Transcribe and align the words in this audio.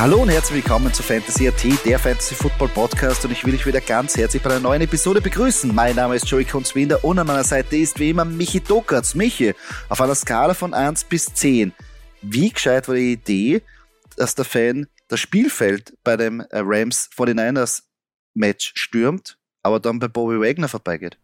Hallo 0.00 0.22
und 0.22 0.30
herzlich 0.30 0.64
willkommen 0.64 0.94
zu 0.94 1.02
Fantasy 1.02 1.46
AT, 1.46 1.62
der 1.84 1.98
Fantasy 1.98 2.34
Football 2.34 2.68
Podcast 2.68 3.22
und 3.26 3.32
ich 3.32 3.44
will 3.44 3.54
euch 3.54 3.66
wieder 3.66 3.82
ganz 3.82 4.16
herzlich 4.16 4.42
bei 4.42 4.48
einer 4.48 4.60
neuen 4.60 4.80
Episode 4.80 5.20
begrüßen. 5.20 5.74
Mein 5.74 5.94
Name 5.94 6.16
ist 6.16 6.26
Joey 6.26 6.46
Kunzwinder 6.46 7.04
und 7.04 7.18
an 7.18 7.26
meiner 7.26 7.44
Seite 7.44 7.76
ist 7.76 8.00
wie 8.00 8.08
immer 8.08 8.24
Michi 8.24 8.60
Dokatz. 8.60 9.14
Michi, 9.14 9.52
auf 9.90 10.00
einer 10.00 10.14
Skala 10.14 10.54
von 10.54 10.72
1 10.72 11.04
bis 11.04 11.26
10, 11.26 11.74
wie 12.22 12.48
gescheit 12.48 12.88
war 12.88 12.94
die 12.94 13.12
Idee, 13.12 13.60
dass 14.16 14.34
der 14.34 14.46
Fan 14.46 14.86
das 15.08 15.20
Spielfeld 15.20 15.92
bei 16.02 16.16
dem 16.16 16.40
äh, 16.40 16.62
Rams 16.64 17.10
49ers 17.14 17.82
Match 18.32 18.72
stürmt, 18.76 19.36
aber 19.62 19.80
dann 19.80 19.98
bei 19.98 20.08
Bobby 20.08 20.40
Wagner 20.40 20.68
vorbeigeht? 20.68 21.18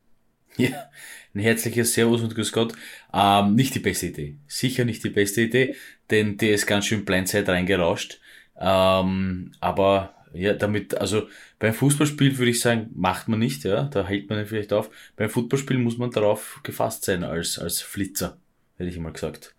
Ja, 0.59 0.91
ein 1.35 1.41
herzliches 1.41 1.95
Servus 1.95 2.21
und 2.21 2.35
Grüß 2.35 2.53
Gott. 2.53 2.75
Ähm, 3.15 3.55
nicht 3.55 3.75
die 3.75 3.79
beste 3.79 4.09
Idee. 4.09 4.37
Sicher 4.47 4.85
nicht 4.85 5.03
die 5.03 5.09
beste 5.09 5.41
Idee, 5.41 5.77
denn 6.11 6.37
der 6.37 6.53
ist 6.53 6.67
ganz 6.67 6.85
schön 6.85 7.07
Blindside 7.07 7.49
reingerauscht. 7.49 8.21
Ähm, 8.59 9.53
aber 9.61 10.15
ja, 10.33 10.53
damit, 10.55 10.95
also 10.97 11.29
beim 11.59 11.73
Fußballspiel 11.73 12.37
würde 12.39 12.51
ich 12.51 12.61
sagen, 12.61 12.91
macht 12.95 13.29
man 13.29 13.39
nicht, 13.39 13.65
ja, 13.65 13.85
da 13.85 14.07
hält 14.07 14.29
man 14.29 14.45
vielleicht 14.47 14.73
auf. 14.73 14.91
Beim 15.17 15.31
Fußballspiel 15.31 15.79
muss 15.79 15.99
man 15.99 16.11
darauf 16.11 16.61
gefasst 16.63 17.05
sein 17.05 17.25
als, 17.25 17.59
als 17.59 17.81
Flitzer, 17.81 18.37
hätte 18.77 18.91
ich 18.91 18.99
mal 18.99 19.13
gesagt. 19.13 19.55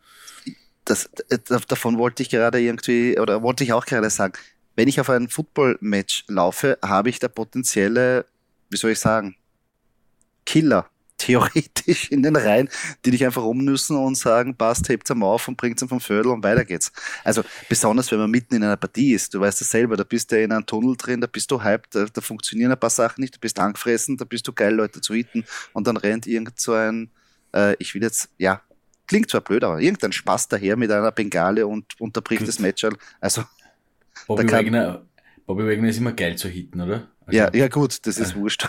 Das, 0.86 1.09
davon 1.68 1.98
wollte 1.98 2.23
ich 2.23 2.30
gerade 2.30 2.62
irgendwie, 2.62 3.20
oder 3.20 3.42
wollte 3.42 3.64
ich 3.64 3.73
auch 3.73 3.86
gerade 3.86 4.09
sagen, 4.09 4.34
wenn 4.75 4.88
ich 4.88 5.02
auf 5.02 5.09
ein 5.09 5.28
Football-Match 5.28 6.25
laufe, 6.28 6.78
habe 6.84 7.09
ich 7.09 7.20
da 7.20 7.28
potenzielle, 7.28 8.25
wie 8.70 8.78
soll 8.78 8.92
ich 8.92 9.00
sagen, 9.00 9.36
Killer 10.45 10.90
theoretisch 11.17 12.11
in 12.11 12.23
den 12.23 12.35
Reihen, 12.35 12.69
die 13.03 13.11
dich 13.11 13.25
einfach 13.25 13.43
umnüssen 13.43 13.97
und 13.97 14.15
sagen, 14.15 14.55
passt, 14.55 14.89
hebt 14.89 15.09
am 15.11 15.23
auf 15.23 15.47
und 15.47 15.57
bringt 15.57 15.79
vom 15.79 15.99
Vödel 15.99 16.31
und 16.31 16.43
weiter 16.43 16.65
geht's. 16.65 16.91
Also 17.23 17.43
besonders, 17.69 18.11
wenn 18.11 18.19
man 18.19 18.31
mitten 18.31 18.55
in 18.55 18.63
einer 18.63 18.77
Partie 18.77 19.13
ist, 19.13 19.33
du 19.33 19.39
weißt 19.39 19.61
es 19.61 19.71
selber, 19.71 19.97
da 19.97 20.03
bist 20.03 20.31
du 20.31 20.41
in 20.41 20.51
einem 20.51 20.65
Tunnel 20.65 20.95
drin, 20.95 21.21
da 21.21 21.27
bist 21.27 21.51
du 21.51 21.63
hyped, 21.63 21.95
da, 21.95 22.05
da 22.05 22.21
funktionieren 22.21 22.71
ein 22.71 22.79
paar 22.79 22.89
Sachen 22.89 23.21
nicht, 23.21 23.35
du 23.35 23.39
bist 23.39 23.59
angefressen, 23.59 24.17
da 24.17 24.25
bist 24.25 24.47
du 24.47 24.53
geil, 24.53 24.73
Leute 24.73 25.01
zu 25.01 25.13
hitten 25.13 25.43
und 25.73 25.88
dann 25.88 25.97
rennt 25.97 26.27
irgend 26.27 26.59
so 26.59 26.73
ein, 26.73 27.09
äh, 27.53 27.75
ich 27.79 27.93
will 27.95 28.03
jetzt, 28.03 28.29
ja, 28.38 28.61
klingt 29.07 29.29
zwar 29.29 29.41
blöd, 29.41 29.63
aber 29.63 29.79
irgendein 29.79 30.11
Spaß 30.11 30.49
daher 30.49 30.75
mit 30.75 30.91
einer 30.91 31.11
Bengale 31.11 31.65
und 31.65 31.99
unterbricht 31.99 32.39
Gut. 32.39 32.49
das 32.49 32.59
Match. 32.59 32.85
Also, 33.19 33.43
Bobby, 34.27 34.45
kann, 34.45 34.66
Wagner, 34.66 35.06
Bobby 35.45 35.66
Wagner 35.66 35.89
ist 35.89 35.97
immer 35.97 36.11
geil 36.11 36.38
zu 36.38 36.50
hitten, 36.50 36.81
oder? 36.81 37.07
Also, 37.25 37.38
ja, 37.38 37.53
ja 37.53 37.67
gut, 37.67 38.06
das 38.06 38.17
ist 38.17 38.33
äh. 38.33 38.35
wurscht. 38.35 38.67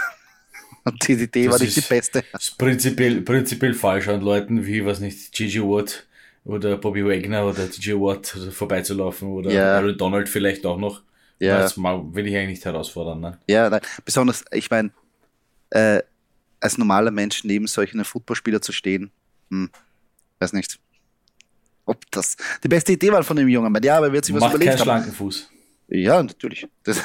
Und 0.93 1.09
die 1.09 1.13
Idee 1.13 1.47
das 1.47 1.55
war 1.55 1.61
nicht 1.61 1.77
die 1.77 1.81
beste. 1.81 2.25
Ist 2.33 2.59
prinzipiell, 2.59 3.21
prinzipiell 3.23 3.75
falsch 3.75 4.09
an 4.09 4.21
Leuten 4.21 4.67
wie, 4.67 4.85
was 4.85 5.01
nicht, 5.01 5.33
Gigi 5.33 5.61
Watt 5.61 6.07
oder 6.45 6.77
Bobby 6.77 7.05
Wagner 7.05 7.47
oder 7.47 7.67
DJ 7.67 7.93
Watt 7.93 8.27
vorbeizulaufen 8.53 9.29
oder 9.29 9.51
ja. 9.51 9.77
Aaron 9.77 9.97
Donald 9.97 10.29
vielleicht 10.29 10.65
auch 10.67 10.79
noch. 10.79 11.03
Ja. 11.39 11.59
Das 11.61 11.77
will 11.77 12.27
ich 12.27 12.37
eigentlich 12.37 12.49
nicht 12.49 12.65
herausfordern. 12.65 13.21
Ne? 13.21 13.39
Ja, 13.49 13.71
nein. 13.71 13.81
besonders, 14.05 14.45
ich 14.53 14.71
meine, 14.71 14.91
äh, 15.71 16.03
als 16.61 16.79
normaler 16.79 17.11
Mensch 17.11 17.45
neben 17.45 17.67
solchen 17.67 18.05
Footballspieler 18.05 18.61
zu 18.61 18.73
stehen, 18.73 19.11
hm, 19.51 19.71
weiß 20.41 20.53
nicht, 20.55 20.81
ob 21.85 22.11
das 22.11 22.37
die 22.63 22.69
beste 22.69 22.93
Idee 22.93 23.13
war 23.13 23.23
von 23.23 23.37
dem 23.37 23.49
Jungen. 23.49 23.75
Ja, 23.83 23.99
aber 23.99 24.13
wird 24.13 24.25
sich 24.25 24.35
was 24.35 24.41
Macht 24.41 24.55
überlegt 24.55 24.73
keinen 24.73 24.83
schlanken 24.83 25.13
Fuß. 25.13 25.49
Ja, 25.89 26.23
natürlich. 26.23 26.67
Das, 26.83 27.03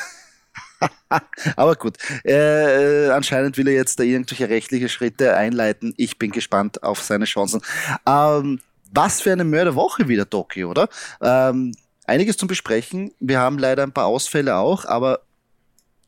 Aber 1.55 1.75
gut, 1.75 1.97
äh, 2.23 3.09
anscheinend 3.09 3.57
will 3.57 3.67
er 3.67 3.73
jetzt 3.73 3.99
da 3.99 4.03
irgendwelche 4.03 4.49
rechtliche 4.49 4.89
Schritte 4.89 5.35
einleiten. 5.35 5.93
Ich 5.97 6.17
bin 6.17 6.31
gespannt 6.31 6.83
auf 6.83 7.01
seine 7.01 7.25
Chancen. 7.25 7.61
Ähm, 8.05 8.59
was 8.91 9.21
für 9.21 9.31
eine 9.31 9.43
Mörderwoche 9.43 10.07
wieder, 10.07 10.25
Doki, 10.25 10.65
oder? 10.65 10.87
Ähm, 11.21 11.73
einiges 12.05 12.37
zum 12.37 12.47
Besprechen. 12.47 13.13
Wir 13.19 13.39
haben 13.39 13.57
leider 13.57 13.83
ein 13.83 13.91
paar 13.91 14.05
Ausfälle 14.05 14.55
auch, 14.55 14.85
aber 14.85 15.21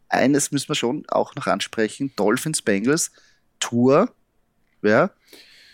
eines 0.09 0.52
müssen 0.52 0.69
wir 0.69 0.75
schon 0.75 1.03
auch 1.07 1.36
noch 1.36 1.47
ansprechen. 1.47 2.13
Dolphins 2.16 2.62
Bengals 2.62 3.12
Tour, 3.59 4.13
ja, 4.81 5.09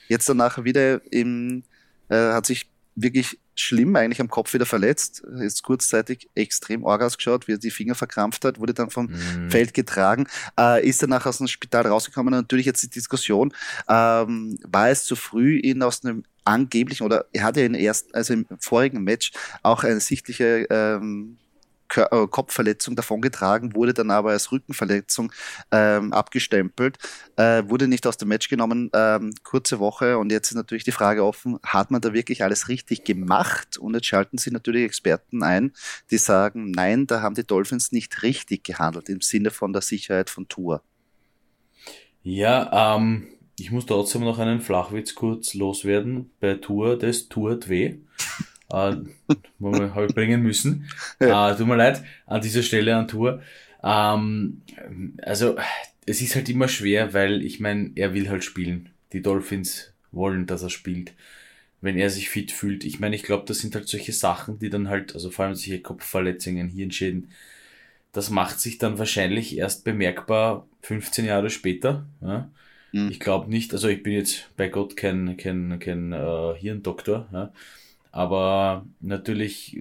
jetzt 0.07 0.29
danach 0.29 0.63
wieder 0.63 1.01
im, 1.11 1.63
äh, 2.09 2.15
hat 2.15 2.45
sich 2.45 2.69
wirklich 2.95 3.39
schlimm 3.55 3.95
eigentlich 3.95 4.21
am 4.21 4.29
Kopf 4.29 4.53
wieder 4.53 4.65
verletzt, 4.65 5.19
ist 5.19 5.63
kurzzeitig 5.63 6.29
extrem 6.35 6.85
arg 6.85 7.01
ausgeschaut, 7.01 7.47
wie 7.47 7.53
er 7.53 7.57
die 7.57 7.71
Finger 7.71 7.95
verkrampft 7.95 8.45
hat, 8.45 8.59
wurde 8.59 8.73
dann 8.73 8.89
vom 8.89 9.07
mhm. 9.07 9.51
Feld 9.51 9.73
getragen, 9.73 10.27
äh, 10.59 10.87
ist 10.87 11.03
danach 11.03 11.25
aus 11.25 11.39
dem 11.39 11.47
Spital 11.47 11.87
rausgekommen. 11.87 12.33
Und 12.33 12.41
natürlich 12.41 12.65
jetzt 12.65 12.83
die 12.83 12.89
Diskussion, 12.89 13.53
ähm, 13.87 14.57
war 14.63 14.89
es 14.89 15.05
zu 15.05 15.15
früh, 15.15 15.57
ihn 15.59 15.83
aus 15.83 16.03
einem 16.03 16.23
angeblichen, 16.43 17.03
oder 17.03 17.25
er 17.33 17.43
hatte 17.43 17.59
ja 17.59 17.65
in 17.65 17.75
ersten, 17.75 18.13
also 18.13 18.33
im 18.33 18.45
vorigen 18.59 19.03
Match 19.03 19.31
auch 19.63 19.83
eine 19.83 19.99
sichtliche 19.99 20.67
ähm, 20.69 21.37
äh, 21.37 21.50
Kopfverletzung 21.91 22.95
davongetragen, 22.95 23.75
wurde 23.75 23.93
dann 23.93 24.11
aber 24.11 24.31
als 24.31 24.51
Rückenverletzung 24.51 25.31
ähm, 25.71 26.13
abgestempelt, 26.13 26.97
äh, 27.35 27.63
wurde 27.67 27.87
nicht 27.87 28.07
aus 28.07 28.17
dem 28.17 28.29
Match 28.29 28.49
genommen, 28.49 28.89
ähm, 28.93 29.33
kurze 29.43 29.79
Woche 29.79 30.17
und 30.17 30.31
jetzt 30.31 30.49
ist 30.49 30.55
natürlich 30.55 30.83
die 30.83 30.91
Frage 30.91 31.25
offen, 31.25 31.59
hat 31.63 31.91
man 31.91 32.01
da 32.01 32.13
wirklich 32.13 32.43
alles 32.43 32.69
richtig 32.69 33.03
gemacht? 33.03 33.77
Und 33.77 33.93
jetzt 33.93 34.07
schalten 34.07 34.37
sie 34.37 34.51
natürlich 34.51 34.83
Experten 34.83 35.43
ein, 35.43 35.73
die 36.09 36.17
sagen, 36.17 36.71
nein, 36.71 37.07
da 37.07 37.21
haben 37.21 37.35
die 37.35 37.45
Dolphins 37.45 37.91
nicht 37.91 38.23
richtig 38.23 38.63
gehandelt 38.63 39.09
im 39.09 39.21
Sinne 39.21 39.51
von 39.51 39.73
der 39.73 39.81
Sicherheit 39.81 40.29
von 40.29 40.47
Tour. 40.47 40.83
Ja, 42.23 42.95
ähm, 42.95 43.27
ich 43.57 43.71
muss 43.71 43.85
trotzdem 43.85 44.23
noch 44.23 44.39
einen 44.39 44.61
Flachwitz 44.61 45.15
kurz 45.15 45.53
loswerden 45.53 46.31
bei 46.39 46.55
Tour 46.55 46.97
des 46.97 47.29
Tour 47.29 47.59
2 47.59 47.99
äh, 48.71 48.95
habe 49.61 50.05
ich 50.07 50.15
bringen 50.15 50.41
müssen. 50.41 50.89
Ja. 51.19 51.51
Äh, 51.51 51.57
tut 51.57 51.67
mir 51.67 51.75
leid, 51.75 52.03
an 52.25 52.41
dieser 52.41 52.63
Stelle 52.63 52.95
an 52.95 53.07
Tour. 53.07 53.41
Ähm, 53.83 54.61
also, 55.21 55.55
es 56.05 56.21
ist 56.21 56.35
halt 56.35 56.49
immer 56.49 56.67
schwer, 56.67 57.13
weil 57.13 57.43
ich 57.43 57.59
meine, 57.59 57.91
er 57.95 58.13
will 58.13 58.29
halt 58.29 58.43
spielen. 58.43 58.89
Die 59.13 59.21
Dolphins 59.21 59.93
wollen, 60.11 60.45
dass 60.45 60.63
er 60.63 60.69
spielt. 60.69 61.13
Wenn 61.81 61.97
er 61.97 62.09
sich 62.09 62.29
fit 62.29 62.51
fühlt. 62.51 62.83
Ich 62.83 62.99
meine, 62.99 63.15
ich 63.15 63.23
glaube, 63.23 63.45
das 63.47 63.59
sind 63.59 63.73
halt 63.75 63.87
solche 63.87 64.13
Sachen, 64.13 64.59
die 64.59 64.69
dann 64.69 64.87
halt, 64.87 65.15
also 65.15 65.31
vor 65.31 65.45
allem 65.45 65.55
solche 65.55 65.81
Kopfverletzungen, 65.81 66.69
Hirnschäden, 66.69 67.29
das 68.13 68.29
macht 68.29 68.59
sich 68.59 68.77
dann 68.77 68.99
wahrscheinlich 68.99 69.57
erst 69.57 69.83
bemerkbar 69.83 70.67
15 70.81 71.25
Jahre 71.25 71.49
später. 71.49 72.05
Ja? 72.21 72.51
Mhm. 72.91 73.09
Ich 73.09 73.19
glaube 73.19 73.49
nicht, 73.49 73.73
also 73.73 73.87
ich 73.87 74.03
bin 74.03 74.13
jetzt 74.13 74.49
bei 74.57 74.67
Gott 74.67 74.97
kein, 74.97 75.37
kein, 75.37 75.79
kein 75.79 76.11
äh, 76.11 76.53
Hirndoktor, 76.57 77.27
ja? 77.31 77.51
Aber 78.11 78.85
natürlich, 78.99 79.79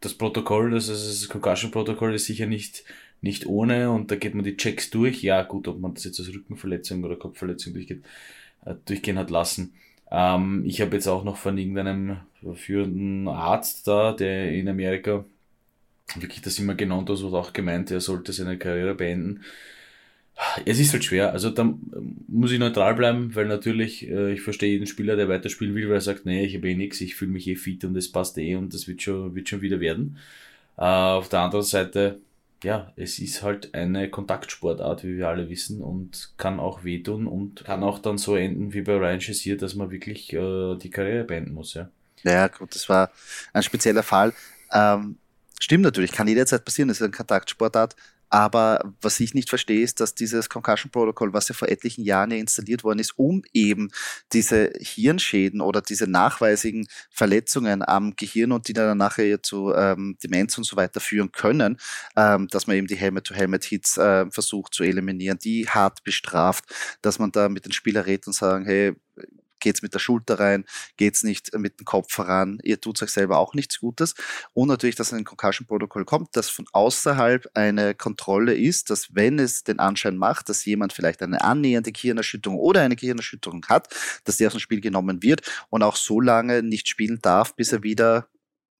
das 0.00 0.14
Protokoll, 0.14 0.70
das, 0.70 0.88
das 0.88 1.28
Concussion-Protokoll 1.28 2.14
ist 2.14 2.26
sicher 2.26 2.46
nicht, 2.46 2.84
nicht 3.20 3.46
ohne 3.46 3.90
und 3.90 4.10
da 4.10 4.16
geht 4.16 4.34
man 4.34 4.44
die 4.44 4.56
Checks 4.56 4.90
durch. 4.90 5.22
Ja, 5.22 5.42
gut, 5.42 5.66
ob 5.68 5.80
man 5.80 5.94
das 5.94 6.04
jetzt 6.04 6.20
als 6.20 6.32
Rückenverletzung 6.32 7.02
oder 7.04 7.16
Kopfverletzung 7.16 7.72
durchgeht, 7.72 8.04
äh, 8.66 8.74
durchgehen 8.84 9.18
hat 9.18 9.30
lassen. 9.30 9.74
Ähm, 10.10 10.64
ich 10.66 10.80
habe 10.80 10.94
jetzt 10.94 11.08
auch 11.08 11.24
noch 11.24 11.38
von 11.38 11.56
irgendeinem 11.56 12.18
führenden 12.54 13.28
Arzt 13.28 13.88
da, 13.88 14.12
der 14.12 14.52
in 14.52 14.68
Amerika 14.68 15.24
wirklich 16.16 16.42
das 16.42 16.58
immer 16.58 16.74
genannt 16.74 17.08
hat, 17.08 17.20
und 17.20 17.34
auch 17.34 17.52
gemeint, 17.54 17.90
er 17.90 18.00
sollte 18.00 18.32
seine 18.32 18.58
Karriere 18.58 18.94
beenden 18.94 19.40
es 20.64 20.78
ist 20.78 20.92
halt 20.92 21.04
schwer. 21.04 21.32
Also 21.32 21.50
da 21.50 21.74
muss 22.28 22.52
ich 22.52 22.58
neutral 22.58 22.94
bleiben, 22.94 23.34
weil 23.34 23.46
natürlich, 23.46 24.08
äh, 24.08 24.32
ich 24.32 24.42
verstehe 24.42 24.72
jeden 24.72 24.86
Spieler, 24.86 25.16
der 25.16 25.28
weiterspielen 25.28 25.74
will, 25.74 25.88
weil 25.88 25.96
er 25.96 26.00
sagt, 26.00 26.26
nee, 26.26 26.44
ich 26.44 26.56
habe 26.56 26.70
eh 26.70 26.74
nichts, 26.74 27.00
ich 27.00 27.14
fühle 27.14 27.32
mich 27.32 27.46
eh 27.46 27.56
fit 27.56 27.84
und 27.84 27.96
es 27.96 28.10
passt 28.10 28.36
eh 28.38 28.56
und 28.56 28.74
das 28.74 28.88
wird 28.88 29.02
schon, 29.02 29.34
wird 29.34 29.48
schon 29.48 29.60
wieder 29.60 29.80
werden. 29.80 30.18
Äh, 30.76 30.82
auf 30.82 31.28
der 31.28 31.40
anderen 31.40 31.64
Seite, 31.64 32.20
ja, 32.62 32.92
es 32.96 33.18
ist 33.18 33.42
halt 33.42 33.74
eine 33.74 34.08
Kontaktsportart, 34.10 35.04
wie 35.04 35.18
wir 35.18 35.28
alle 35.28 35.48
wissen, 35.50 35.80
und 35.82 36.32
kann 36.36 36.58
auch 36.58 36.82
wehtun 36.82 37.26
und 37.26 37.64
kann 37.64 37.82
auch 37.82 37.98
dann 37.98 38.18
so 38.18 38.36
enden 38.36 38.72
wie 38.72 38.82
bei 38.82 38.96
Ryan 38.96 39.20
Shazier, 39.20 39.56
dass 39.56 39.74
man 39.74 39.90
wirklich 39.90 40.32
äh, 40.32 40.76
die 40.76 40.90
Karriere 40.90 41.24
beenden 41.24 41.54
muss, 41.54 41.74
ja. 41.74 41.90
Ja, 42.24 42.48
gut, 42.48 42.74
das 42.74 42.88
war 42.88 43.10
ein 43.52 43.62
spezieller 43.62 44.02
Fall. 44.02 44.32
Ähm, 44.72 45.16
stimmt 45.60 45.84
natürlich, 45.84 46.10
kann 46.10 46.26
jederzeit 46.26 46.64
passieren, 46.64 46.88
das 46.88 46.98
ist 46.98 47.02
eine 47.02 47.12
Kontaktsportart. 47.12 47.94
Aber 48.34 48.80
was 49.00 49.20
ich 49.20 49.32
nicht 49.32 49.48
verstehe, 49.48 49.80
ist, 49.80 50.00
dass 50.00 50.16
dieses 50.16 50.48
Concussion 50.48 50.90
Protocol, 50.90 51.32
was 51.32 51.46
ja 51.46 51.54
vor 51.54 51.68
etlichen 51.68 52.02
Jahren 52.02 52.32
ja 52.32 52.36
installiert 52.36 52.82
worden 52.82 52.98
ist, 52.98 53.16
um 53.16 53.44
eben 53.52 53.92
diese 54.32 54.72
Hirnschäden 54.80 55.60
oder 55.60 55.80
diese 55.80 56.10
nachweisigen 56.10 56.88
Verletzungen 57.12 57.86
am 57.86 58.16
Gehirn 58.16 58.50
und 58.50 58.66
die 58.66 58.72
dann 58.72 58.98
nachher 58.98 59.40
zu 59.40 59.72
ähm, 59.72 60.18
Demenz 60.20 60.58
und 60.58 60.64
so 60.64 60.74
weiter 60.74 60.98
führen 60.98 61.30
können, 61.30 61.78
ähm, 62.16 62.48
dass 62.48 62.66
man 62.66 62.74
eben 62.74 62.88
die 62.88 62.96
Helmet-to-Helmet-Hits 62.96 63.98
äh, 63.98 64.26
versucht 64.28 64.74
zu 64.74 64.82
eliminieren, 64.82 65.38
die 65.38 65.68
hart 65.68 66.02
bestraft, 66.02 66.64
dass 67.02 67.20
man 67.20 67.30
da 67.30 67.48
mit 67.48 67.66
den 67.66 67.72
Spieler 67.72 68.04
redet 68.04 68.26
und 68.26 68.32
sagen, 68.32 68.64
hey, 68.64 68.96
geht's 69.64 69.82
mit 69.82 69.94
der 69.94 69.98
Schulter 69.98 70.38
rein, 70.38 70.64
geht's 70.96 71.24
nicht 71.24 71.52
mit 71.58 71.80
dem 71.80 71.84
Kopf 71.84 72.12
voran, 72.12 72.58
ihr 72.62 72.80
tut 72.80 73.02
euch 73.02 73.10
selber 73.10 73.38
auch 73.38 73.54
nichts 73.54 73.80
Gutes. 73.80 74.14
Und 74.52 74.68
natürlich, 74.68 74.94
dass 74.94 75.12
ein 75.12 75.24
Concussion-Protokoll 75.24 76.04
kommt, 76.04 76.36
das 76.36 76.50
von 76.50 76.66
außerhalb 76.72 77.50
eine 77.54 77.94
Kontrolle 77.94 78.54
ist, 78.54 78.90
dass 78.90 79.14
wenn 79.14 79.38
es 79.38 79.64
den 79.64 79.80
Anschein 79.80 80.16
macht, 80.16 80.48
dass 80.48 80.64
jemand 80.64 80.92
vielleicht 80.92 81.22
eine 81.22 81.42
annähernde 81.42 81.92
Gehirnerschütterung 81.92 82.58
oder 82.58 82.82
eine 82.82 82.94
Gehirnerschütterung 82.94 83.64
hat, 83.68 83.88
dass 84.24 84.36
der 84.36 84.48
aus 84.48 84.54
dem 84.54 84.60
Spiel 84.60 84.80
genommen 84.80 85.22
wird 85.22 85.40
und 85.70 85.82
auch 85.82 85.96
so 85.96 86.20
lange 86.20 86.62
nicht 86.62 86.86
spielen 86.88 87.18
darf, 87.22 87.56
bis 87.56 87.72
er 87.72 87.82
wieder 87.82 88.28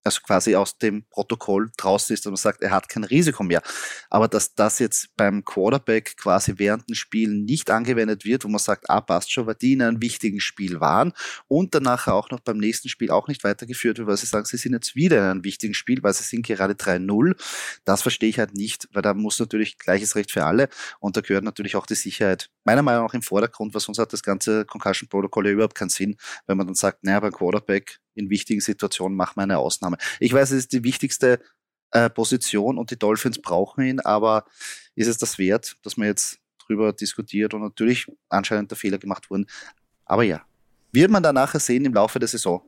also 0.05 0.21
quasi 0.21 0.55
aus 0.55 0.77
dem 0.77 1.05
Protokoll 1.09 1.71
draußen 1.79 2.13
ist, 2.13 2.27
dass 2.27 2.31
man 2.31 2.37
sagt, 2.37 2.63
er 2.63 2.71
hat 2.71 2.89
kein 2.89 3.05
Risiko 3.05 3.43
mehr. 3.43 3.63
Aber 4.11 4.29
dass 4.29 4.55
das 4.55 4.79
jetzt 4.79 5.09
beim 5.17 5.45
Quarterback 5.45 6.17
quasi 6.19 6.55
während 6.59 6.89
dem 6.89 6.95
Spiel 6.95 7.31
nicht 7.31 7.71
angewendet 7.71 8.25
wird, 8.25 8.45
wo 8.45 8.49
man 8.49 8.59
sagt, 8.59 8.89
ah, 8.91 9.01
passt 9.01 9.33
schon, 9.33 9.47
weil 9.47 9.55
die 9.55 9.73
in 9.73 9.83
einem 9.83 10.03
wichtigen 10.03 10.41
Spiel 10.41 10.81
waren 10.81 11.13
und 11.49 11.75
danach 11.75 12.07
auch 12.07 12.31
noch 12.31 12.41
beim 12.41 12.59
nächsten 12.59 12.91
Spiel 12.91 13.11
auch 13.11 13.29
nicht 13.29 13.45
weitergeführt 13.45 13.99
wird, 13.99 14.07
weil 14.07 14.17
sie 14.19 14.27
sagen, 14.27 14.45
sie 14.45 14.59
sind 14.59 14.75
jetzt 14.75 14.95
wieder 14.95 15.19
in 15.19 15.25
einem 15.25 15.45
wichtigen 15.45 15.75
Spiel, 15.75 16.03
weil 16.03 16.13
sie 16.13 16.23
sind 16.23 16.47
gerade 16.47 16.75
3-0. 16.75 17.35
Das 17.85 18.03
verstehe 18.03 18.29
ich 18.29 18.39
halt 18.39 18.55
nicht, 18.55 18.89
weil 18.93 19.03
da 19.03 19.15
muss 19.15 19.39
natürlich 19.39 19.79
gleiches 19.79 20.17
Recht 20.17 20.31
für 20.31 20.45
alle 20.45 20.69
und 21.01 21.17
da 21.17 21.23
gehört 21.23 21.45
natürlich 21.45 21.77
auch 21.77 21.87
die 21.87 21.95
Sicherheit 21.95 22.51
meiner 22.65 22.83
Meinung 22.83 23.07
nach 23.07 23.15
im 23.15 23.23
Vordergrund, 23.23 23.73
weil 23.73 23.81
sonst 23.81 23.99
hat 23.99 24.13
das 24.13 24.23
ganze 24.23 24.67
Concussion 24.67 25.09
Protocol 25.09 25.47
ja 25.47 25.53
überhaupt 25.53 25.75
keinen 25.75 25.89
Sinn, 25.89 26.17
wenn 26.47 26.59
man 26.59 26.67
dann 26.67 26.75
sagt, 26.75 27.05
naja, 27.05 27.21
beim 27.21 27.33
Quarterback 27.33 28.01
in 28.15 28.31
wichtigen 28.31 28.61
Situationen 28.61 29.17
machen 29.17 29.37
wir 29.37 29.43
eine 29.43 29.59
Ausnahme. 29.59 29.97
Ich 30.21 30.33
weiß, 30.33 30.51
es 30.51 30.59
ist 30.59 30.73
die 30.73 30.85
wichtigste 30.85 31.41
äh, 31.91 32.11
Position 32.11 32.79
und 32.79 32.91
die 32.91 32.99
Dolphins 32.99 33.41
brauchen 33.41 33.85
ihn, 33.85 34.01
aber 34.01 34.45
ist 34.95 35.09
es 35.09 35.19
das 35.19 35.39
wert, 35.39 35.77
dass 35.83 35.97
man 35.97 36.09
jetzt 36.09 36.39
drüber 36.67 36.93
diskutiert 36.93 37.55
und 37.55 37.63
natürlich 37.63 38.07
anscheinend 38.29 38.71
der 38.71 38.79
Fehler 38.79 38.99
gemacht 38.99 39.31
wurden. 39.31 39.47
Aber 40.05 40.23
ja, 40.23 40.43
wird 40.93 41.11
man 41.11 41.23
dann 41.23 41.35
nachher 41.35 41.61
sehen 41.61 41.85
im 41.85 41.95
Laufe 41.95 42.19
der 42.19 42.29
Saison, 42.29 42.63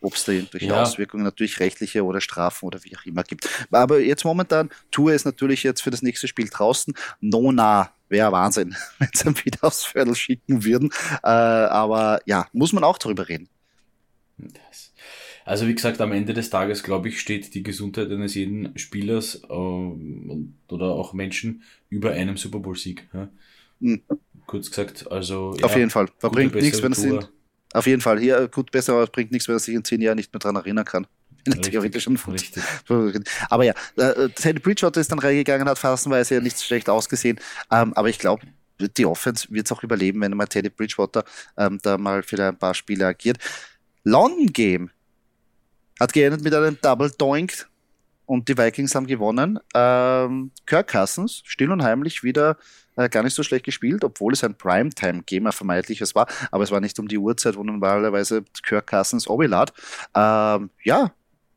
ob 0.00 0.14
es 0.14 0.24
da 0.24 0.32
irgendwelche 0.32 0.66
ja. 0.66 0.82
Auswirkungen 0.82 1.24
natürlich 1.24 1.60
rechtliche 1.60 2.04
oder 2.04 2.20
Strafen 2.20 2.66
oder 2.66 2.82
wie 2.84 2.96
auch 2.96 3.04
immer 3.04 3.24
gibt. 3.24 3.48
Aber 3.70 4.00
jetzt 4.00 4.24
momentan, 4.24 4.70
Tour 4.90 5.12
ist 5.12 5.24
natürlich 5.24 5.62
jetzt 5.62 5.82
für 5.82 5.90
das 5.90 6.02
nächste 6.02 6.28
Spiel 6.28 6.48
draußen. 6.48 6.94
Nona 7.20 7.92
wäre 8.08 8.32
Wahnsinn, 8.32 8.76
wenn 8.98 9.10
sie 9.12 9.28
ihn 9.28 9.44
wieder 9.44 9.58
aufs 9.62 9.84
Viertel 9.84 10.14
schicken 10.14 10.64
würden. 10.64 10.90
Äh, 11.22 11.28
aber 11.28 12.20
ja, 12.26 12.46
muss 12.52 12.72
man 12.72 12.84
auch 12.84 12.98
darüber 12.98 13.28
reden. 13.28 13.48
Das. 14.38 14.92
Also 15.44 15.66
wie 15.66 15.74
gesagt, 15.74 16.00
am 16.00 16.12
Ende 16.12 16.34
des 16.34 16.50
Tages, 16.50 16.82
glaube 16.82 17.08
ich, 17.08 17.20
steht 17.20 17.54
die 17.54 17.62
Gesundheit 17.62 18.10
eines 18.10 18.34
jeden 18.34 18.76
Spielers 18.78 19.42
äh, 19.44 19.46
oder 19.48 20.86
auch 20.86 21.12
Menschen 21.12 21.62
über 21.88 22.12
einem 22.12 22.36
Super 22.36 22.58
Bowl-Sieg. 22.58 23.08
Ja? 23.12 23.28
Mhm. 23.80 24.02
Kurz 24.46 24.70
gesagt, 24.70 25.10
also. 25.10 25.50
Auf 25.62 25.72
ja, 25.72 25.78
jeden 25.78 25.90
Fall. 25.90 26.08
Da 26.20 26.28
bringt 26.28 26.54
nichts, 26.54 26.82
wenn 26.82 26.92
es 26.92 26.98
sind. 26.98 27.30
Auf 27.72 27.86
jeden 27.86 28.00
Fall. 28.00 28.18
Hier 28.18 28.48
gut 28.48 28.70
besser, 28.70 28.94
aber 28.94 29.04
es 29.04 29.10
bringt 29.10 29.30
nichts, 29.30 29.48
wenn 29.48 29.56
er 29.56 29.58
sich 29.58 29.74
in 29.74 29.84
zehn 29.84 30.00
Jahren 30.00 30.16
nicht 30.16 30.32
mehr 30.32 30.40
daran 30.40 30.56
erinnern 30.56 30.84
kann. 30.84 31.06
Theoretisch 31.62 32.04
schon 32.04 32.16
richtig. 32.16 32.62
Aber 33.50 33.64
ja, 33.64 33.72
äh, 33.96 34.28
Teddy 34.30 34.58
Bridgewater 34.58 35.00
ist 35.00 35.10
dann 35.10 35.18
reingegangen, 35.18 35.68
hat 35.68 35.78
phasenweise 35.78 36.34
ja 36.34 36.40
nicht 36.40 36.60
schlecht 36.60 36.90
ausgesehen. 36.90 37.38
Ähm, 37.70 37.94
aber 37.94 38.08
ich 38.08 38.18
glaube, 38.18 38.46
die 38.96 39.06
Offense 39.06 39.46
wird 39.50 39.66
es 39.66 39.72
auch 39.72 39.82
überleben, 39.82 40.20
wenn 40.20 40.32
mal 40.36 40.46
Teddy 40.46 40.68
Bridgewater 40.68 41.24
ähm, 41.56 41.78
da 41.82 41.96
mal 41.96 42.22
für 42.22 42.42
ein 42.44 42.58
paar 42.58 42.74
Spiele 42.74 43.06
agiert. 43.06 43.38
London 44.08 44.46
Game 44.46 44.90
hat 46.00 46.12
geendet 46.12 46.42
mit 46.42 46.54
einem 46.54 46.78
Double 46.80 47.10
Doink 47.10 47.68
und 48.24 48.48
die 48.48 48.56
Vikings 48.56 48.94
haben 48.94 49.06
gewonnen. 49.06 49.58
Ähm, 49.74 50.50
Kirk 50.64 50.88
Cousins, 50.88 51.42
still 51.44 51.70
und 51.72 51.82
heimlich 51.82 52.22
wieder 52.22 52.56
äh, 52.96 53.08
gar 53.10 53.22
nicht 53.22 53.34
so 53.34 53.42
schlecht 53.42 53.66
gespielt, 53.66 54.04
obwohl 54.04 54.32
es 54.32 54.42
ein 54.44 54.54
Primetime-Game 54.54 55.46
ein 55.46 55.52
vermeintliches 55.52 56.14
war, 56.14 56.26
aber 56.50 56.64
es 56.64 56.70
war 56.70 56.80
nicht 56.80 56.98
um 56.98 57.08
die 57.08 57.18
Uhrzeit, 57.18 57.56
wo 57.56 57.64
normalerweise 57.64 58.44
Kirk 58.62 58.86
Cousins 58.86 59.28
Obilad. 59.28 59.72
Ähm, 60.14 60.70
ja, 60.84 61.12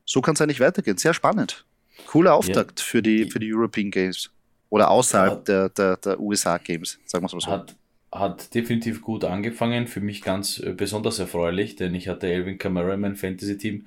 so 0.05 0.21
kann 0.21 0.33
es 0.33 0.41
eigentlich 0.41 0.59
weitergehen. 0.59 0.97
Sehr 0.97 1.13
spannend. 1.13 1.65
Cooler 2.07 2.33
Auftakt 2.33 2.79
ja. 2.79 2.85
für, 2.85 3.01
die, 3.01 3.29
für 3.29 3.39
die 3.39 3.53
European 3.53 3.91
Games. 3.91 4.29
Oder 4.69 4.89
außerhalb 4.89 5.47
ja. 5.47 5.67
der, 5.67 5.69
der, 5.69 5.97
der 5.97 6.19
USA 6.19 6.57
Games, 6.57 6.99
sagen 7.05 7.23
wir 7.23 7.27
es 7.27 7.33
mal 7.33 7.39
so. 7.41 7.51
Hat, 7.51 7.75
hat 8.11 8.53
definitiv 8.53 9.01
gut 9.01 9.23
angefangen, 9.23 9.87
für 9.87 10.01
mich 10.01 10.21
ganz 10.21 10.59
äh, 10.59 10.73
besonders 10.73 11.19
erfreulich, 11.19 11.75
denn 11.75 11.95
ich 11.95 12.07
hatte 12.09 12.31
Elvin 12.31 12.57
Kamara 12.57 12.93
in 12.93 12.99
meinem 12.99 13.15
Fantasy-Team. 13.15 13.85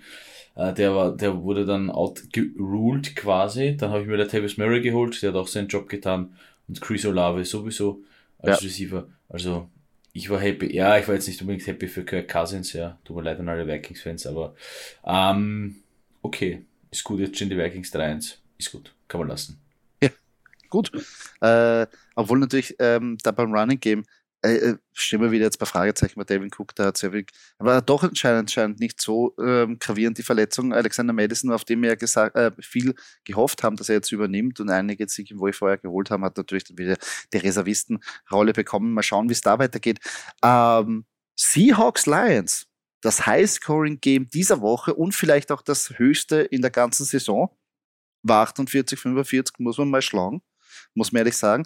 Äh, 0.56 0.72
der, 0.72 0.94
war, 0.94 1.16
der 1.16 1.42
wurde 1.42 1.66
dann 1.66 1.90
outgeruled 1.90 3.16
quasi. 3.16 3.76
Dann 3.76 3.90
habe 3.90 4.02
ich 4.02 4.08
mir 4.08 4.16
der 4.16 4.28
Tavis 4.28 4.56
Murray 4.56 4.80
geholt, 4.80 5.20
der 5.22 5.30
hat 5.30 5.36
auch 5.36 5.48
seinen 5.48 5.68
Job 5.68 5.88
getan. 5.88 6.36
Und 6.68 6.80
Chris 6.80 7.04
Olave 7.04 7.44
sowieso 7.44 8.02
als 8.38 8.60
ja. 8.60 8.66
Receiver. 8.66 9.08
Also 9.28 9.68
ich 10.14 10.30
war 10.30 10.40
happy. 10.40 10.74
Ja, 10.74 10.96
ich 10.98 11.06
war 11.06 11.14
jetzt 11.14 11.28
nicht 11.28 11.40
unbedingt 11.42 11.66
happy 11.66 11.88
für 11.88 12.04
Kirk 12.04 12.28
Cousins, 12.28 12.72
ja. 12.72 12.98
Tut 13.04 13.16
mir 13.16 13.22
leid 13.22 13.40
an 13.40 13.48
alle 13.48 13.66
Vikings-Fans, 13.66 14.26
aber 14.26 14.54
ähm, 15.04 15.76
okay, 16.22 16.62
ist 16.90 17.04
gut. 17.04 17.20
Jetzt 17.20 17.36
stehen 17.36 17.50
die 17.50 17.58
Vikings 17.58 17.92
3-1. 17.92 18.36
Ist 18.56 18.72
gut, 18.72 18.94
kann 19.08 19.20
man 19.20 19.28
lassen 19.28 19.63
gut. 20.74 20.90
Äh, 21.40 21.86
obwohl 22.16 22.38
natürlich 22.40 22.74
ähm, 22.80 23.16
da 23.22 23.30
beim 23.30 23.54
Running 23.54 23.80
Game 23.80 24.04
äh, 24.44 24.56
äh, 24.56 24.76
stehen 24.92 25.22
wir 25.22 25.30
wieder 25.30 25.44
jetzt 25.46 25.58
bei 25.58 25.64
Fragezeichen 25.64 26.18
bei 26.18 26.24
Devin 26.24 26.50
Cook, 26.54 26.74
da 26.74 26.86
hat 26.86 26.98
sehr 26.98 27.12
viel, 27.12 27.24
aber 27.58 27.80
doch 27.80 28.02
anscheinend, 28.02 28.40
anscheinend 28.40 28.78
nicht 28.78 29.00
so 29.00 29.34
ähm, 29.38 29.78
gravierend 29.78 30.18
die 30.18 30.22
Verletzung. 30.22 30.74
Alexander 30.74 31.14
Madison, 31.14 31.50
auf 31.50 31.64
dem 31.64 31.80
wir 31.80 31.90
ja 31.90 31.94
gesagt, 31.94 32.36
äh, 32.36 32.50
viel 32.60 32.94
gehofft 33.24 33.62
haben, 33.62 33.76
dass 33.76 33.88
er 33.88 33.94
jetzt 33.96 34.12
übernimmt 34.12 34.60
und 34.60 34.68
einige 34.68 35.08
Siege, 35.08 35.38
wo 35.38 35.48
ich 35.48 35.56
vorher 35.56 35.78
geholt 35.78 36.10
haben, 36.10 36.24
hat 36.24 36.36
natürlich 36.36 36.64
dann 36.64 36.76
wieder 36.76 36.96
die 37.32 37.38
Reservistenrolle 37.38 38.52
bekommen. 38.52 38.92
Mal 38.92 39.02
schauen, 39.02 39.30
wie 39.30 39.32
es 39.32 39.40
da 39.40 39.58
weitergeht. 39.58 40.00
Ähm, 40.42 41.06
Seahawks 41.36 42.04
Lions, 42.04 42.66
das 43.00 43.24
High-Scoring-Game 43.24 44.28
dieser 44.28 44.60
Woche 44.60 44.94
und 44.94 45.14
vielleicht 45.14 45.52
auch 45.52 45.62
das 45.62 45.98
höchste 45.98 46.42
in 46.42 46.60
der 46.60 46.70
ganzen 46.70 47.06
Saison, 47.06 47.48
war 48.22 48.42
48, 48.42 48.98
45, 48.98 49.58
muss 49.58 49.78
man 49.78 49.88
mal 49.88 50.02
schlagen 50.02 50.42
muss 50.94 51.12
man 51.12 51.20
ehrlich 51.20 51.36
sagen. 51.36 51.64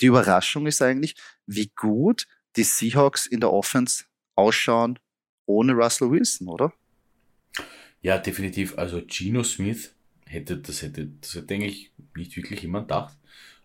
Die 0.00 0.06
Überraschung 0.06 0.66
ist 0.66 0.82
eigentlich, 0.82 1.14
wie 1.46 1.70
gut 1.76 2.26
die 2.56 2.64
Seahawks 2.64 3.26
in 3.26 3.40
der 3.40 3.52
Offense 3.52 4.04
ausschauen 4.34 4.98
ohne 5.46 5.72
Russell 5.72 6.10
Wilson, 6.10 6.48
oder? 6.48 6.72
Ja, 8.00 8.18
definitiv. 8.18 8.76
Also 8.78 9.02
Geno 9.06 9.42
Smith 9.42 9.94
hätte, 10.26 10.58
das 10.58 10.82
hätte, 10.82 11.08
das 11.20 11.34
hätte 11.34 11.54
eigentlich 11.54 11.92
nicht 12.16 12.36
wirklich 12.36 12.62
jemand 12.62 12.88
gedacht. 12.88 13.16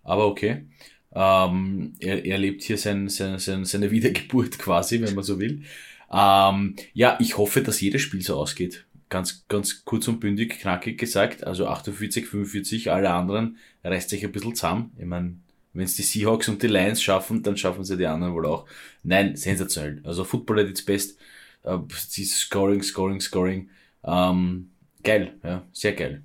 Aber 0.04 0.28
okay. 0.28 0.66
Ähm, 1.12 1.96
er, 2.00 2.24
er 2.24 2.38
lebt 2.38 2.62
hier 2.64 2.78
sein, 2.78 3.10
sein, 3.10 3.40
sein, 3.40 3.66
seine 3.66 3.92
Wiedergeburt 3.92 4.60
quasi, 4.60 5.02
wenn 5.02 5.16
man 5.16 5.24
so 5.24 5.40
will. 5.40 5.64
Ähm, 6.12 6.76
ja, 6.94 7.18
ich 7.20 7.38
hoffe, 7.38 7.62
dass 7.62 7.82
jedes 7.82 8.02
Spiel 8.02 8.22
so 8.22 8.36
ausgeht 8.36 8.86
ganz, 9.10 9.46
ganz 9.48 9.84
kurz 9.86 10.08
und 10.08 10.20
bündig, 10.20 10.60
knackig 10.60 10.98
gesagt, 11.00 11.46
also 11.46 11.68
48, 11.68 12.28
45, 12.28 12.92
alle 12.92 13.12
anderen 13.12 13.58
reißt 13.84 14.10
sich 14.10 14.24
ein 14.24 14.32
bisschen 14.32 14.56
zusammen. 14.56 14.92
Ich 14.98 15.06
meine, 15.06 15.36
wenn 15.74 15.86
es 15.86 15.96
die 15.96 16.04
Seahawks 16.04 16.48
und 16.48 16.62
die 16.62 16.68
Lions 16.68 17.02
schaffen, 17.02 17.44
dann 17.44 17.58
schaffen 17.58 17.84
sie 17.84 17.98
die 17.98 18.08
anderen 18.08 18.34
wohl 18.34 18.46
auch. 18.46 18.66
Nein, 19.04 19.36
sensationell. 19.36 20.02
Also 20.04 20.24
Football 20.24 20.60
at 20.60 20.68
its 20.68 20.84
best. 20.84 21.20
Äh, 21.64 21.78
Scoring, 21.90 22.82
Scoring, 22.82 23.20
Scoring. 23.20 23.70
Ähm, 24.04 24.72
geil, 25.04 25.38
ja, 25.44 25.68
sehr 25.74 25.94
geil. 25.94 26.24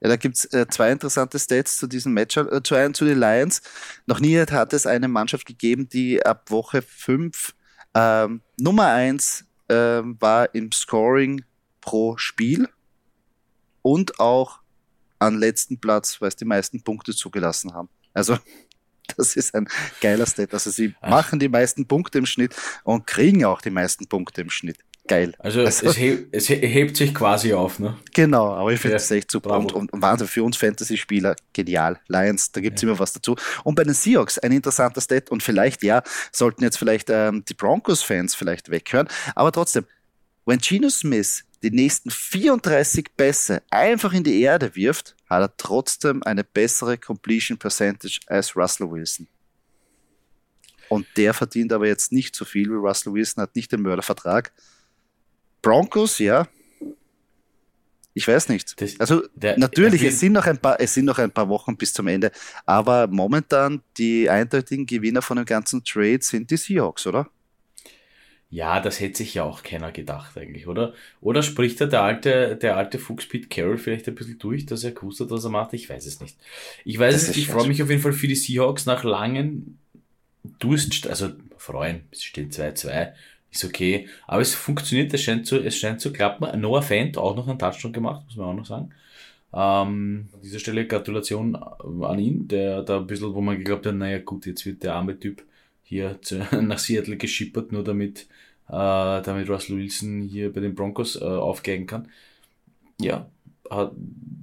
Ja, 0.00 0.08
da 0.08 0.16
gibt's 0.16 0.44
äh, 0.46 0.66
zwei 0.68 0.90
interessante 0.90 1.38
Stats 1.38 1.78
zu 1.78 1.86
diesem 1.86 2.12
Match, 2.12 2.36
äh, 2.36 2.62
zu, 2.62 2.74
einen, 2.74 2.92
zu 2.92 3.04
den 3.04 3.18
Lions. 3.18 3.62
Noch 4.06 4.18
nie 4.18 4.36
hat 4.38 4.72
es 4.72 4.86
eine 4.86 5.08
Mannschaft 5.08 5.46
gegeben, 5.46 5.88
die 5.88 6.24
ab 6.24 6.50
Woche 6.50 6.82
5 6.82 7.54
ähm, 7.94 8.40
Nummer 8.58 8.88
1 8.88 9.44
ähm, 9.68 10.16
war 10.20 10.54
im 10.54 10.72
Scoring 10.72 11.44
pro 11.82 12.16
Spiel 12.16 12.68
und 13.82 14.18
auch 14.18 14.60
an 15.18 15.38
letzten 15.38 15.78
Platz, 15.78 16.20
weil 16.20 16.28
es 16.28 16.36
die 16.36 16.44
meisten 16.44 16.82
Punkte 16.82 17.14
zugelassen 17.14 17.74
haben. 17.74 17.90
Also 18.14 18.38
das 19.16 19.36
ist 19.36 19.54
ein 19.54 19.68
geiler 20.00 20.26
Stat. 20.26 20.52
Also 20.52 20.70
sie 20.70 20.94
Ach. 21.00 21.10
machen 21.10 21.38
die 21.38 21.48
meisten 21.48 21.86
Punkte 21.86 22.18
im 22.18 22.26
Schnitt 22.26 22.54
und 22.84 23.06
kriegen 23.06 23.44
auch 23.44 23.60
die 23.60 23.70
meisten 23.70 24.06
Punkte 24.06 24.40
im 24.40 24.50
Schnitt. 24.50 24.78
geil. 25.08 25.34
Also, 25.38 25.60
also 25.60 25.86
es, 25.86 25.98
heb, 25.98 26.28
es, 26.32 26.48
hebt 26.48 26.96
sich 26.96 27.14
quasi 27.14 27.52
auf, 27.52 27.78
ne? 27.78 27.98
Genau, 28.14 28.52
aber 28.54 28.72
ich 28.72 28.80
finde 28.80 28.96
es 28.96 29.08
ja, 29.08 29.16
echt 29.16 29.30
super. 29.30 29.58
Und, 29.58 29.72
und, 29.72 29.90
Wahnsinn 29.92 30.28
für 30.28 30.44
uns 30.44 30.56
Fantasy-Spieler, 30.56 31.36
genial. 31.52 32.00
Lions, 32.08 32.52
da 32.52 32.60
gibt 32.60 32.78
es 32.78 32.82
ja. 32.82 32.88
immer 32.88 32.98
was 32.98 33.12
dazu. 33.12 33.36
Und 33.64 33.74
bei 33.74 33.84
den 33.84 33.94
Seahawks, 33.94 34.38
ein 34.38 34.52
interessanter 34.52 35.00
Stat 35.00 35.30
und 35.30 35.42
vielleicht, 35.42 35.82
ja, 35.82 36.02
sollten 36.30 36.62
jetzt 36.62 36.78
vielleicht 36.78 37.10
ähm, 37.10 37.44
die 37.44 37.54
Broncos-Fans 37.54 38.34
vielleicht 38.34 38.70
weghören, 38.70 39.08
aber 39.34 39.52
trotzdem, 39.52 39.86
wenn 40.46 40.58
Geno 40.58 40.88
Smith 40.88 41.44
die 41.62 41.70
nächsten 41.70 42.10
34 42.10 43.16
Pässe 43.16 43.62
einfach 43.70 44.12
in 44.12 44.24
die 44.24 44.40
Erde 44.42 44.74
wirft, 44.74 45.16
hat 45.28 45.42
er 45.42 45.56
trotzdem 45.56 46.22
eine 46.22 46.44
bessere 46.44 46.98
Completion 46.98 47.58
Percentage 47.58 48.20
als 48.26 48.56
Russell 48.56 48.90
Wilson. 48.90 49.28
Und 50.88 51.06
der 51.16 51.32
verdient 51.32 51.72
aber 51.72 51.86
jetzt 51.86 52.12
nicht 52.12 52.36
so 52.36 52.44
viel 52.44 52.68
wie 52.68 52.74
Russell 52.74 53.14
Wilson, 53.14 53.42
hat 53.42 53.56
nicht 53.56 53.72
den 53.72 53.80
Mördervertrag. 53.80 54.52
Broncos, 55.62 56.18
ja. 56.18 56.48
Ich 58.14 58.28
weiß 58.28 58.50
nicht. 58.50 58.78
Das, 58.80 59.00
also 59.00 59.22
der, 59.34 59.58
natürlich, 59.58 60.02
der 60.02 60.10
es 60.10 60.20
sind, 60.20 60.32
noch 60.32 60.44
ein 60.44 60.58
paar, 60.58 60.78
es 60.80 60.92
sind 60.92 61.06
noch 61.06 61.18
ein 61.18 61.30
paar 61.30 61.48
Wochen 61.48 61.76
bis 61.76 61.94
zum 61.94 62.08
Ende, 62.08 62.30
aber 62.66 63.06
momentan 63.06 63.82
die 63.96 64.28
eindeutigen 64.28 64.84
Gewinner 64.84 65.22
von 65.22 65.38
dem 65.38 65.46
ganzen 65.46 65.82
Trade 65.82 66.20
sind 66.20 66.50
die 66.50 66.58
Seahawks, 66.58 67.06
oder? 67.06 67.30
Ja, 68.52 68.80
das 68.80 69.00
hätte 69.00 69.16
sich 69.16 69.32
ja 69.32 69.44
auch 69.44 69.62
keiner 69.62 69.92
gedacht 69.92 70.36
eigentlich, 70.36 70.66
oder? 70.66 70.92
Oder 71.22 71.42
spricht 71.42 71.80
da 71.80 71.86
der 71.86 72.02
alte, 72.02 72.54
der 72.60 72.76
alte 72.76 72.98
Fuchs 72.98 73.26
Pete 73.26 73.48
Carroll 73.48 73.78
vielleicht 73.78 74.06
ein 74.08 74.14
bisschen 74.14 74.38
durch, 74.38 74.66
dass 74.66 74.84
er 74.84 74.90
gewusst 74.90 75.20
hat, 75.20 75.30
was 75.30 75.44
er 75.44 75.50
macht? 75.50 75.72
Ich 75.72 75.88
weiß 75.88 76.04
es 76.04 76.20
nicht. 76.20 76.36
Ich 76.84 76.98
weiß 76.98 77.14
das 77.14 77.22
es 77.22 77.28
nicht. 77.28 77.38
Ich 77.38 77.46
freue 77.46 77.66
mich 77.66 77.82
auf 77.82 77.88
jeden 77.88 78.02
Fall 78.02 78.12
für 78.12 78.28
die 78.28 78.34
Seahawks 78.34 78.84
nach 78.84 79.04
langen 79.04 79.78
Durst, 80.58 81.06
also 81.06 81.30
freuen, 81.56 82.02
es 82.10 82.24
steht 82.24 82.52
2-2, 82.52 83.12
ist 83.50 83.64
okay. 83.64 84.06
Aber 84.26 84.42
es 84.42 84.54
funktioniert, 84.54 85.14
es 85.14 85.22
scheint 85.22 85.46
zu, 85.46 85.58
es 85.58 85.78
scheint 85.78 86.02
zu 86.02 86.12
klappen. 86.12 86.60
Noah 86.60 86.82
Fant 86.82 87.16
auch 87.16 87.34
noch 87.34 87.48
einen 87.48 87.58
Touchdown 87.58 87.94
gemacht, 87.94 88.26
muss 88.26 88.36
man 88.36 88.48
auch 88.48 88.54
noch 88.54 88.66
sagen. 88.66 88.90
Ähm, 89.54 90.28
an 90.30 90.42
dieser 90.42 90.58
Stelle 90.58 90.86
Gratulation 90.86 91.56
an 91.56 92.18
ihn, 92.18 92.48
der 92.48 92.82
da 92.82 92.98
ein 92.98 93.06
bisschen, 93.06 93.32
wo 93.32 93.40
man 93.40 93.56
geglaubt 93.56 93.86
hat, 93.86 93.94
naja 93.94 94.18
gut, 94.18 94.44
jetzt 94.44 94.66
wird 94.66 94.82
der 94.82 94.94
arme 94.94 95.18
Typ 95.18 95.42
hier 95.82 96.20
zu, 96.20 96.36
nach 96.60 96.78
Seattle 96.78 97.16
geschippert, 97.16 97.72
nur 97.72 97.82
damit, 97.82 98.26
damit 98.68 99.48
Russell 99.48 99.76
Wilson 99.76 100.22
hier 100.22 100.52
bei 100.52 100.60
den 100.60 100.74
Broncos 100.74 101.20
äh, 101.20 101.24
aufgeigen 101.24 101.86
kann. 101.86 102.08
Ja, 103.00 103.30
äh, 103.70 103.86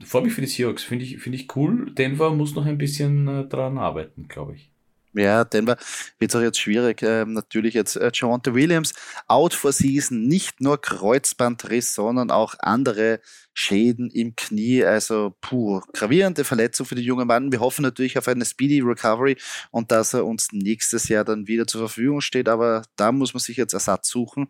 freue 0.03 0.23
mich 0.23 0.33
für 0.33 0.41
die 0.41 0.47
Seahawks, 0.47 0.83
finde 0.83 1.05
ich, 1.05 1.19
finde 1.19 1.37
ich 1.37 1.55
cool. 1.55 1.91
Denver 1.91 2.31
muss 2.31 2.55
noch 2.55 2.65
ein 2.65 2.77
bisschen 2.77 3.27
äh, 3.27 3.45
dran 3.45 3.77
arbeiten, 3.77 4.27
glaube 4.27 4.55
ich. 4.55 4.71
Ja, 5.19 5.43
Denver 5.43 5.77
wird 6.17 6.31
es 6.31 6.35
auch 6.35 6.41
jetzt 6.41 6.59
schwierig. 6.59 7.01
Ähm, 7.03 7.33
natürlich 7.33 7.73
jetzt 7.73 7.95
äh, 7.95 8.11
Javante 8.13 8.53
Williams 8.55 8.93
out 9.27 9.53
for 9.53 9.73
season, 9.73 10.27
nicht 10.27 10.61
nur 10.61 10.79
Kreuzbandriss, 10.81 11.93
sondern 11.93 12.31
auch 12.31 12.55
andere 12.59 13.19
Schäden 13.53 14.09
im 14.09 14.35
Knie. 14.35 14.85
Also 14.85 15.35
puh, 15.41 15.81
gravierende 15.93 16.45
Verletzung 16.45 16.85
für 16.85 16.95
den 16.95 17.03
jungen 17.03 17.27
Mann. 17.27 17.51
Wir 17.51 17.59
hoffen 17.59 17.81
natürlich 17.81 18.17
auf 18.17 18.27
eine 18.27 18.45
speedy 18.45 18.79
Recovery 18.79 19.37
und 19.71 19.91
dass 19.91 20.13
er 20.13 20.25
uns 20.25 20.49
nächstes 20.53 21.09
Jahr 21.09 21.25
dann 21.25 21.47
wieder 21.47 21.67
zur 21.67 21.81
Verfügung 21.81 22.21
steht. 22.21 22.47
Aber 22.47 22.83
da 22.95 23.11
muss 23.11 23.33
man 23.33 23.41
sich 23.41 23.57
jetzt 23.57 23.73
Ersatz 23.73 24.09
suchen. 24.09 24.47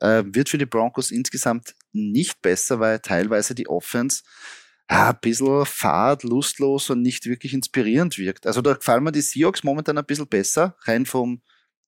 Äh, 0.00 0.22
wird 0.26 0.48
für 0.48 0.58
die 0.58 0.66
Broncos 0.66 1.10
insgesamt 1.10 1.74
nicht 1.92 2.40
besser, 2.42 2.78
weil 2.78 3.00
teilweise 3.00 3.54
die 3.54 3.68
Offense 3.68 4.22
ja, 4.92 5.10
ein 5.10 5.18
bisschen 5.20 5.64
fad, 5.64 6.22
lustlos 6.22 6.90
und 6.90 7.00
nicht 7.00 7.24
wirklich 7.26 7.54
inspirierend 7.54 8.18
wirkt. 8.18 8.46
Also 8.46 8.60
da 8.60 8.74
gefallen 8.74 9.02
mir 9.04 9.12
die 9.12 9.22
Seahawks 9.22 9.64
momentan 9.64 9.96
ein 9.96 10.04
bisschen 10.04 10.26
besser, 10.26 10.76
rein 10.82 11.06
vom, 11.06 11.40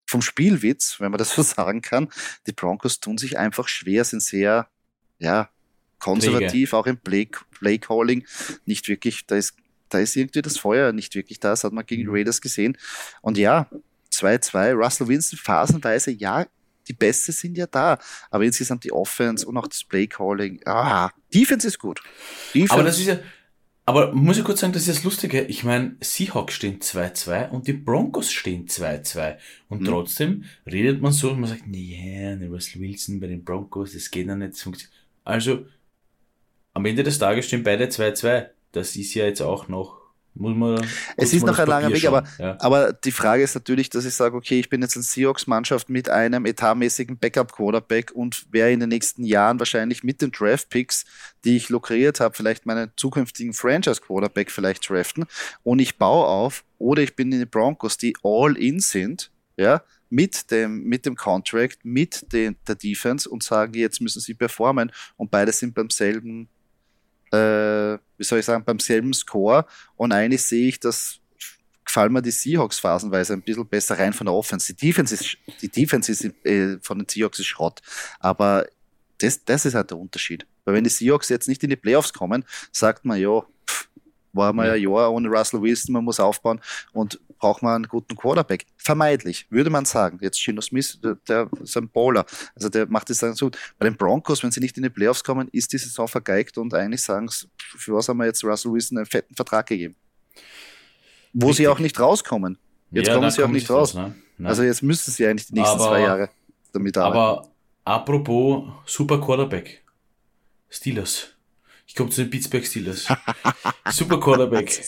vom 0.06 0.23
Spielwitz, 0.23 1.00
wenn 1.00 1.11
man 1.11 1.18
das 1.18 1.34
so 1.34 1.42
sagen 1.42 1.82
kann. 1.82 2.08
Die 2.46 2.52
Broncos 2.52 3.00
tun 3.00 3.18
sich 3.18 3.38
einfach 3.38 3.68
schwer, 3.68 4.04
sind 4.04 4.23
sehr, 4.23 4.68
ja, 5.18 5.50
konservativ, 5.99 6.70
Pflege. 6.70 6.76
auch 6.76 6.87
im 6.87 6.99
Play, 6.99 7.28
Play 7.58 7.78
Calling. 7.78 8.26
Nicht 8.64 8.88
wirklich, 8.88 9.26
da 9.26 9.37
ist, 9.37 9.54
da 9.90 9.99
ist 9.99 10.16
irgendwie 10.16 10.42
das 10.42 10.58
Feuer 10.58 10.92
nicht 10.92 11.14
wirklich 11.14 11.40
da. 11.40 11.50
Das 11.50 11.64
hat 11.64 11.73
man 11.73 11.84
gegen 11.84 12.04
mhm. 12.04 12.14
Raiders 12.14 12.40
gesehen. 12.40 12.78
Und 13.20 13.37
ja, 13.37 13.68
2-2, 14.12 14.73
Russell 14.73 15.08
Winston 15.08 15.38
phasenweise, 15.38 16.11
ja, 16.11 16.46
die 16.88 16.92
Beste 16.92 17.32
sind 17.32 17.56
ja 17.56 17.66
da. 17.66 17.98
Aber 18.30 18.44
insgesamt 18.44 18.84
die 18.84 18.92
Offense 18.92 19.46
und 19.46 19.56
auch 19.56 19.66
das 19.66 19.84
Play-Calling, 19.84 20.60
ah, 20.66 21.10
Defense 21.32 21.66
ist 21.66 21.78
gut. 21.78 22.02
Defense. 22.54 22.72
Aber 22.72 22.82
das 22.82 22.98
ist 22.98 23.06
ja, 23.06 23.18
aber 23.86 24.14
muss 24.14 24.38
ich 24.38 24.44
kurz 24.44 24.60
sagen, 24.60 24.72
das 24.72 24.88
ist 24.88 24.98
das 24.98 25.04
Lustige. 25.04 25.42
Ich 25.42 25.62
meine, 25.62 25.96
Seahawks 26.00 26.54
stehen 26.54 26.78
2-2 26.80 27.50
und 27.50 27.66
die 27.66 27.74
Broncos 27.74 28.32
stehen 28.32 28.66
2-2. 28.66 29.36
Und 29.68 29.82
mhm. 29.82 29.86
trotzdem 29.86 30.44
redet 30.66 31.02
man 31.02 31.12
so 31.12 31.30
und 31.30 31.40
man 31.40 31.50
sagt, 31.50 31.66
nee, 31.66 32.34
ne 32.36 32.48
Russell 32.48 32.80
Wilson 32.80 33.20
bei 33.20 33.26
den 33.26 33.44
Broncos, 33.44 33.92
das 33.92 34.10
geht 34.10 34.26
noch 34.26 34.36
nicht. 34.36 34.90
Also, 35.24 35.66
am 36.72 36.86
Ende 36.86 37.02
des 37.02 37.18
Tages 37.18 37.46
stehen 37.46 37.62
beide 37.62 37.86
2-2. 37.86 38.48
Das 38.72 38.96
ist 38.96 39.12
ja 39.14 39.26
jetzt 39.26 39.42
auch 39.42 39.68
noch 39.68 40.03
muss 40.34 40.56
man, 40.56 40.86
es 41.16 41.32
ist 41.32 41.46
noch 41.46 41.58
ein 41.58 41.68
langer 41.68 41.90
Weg, 41.90 42.04
aber, 42.06 42.24
ja. 42.38 42.56
aber 42.60 42.92
die 42.92 43.12
Frage 43.12 43.42
ist 43.44 43.54
natürlich, 43.54 43.88
dass 43.88 44.04
ich 44.04 44.14
sage, 44.14 44.36
okay, 44.36 44.58
ich 44.58 44.68
bin 44.68 44.82
jetzt 44.82 44.96
eine 44.96 45.04
Seahawks-Mannschaft 45.04 45.88
mit 45.88 46.08
einem 46.08 46.44
etatmäßigen 46.44 47.18
Backup-Quarterback 47.18 48.10
und 48.12 48.52
werde 48.52 48.72
in 48.72 48.80
den 48.80 48.88
nächsten 48.88 49.24
Jahren 49.24 49.60
wahrscheinlich 49.60 50.02
mit 50.02 50.20
den 50.22 50.32
Draft-Picks, 50.32 51.04
die 51.44 51.56
ich 51.56 51.68
lukriert 51.68 52.18
habe, 52.18 52.34
vielleicht 52.34 52.66
meinen 52.66 52.90
zukünftigen 52.96 53.52
Franchise-Quarterback 53.52 54.50
vielleicht 54.50 54.88
draften 54.88 55.26
und 55.62 55.78
ich 55.78 55.98
baue 55.98 56.26
auf 56.26 56.64
oder 56.78 57.02
ich 57.02 57.14
bin 57.14 57.30
in 57.30 57.38
den 57.38 57.48
Broncos, 57.48 57.96
die 57.96 58.14
all 58.24 58.56
in 58.56 58.80
sind, 58.80 59.30
ja, 59.56 59.82
mit 60.10 60.50
dem, 60.50 60.84
mit 60.84 61.06
dem 61.06 61.16
Contract, 61.16 61.84
mit 61.84 62.32
den, 62.32 62.56
der 62.66 62.74
Defense 62.74 63.28
und 63.28 63.42
sagen, 63.42 63.74
jetzt 63.74 64.00
müssen 64.00 64.20
sie 64.20 64.34
performen 64.34 64.92
und 65.16 65.30
beide 65.30 65.52
sind 65.52 65.74
beim 65.74 65.90
selben 65.90 66.48
äh, 67.34 67.98
wie 68.16 68.24
soll 68.24 68.38
ich 68.38 68.44
sagen, 68.44 68.64
beim 68.64 68.78
selben 68.78 69.12
Score. 69.12 69.66
Und 69.96 70.12
eigentlich 70.12 70.42
sehe 70.42 70.68
ich, 70.68 70.80
dass 70.80 71.20
gefallen 71.84 72.12
mir 72.12 72.22
die 72.22 72.30
Seahawks 72.30 72.78
phasenweise 72.78 73.34
ein 73.34 73.42
bisschen 73.42 73.66
besser 73.66 73.98
rein 73.98 74.12
von 74.12 74.26
der 74.26 74.34
Offense. 74.34 74.72
Die 74.72 74.86
Defense 74.86 75.14
ist, 75.14 75.36
die 75.60 75.68
Defense 75.68 76.10
ist 76.10 76.24
äh, 76.44 76.78
von 76.80 76.98
den 76.98 77.08
Seahawks 77.08 77.38
ist 77.38 77.46
Schrott. 77.46 77.80
Aber 78.20 78.66
das, 79.18 79.44
das 79.44 79.64
ist 79.64 79.74
halt 79.74 79.90
der 79.90 79.98
Unterschied. 79.98 80.46
Weil 80.64 80.74
wenn 80.74 80.84
die 80.84 80.90
Seahawks 80.90 81.28
jetzt 81.28 81.48
nicht 81.48 81.62
in 81.62 81.70
die 81.70 81.76
Playoffs 81.76 82.12
kommen, 82.12 82.44
sagt 82.72 83.04
man, 83.04 83.20
ja, 83.20 83.40
pff, 83.68 83.88
war 84.32 84.52
mal 84.52 84.66
ja. 84.66 84.72
ein 84.72 84.82
Jahr 84.82 85.12
ohne 85.12 85.28
Russell 85.28 85.62
Wilson, 85.62 85.92
man 85.92 86.04
muss 86.04 86.18
aufbauen 86.20 86.60
und 86.92 87.20
braucht 87.44 87.62
man 87.62 87.74
einen 87.74 87.88
guten 87.88 88.16
Quarterback. 88.16 88.64
Vermeidlich, 88.78 89.46
würde 89.50 89.68
man 89.68 89.84
sagen. 89.84 90.18
Jetzt 90.22 90.42
Gino 90.42 90.62
Smith, 90.62 90.98
der, 91.02 91.16
der 91.28 91.50
ist 91.62 91.76
ein 91.76 91.90
Bowler. 91.90 92.24
Also 92.54 92.70
der 92.70 92.86
macht 92.86 93.10
es 93.10 93.18
dann 93.18 93.34
so. 93.34 93.50
Bei 93.78 93.84
den 93.84 93.98
Broncos, 93.98 94.42
wenn 94.42 94.50
sie 94.50 94.60
nicht 94.60 94.78
in 94.78 94.82
die 94.82 94.88
Playoffs 94.88 95.22
kommen, 95.22 95.48
ist 95.52 95.70
die 95.74 95.76
Saison 95.76 96.08
vergeigt 96.08 96.56
und 96.56 96.72
eigentlich 96.72 97.02
sagen 97.02 97.28
sie, 97.28 97.46
für 97.58 97.96
was 97.96 98.08
haben 98.08 98.16
wir 98.16 98.24
jetzt 98.24 98.42
Russell 98.44 98.72
Wilson 98.72 98.96
einen 98.96 99.06
fetten 99.06 99.34
Vertrag 99.34 99.66
gegeben? 99.66 99.94
Wo 101.34 101.48
Richtig. 101.48 101.66
sie 101.66 101.68
auch 101.68 101.78
nicht 101.80 102.00
rauskommen. 102.00 102.56
Jetzt 102.90 103.08
ja, 103.08 103.14
kommen 103.14 103.30
sie 103.30 103.42
auch 103.42 103.48
nicht 103.48 103.68
raus. 103.68 103.94
raus 103.94 104.12
ne? 104.38 104.48
Also 104.48 104.62
jetzt 104.62 104.82
müssten 104.82 105.10
sie 105.10 105.26
eigentlich 105.26 105.48
die 105.48 105.54
nächsten 105.54 105.78
aber, 105.78 105.88
zwei 105.90 106.00
Jahre 106.00 106.30
damit 106.72 106.96
arbeiten. 106.96 107.18
Aber 107.18 107.50
apropos 107.84 108.72
super 108.86 109.20
Quarterback. 109.20 109.84
Steelers. 110.70 111.34
Ich 111.86 111.94
komme 111.94 112.08
zu 112.08 112.22
den 112.22 112.30
Pittsburgh 112.30 112.64
Steelers. 112.64 113.06
Super 113.90 114.18
Quarterback. 114.18 114.82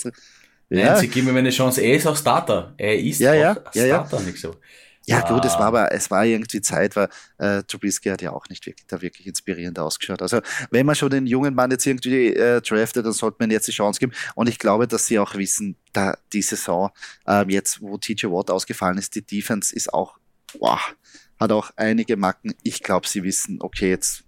Ja. 0.68 0.92
Nein, 0.92 1.00
sie 1.00 1.08
geben 1.08 1.28
ihm 1.28 1.37
eine 1.37 1.50
Chance. 1.50 1.80
Er 1.80 1.96
ist 1.96 2.06
auch 2.06 2.16
Starter. 2.16 2.75
Er 2.76 2.99
ist 2.99 3.20
ja, 3.20 3.35
ja, 3.35 3.52
Starter, 3.52 4.18
ja. 4.18 4.23
nicht 4.23 4.40
so. 4.40 4.56
Ja, 5.08 5.20
gut, 5.20 5.44
es 5.44 5.52
war 5.52 5.66
aber, 5.66 5.92
es 5.92 6.11
war 6.11 6.25
irgendwie 6.25 6.61
Zeit, 6.61 6.96
weil 6.96 7.08
äh, 7.38 7.62
Trubisky 7.62 8.08
hat 8.08 8.23
ja 8.23 8.32
auch 8.32 8.49
nicht 8.49 8.66
wirklich, 8.66 8.88
da 8.88 9.00
wirklich 9.00 9.28
inspirierend 9.28 9.78
ausgeschaut. 9.78 10.20
Also, 10.20 10.40
wenn 10.73 10.85
man 10.85 10.96
schon 10.96 11.11
den 11.11 11.28
jungen 11.28 11.54
Mann 11.54 11.70
jetzt 11.70 11.87
irgendwie 11.87 12.35
äh, 12.35 12.61
draftet, 12.61 13.06
dann 13.06 13.12
sollte 13.12 13.37
man 13.38 13.52
jetzt 13.52 13.68
die 13.68 13.73
Chance 13.73 14.00
geben. 14.00 14.12
Und 14.35 14.49
ich 14.49 14.58
glaube, 14.58 14.88
dass 14.88 15.06
sie 15.06 15.20
auch 15.20 15.37
wissen, 15.37 15.76
da 15.92 16.18
die 16.32 16.42
Saison, 16.42 16.90
äh, 17.28 17.44
jetzt, 17.46 17.80
wo 17.80 17.96
TJ 17.96 18.26
Watt 18.26 18.50
ausgefallen 18.50 18.99
ist, 18.99 19.14
die 19.14 19.23
Defense 19.23 19.73
ist 19.76 19.94
auch, 19.94 20.18
boah, 20.58 20.80
hat 21.38 21.52
auch 21.52 21.70
einige 21.76 22.16
Macken. 22.16 22.54
Ich 22.64 22.82
glaube, 22.82 23.06
sie 23.06 23.23
wissen, 23.23 23.58
okay, 23.61 23.90
jetzt 23.90 24.25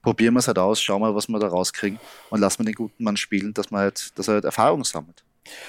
probieren 0.00 0.32
wir 0.32 0.38
es 0.38 0.46
halt 0.46 0.58
aus, 0.58 0.80
schauen 0.80 1.02
wir, 1.02 1.14
was 1.14 1.28
wir 1.28 1.38
da 1.38 1.48
rauskriegen 1.48 2.00
und 2.30 2.40
lassen 2.40 2.60
wir 2.60 2.64
den 2.64 2.74
guten 2.74 3.04
Mann 3.04 3.18
spielen, 3.18 3.52
dass, 3.52 3.70
man 3.70 3.82
halt, 3.82 4.18
dass 4.18 4.28
er 4.28 4.34
halt 4.34 4.44
Erfahrung 4.46 4.82
sammelt. 4.82 5.24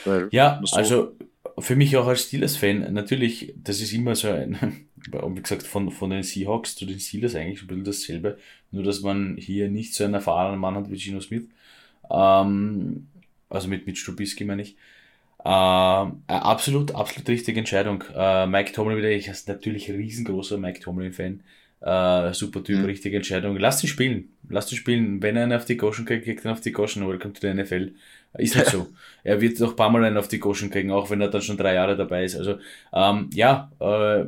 Weil 0.06 0.30
ja, 0.32 0.62
so 0.64 0.76
also 0.76 1.16
für 1.60 1.76
mich 1.76 1.96
auch 1.98 2.08
als 2.08 2.24
Steelers-Fan, 2.24 2.94
natürlich, 2.94 3.54
das 3.56 3.82
ist 3.82 3.94
immer 3.94 4.16
so 4.16 4.30
ein, 4.30 4.58
wie 4.96 5.42
gesagt, 5.42 5.64
von, 5.64 5.92
von 5.92 6.10
den 6.10 6.24
Seahawks 6.24 6.76
zu 6.76 6.86
den 6.86 7.00
Steelers 7.00 7.36
eigentlich 7.36 7.62
ein 7.62 7.68
bisschen 7.68 7.84
dasselbe, 7.84 8.38
nur 8.72 8.84
dass 8.84 9.02
man 9.02 9.38
hier 9.38 9.70
nicht 9.70 9.94
so 9.94 10.04
einen 10.04 10.14
erfahrenen 10.14 10.60
Mann 10.60 10.76
hat 10.76 10.90
wie 10.90 10.98
Gino 10.98 11.20
Smith. 11.20 11.48
Ähm, 12.10 13.08
also 13.50 13.68
mit, 13.68 13.86
mit 13.86 13.98
Strubisky 13.98 14.46
meine 14.46 14.62
ich. 14.62 14.76
Ähm, 15.44 16.22
absolut, 16.28 16.94
absolut 16.94 17.28
richtige 17.30 17.60
Entscheidung. 17.60 18.04
Äh, 18.16 18.48
Mike 18.48 18.74
Tomlin 18.74 18.98
wieder, 18.98 19.10
ich 19.10 19.26
bin 19.26 19.36
natürlich 19.48 19.90
riesengroßer 19.90 20.58
Mike 20.58 20.80
Tomlin-Fan. 20.80 21.42
Äh, 21.82 22.34
super 22.34 22.64
Typ, 22.64 22.80
mhm. 22.80 22.86
richtige 22.86 23.18
Entscheidung. 23.18 23.58
Lass 23.58 23.84
ihn 23.84 23.88
spielen. 23.88 24.30
Lass 24.50 24.72
ihn 24.72 24.78
spielen. 24.78 25.22
Wenn 25.24 25.36
er 25.36 25.44
einen 25.44 25.54
auf 25.54 25.66
die 25.66 25.78
Goschen 25.78 26.06
kriegt, 26.06 26.26
kriegt 26.26 26.46
er 26.46 26.52
auf 26.52 26.62
die 26.62 26.72
Goschen. 26.72 27.08
Welcome 27.08 27.34
to 27.34 27.42
the 27.42 27.54
NFL. 27.54 27.94
Ist 28.38 28.56
halt 28.56 28.68
so. 28.68 28.88
Er 29.24 29.42
wird 29.42 29.60
noch 29.60 29.72
ein 29.72 29.76
paar 29.76 29.90
Mal 29.90 30.04
einen 30.06 30.18
auf 30.18 30.28
die 30.28 30.40
Goschen 30.40 30.70
kriegen, 30.70 30.92
auch 30.92 31.10
wenn 31.10 31.22
er 31.22 31.28
dann 31.28 31.42
schon 31.42 31.58
drei 31.58 31.74
Jahre 31.74 31.96
dabei 31.96 32.24
ist. 32.24 32.36
Also, 32.36 32.58
ähm, 32.94 33.30
ja, 33.34 33.72
äh, 33.80 34.26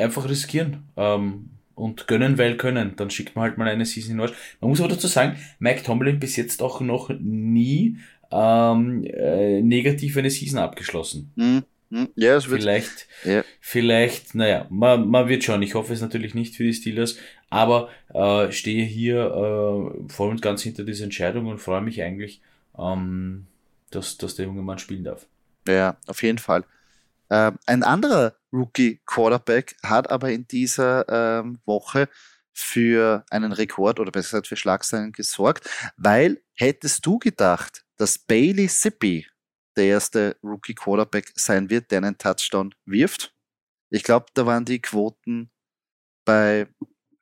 einfach 0.00 0.28
riskieren. 0.28 0.84
Ähm, 0.96 1.50
und 1.74 2.06
gönnen, 2.06 2.38
weil 2.38 2.56
können. 2.56 2.94
Dann 2.96 3.10
schickt 3.10 3.34
man 3.34 3.44
halt 3.44 3.58
mal 3.58 3.68
eine 3.68 3.84
Season 3.86 4.14
in 4.14 4.20
Arsch. 4.20 4.32
Man 4.60 4.70
muss 4.70 4.80
aber 4.80 4.90
dazu 4.90 5.08
sagen, 5.08 5.36
Mike 5.58 5.82
Tomlin 5.82 6.20
bis 6.20 6.36
jetzt 6.36 6.62
auch 6.62 6.80
noch 6.80 7.10
nie 7.18 7.96
ähm, 8.30 9.04
äh, 9.04 9.60
negativ 9.60 10.16
eine 10.16 10.30
Season 10.30 10.58
abgeschlossen. 10.58 11.32
Mhm. 11.36 11.64
mhm. 11.90 12.08
Ja, 12.16 12.36
es 12.36 12.48
wird, 12.48 12.62
vielleicht, 12.62 13.06
ja. 13.24 13.44
vielleicht, 13.60 14.34
naja, 14.34 14.66
man, 14.70 15.08
man 15.08 15.28
wird 15.28 15.44
schon. 15.44 15.62
Ich 15.62 15.74
hoffe 15.74 15.92
es 15.92 16.00
natürlich 16.00 16.34
nicht 16.34 16.56
für 16.56 16.64
die 16.64 16.74
Steelers, 16.74 17.18
aber 17.50 17.90
äh, 18.14 18.50
stehe 18.50 18.84
hier 18.84 19.26
äh, 19.26 20.08
voll 20.08 20.30
und 20.30 20.42
ganz 20.42 20.62
hinter 20.62 20.84
dieser 20.84 21.04
Entscheidung 21.04 21.46
und 21.46 21.58
freue 21.58 21.82
mich 21.82 22.02
eigentlich, 22.02 22.40
ähm, 22.78 23.46
dass, 23.90 24.16
dass 24.18 24.34
der 24.34 24.46
junge 24.46 24.62
Mann 24.62 24.78
spielen 24.78 25.04
darf. 25.04 25.26
Ja, 25.66 25.96
auf 26.06 26.22
jeden 26.22 26.38
Fall. 26.38 26.64
Ähm, 27.30 27.58
ein 27.66 27.82
anderer 27.82 28.36
Rookie-Quarterback 28.52 29.76
hat 29.82 30.10
aber 30.10 30.30
in 30.30 30.46
dieser 30.46 31.08
ähm, 31.08 31.60
Woche 31.64 32.08
für 32.52 33.24
einen 33.30 33.52
Rekord 33.52 33.98
oder 34.00 34.10
besser 34.10 34.28
gesagt 34.30 34.48
für 34.48 34.56
Schlagzeilen 34.56 35.12
gesorgt, 35.12 35.68
weil 35.96 36.42
hättest 36.54 37.06
du 37.06 37.18
gedacht, 37.18 37.84
dass 37.96 38.18
Bailey 38.18 38.68
Sippy 38.68 39.26
der 39.76 39.84
erste 39.84 40.36
Rookie-Quarterback 40.42 41.32
sein 41.34 41.70
wird, 41.70 41.90
der 41.90 41.98
einen 41.98 42.18
Touchdown 42.18 42.74
wirft? 42.84 43.34
Ich 43.88 44.02
glaube, 44.02 44.26
da 44.34 44.44
waren 44.44 44.64
die 44.64 44.82
Quoten 44.82 45.50
bei 46.24 46.66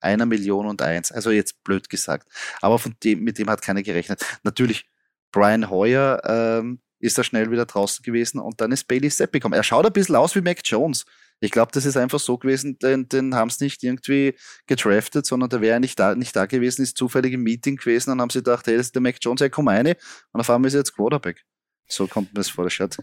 einer 0.00 0.26
Million 0.26 0.66
und 0.66 0.83
eins. 0.83 1.12
Also 1.12 1.30
jetzt 1.30 1.62
blöd 1.62 1.88
gesagt. 1.88 2.28
Aber 2.61 2.78
von 2.78 2.97
dem, 3.04 3.23
mit 3.23 3.38
dem 3.38 3.49
hat 3.50 3.62
keiner 3.62 3.83
gerechnet. 3.83 4.25
Natürlich, 4.42 4.89
Brian 5.32 5.70
Hoyer 5.70 6.20
ähm, 6.25 6.80
ist 6.99 7.18
er 7.18 7.25
schnell 7.25 7.50
wieder 7.50 7.66
draußen 7.66 8.02
gewesen 8.02 8.38
und 8.38 8.60
dann 8.60 8.72
ist 8.72 8.87
Bailey 8.87 9.10
Sepp 9.10 9.32
gekommen. 9.32 9.54
Er 9.54 9.62
schaut 9.62 9.87
ein 9.87 9.92
bisschen 9.92 10.16
aus 10.16 10.34
wie 10.37 10.40
Mac 10.40 10.60
Jones. 10.64 11.06
Ich 11.40 11.50
glaube, 11.50 11.72
das 11.72 11.87
ist 11.87 11.96
einfach 11.96 12.20
so 12.20 12.37
gewesen, 12.37 12.78
den, 12.78 13.08
den 13.08 13.34
haben 13.34 13.49
sie 13.49 13.64
nicht 13.64 13.82
irgendwie 13.82 14.34
gedraftet, 14.66 15.25
sondern 15.25 15.49
der 15.49 15.62
wäre 15.62 15.80
nicht 15.80 15.99
da, 15.99 16.14
nicht 16.14 16.37
da 16.37 16.44
gewesen, 16.44 16.82
ist 16.82 16.99
zufällig 16.99 17.32
im 17.32 17.42
Meeting 17.42 17.76
gewesen 17.76 18.10
und 18.10 18.20
haben 18.20 18.28
sie 18.28 18.40
gedacht, 18.40 18.66
hey, 18.66 18.76
das 18.76 18.87
ist 18.87 18.94
der 18.94 19.00
Mac 19.00 19.16
Jones, 19.20 19.40
hey, 19.40 19.49
komm 19.49 19.68
eine 19.68 19.96
und 20.32 20.40
auf 20.40 20.50
einmal 20.50 20.68
ist 20.68 20.75
er 20.75 20.80
jetzt 20.80 20.94
Quarterback. 20.94 21.42
So 21.88 22.06
kommt 22.06 22.32
mir 22.34 22.40
das 22.40 22.50
vor, 22.50 22.64
der 22.64 22.70
Schaut. 22.70 22.99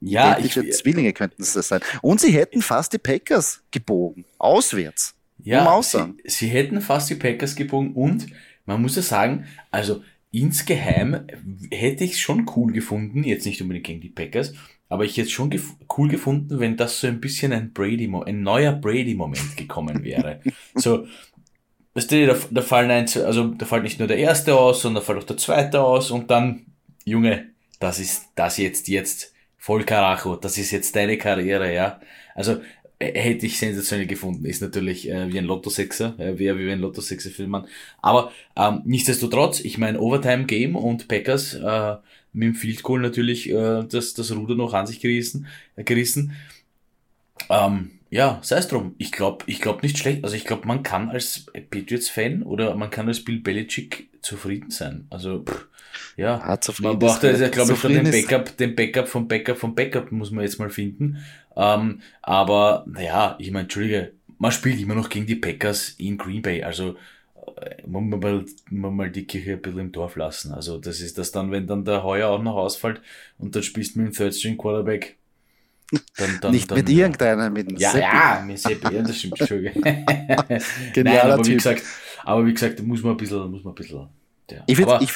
Ja, 0.00 0.38
ich, 0.38 0.52
Zwillinge 0.52 1.12
könnten 1.12 1.42
es 1.42 1.54
das 1.54 1.68
sein. 1.68 1.80
Und 2.02 2.20
sie 2.20 2.30
hätten 2.30 2.62
fast 2.62 2.92
die 2.92 2.98
Packers 2.98 3.62
gebogen, 3.70 4.24
auswärts. 4.38 5.14
Ja, 5.38 5.80
sie, 5.82 6.14
sie 6.24 6.48
hätten 6.48 6.80
fast 6.80 7.10
die 7.10 7.14
Packers 7.14 7.54
gebogen 7.54 7.94
und 7.94 8.26
man 8.66 8.82
muss 8.82 8.96
ja 8.96 9.02
sagen, 9.02 9.46
also 9.70 10.02
insgeheim 10.30 11.26
hätte 11.70 12.04
ich 12.04 12.12
es 12.12 12.18
schon 12.18 12.50
cool 12.56 12.72
gefunden, 12.72 13.24
jetzt 13.24 13.46
nicht 13.46 13.62
unbedingt 13.62 13.86
gegen 13.86 14.00
die 14.00 14.10
Packers, 14.10 14.54
aber 14.88 15.04
ich 15.04 15.12
hätte 15.16 15.26
es 15.26 15.32
schon 15.32 15.50
gef 15.50 15.74
cool 15.96 16.08
gefunden, 16.08 16.60
wenn 16.60 16.76
das 16.76 17.00
so 17.00 17.06
ein 17.06 17.20
bisschen 17.20 17.52
ein 17.52 17.72
Brady, 17.72 18.10
ein 18.26 18.42
neuer 18.42 18.72
Brady-Moment 18.72 19.56
gekommen 19.56 20.02
wäre. 20.04 20.40
so, 20.74 21.06
weißt 21.94 22.12
du, 22.12 22.26
da, 22.26 22.36
da 22.50 22.62
fallen 22.62 22.90
ein, 22.90 23.06
also 23.24 23.48
da 23.48 23.66
fällt 23.66 23.84
nicht 23.84 23.98
nur 23.98 24.08
der 24.08 24.18
erste 24.18 24.54
aus, 24.56 24.82
sondern 24.82 25.02
da 25.02 25.06
fällt 25.06 25.18
auch 25.18 25.26
der 25.26 25.36
zweite 25.36 25.82
aus 25.82 26.10
und 26.10 26.30
dann, 26.30 26.66
Junge, 27.04 27.48
das 27.80 27.98
ist 27.98 28.26
das 28.34 28.56
jetzt, 28.56 28.88
jetzt, 28.88 29.34
voll 29.56 29.84
Karacho, 29.84 30.36
das 30.36 30.56
ist 30.56 30.70
jetzt 30.70 30.94
deine 30.96 31.18
Karriere, 31.18 31.74
ja. 31.74 32.00
Also, 32.34 32.60
hätte 33.00 33.46
ich 33.46 33.58
sensationell 33.58 34.06
gefunden. 34.06 34.44
Ist 34.44 34.60
natürlich 34.60 35.08
äh, 35.08 35.32
wie 35.32 35.38
ein 35.38 35.44
Lotto-Sechser, 35.44 36.18
äh, 36.18 36.38
wäre 36.38 36.58
wie 36.58 36.70
ein 36.70 36.80
Lotto-Sechser 36.80 37.30
für. 37.30 37.64
Aber 38.02 38.32
ähm, 38.56 38.82
nichtsdestotrotz, 38.84 39.60
ich 39.60 39.78
meine 39.78 40.00
Overtime-Game 40.00 40.74
und 40.74 41.08
Packers 41.08 41.54
äh, 41.54 41.96
mit 42.32 42.48
dem 42.48 42.54
Field 42.54 42.82
Goal 42.82 43.00
natürlich 43.00 43.48
äh, 43.50 43.84
das, 43.84 44.14
das 44.14 44.34
Ruder 44.34 44.54
noch 44.54 44.74
an 44.74 44.86
sich 44.86 45.00
gerissen. 45.00 45.46
Äh, 45.76 45.84
gerissen. 45.84 46.32
Ähm, 47.48 47.92
ja, 48.10 48.40
sei 48.42 48.56
es 48.56 48.68
drum. 48.68 48.94
Ich 48.98 49.12
glaube 49.12 49.44
ich 49.46 49.60
glaub 49.60 49.82
nicht 49.82 49.98
schlecht. 49.98 50.24
Also 50.24 50.34
ich 50.34 50.44
glaube, 50.44 50.66
man 50.66 50.82
kann 50.82 51.10
als 51.10 51.46
Patriots-Fan 51.70 52.42
oder 52.42 52.74
man 52.74 52.90
kann 52.90 53.06
als 53.06 53.24
Bill 53.24 53.38
Belichick 53.38 54.08
zufrieden 54.22 54.70
sein. 54.70 55.06
Also 55.10 55.42
pff, 55.44 55.66
ja, 56.16 56.36
ah, 56.38 56.58
man 56.80 56.98
braucht 56.98 57.22
ja, 57.22 57.48
glaube 57.48 57.72
ich, 57.72 57.80
den 57.80 58.10
Backup, 58.10 58.56
den 58.56 58.74
Backup 58.74 59.08
vom 59.08 59.28
Backup 59.28 59.58
vom 59.58 59.74
Backup 59.74 60.12
muss 60.12 60.30
man 60.30 60.44
jetzt 60.44 60.58
mal 60.58 60.70
finden. 60.70 61.18
Ähm, 61.56 62.00
aber 62.22 62.84
naja, 62.88 63.36
ich 63.38 63.50
meine, 63.50 63.64
Entschuldige, 63.64 64.12
man 64.38 64.52
spielt 64.52 64.80
immer 64.80 64.94
noch 64.94 65.08
gegen 65.08 65.26
die 65.26 65.34
Packers 65.34 65.90
in 65.98 66.18
Green 66.18 66.42
Bay. 66.42 66.62
Also 66.62 66.96
äh, 67.56 67.86
man 67.86 68.08
muss 68.08 68.20
mal, 68.20 68.44
man 68.70 68.96
mal 68.96 69.10
die 69.10 69.26
Kirche 69.26 69.52
ein 69.52 69.62
bisschen 69.62 69.80
im 69.80 69.92
Dorf 69.92 70.16
lassen. 70.16 70.52
Also 70.52 70.78
das 70.78 71.00
ist 71.00 71.18
das 71.18 71.32
dann, 71.32 71.50
wenn 71.50 71.66
dann 71.66 71.84
der 71.84 72.02
Heuer 72.02 72.28
auch 72.28 72.42
noch 72.42 72.56
ausfällt 72.56 73.00
und 73.38 73.54
dann 73.54 73.62
spielst 73.62 73.96
du 73.96 74.00
mit 74.00 74.08
dem 74.08 74.14
Third 74.14 74.34
String 74.34 74.56
Quarterback. 74.56 75.16
Dann, 76.16 76.38
dann, 76.42 76.52
Nicht 76.52 76.70
dann, 76.70 76.78
mit 76.78 76.88
irgendeiner, 76.90 77.48
mit 77.48 77.70
dem 77.70 77.78
Ja, 77.78 77.90
Seppi. 77.92 78.04
ja, 78.04 78.44
mit 78.46 78.58
Seppi, 78.58 78.94
ja, 78.94 79.02
das 79.02 79.16
stimmt 79.16 79.38
schon. 79.38 79.62
Nein, 80.96 81.18
aber 81.18 81.46
wie 81.46 81.54
gesagt, 81.54 81.82
aber 82.24 82.46
wie 82.46 82.52
gesagt, 82.52 82.78
da 82.78 82.82
muss 82.82 83.02
man 83.02 83.12
ein 83.12 83.16
bisschen, 83.16 83.50
muss 83.50 83.64
man 83.64 83.72
ein 83.72 83.74
bisschen, 83.74 84.08
ja. 84.50 84.64
Ich 84.66 84.76
finde, 84.76 84.98
ich, 85.02 85.14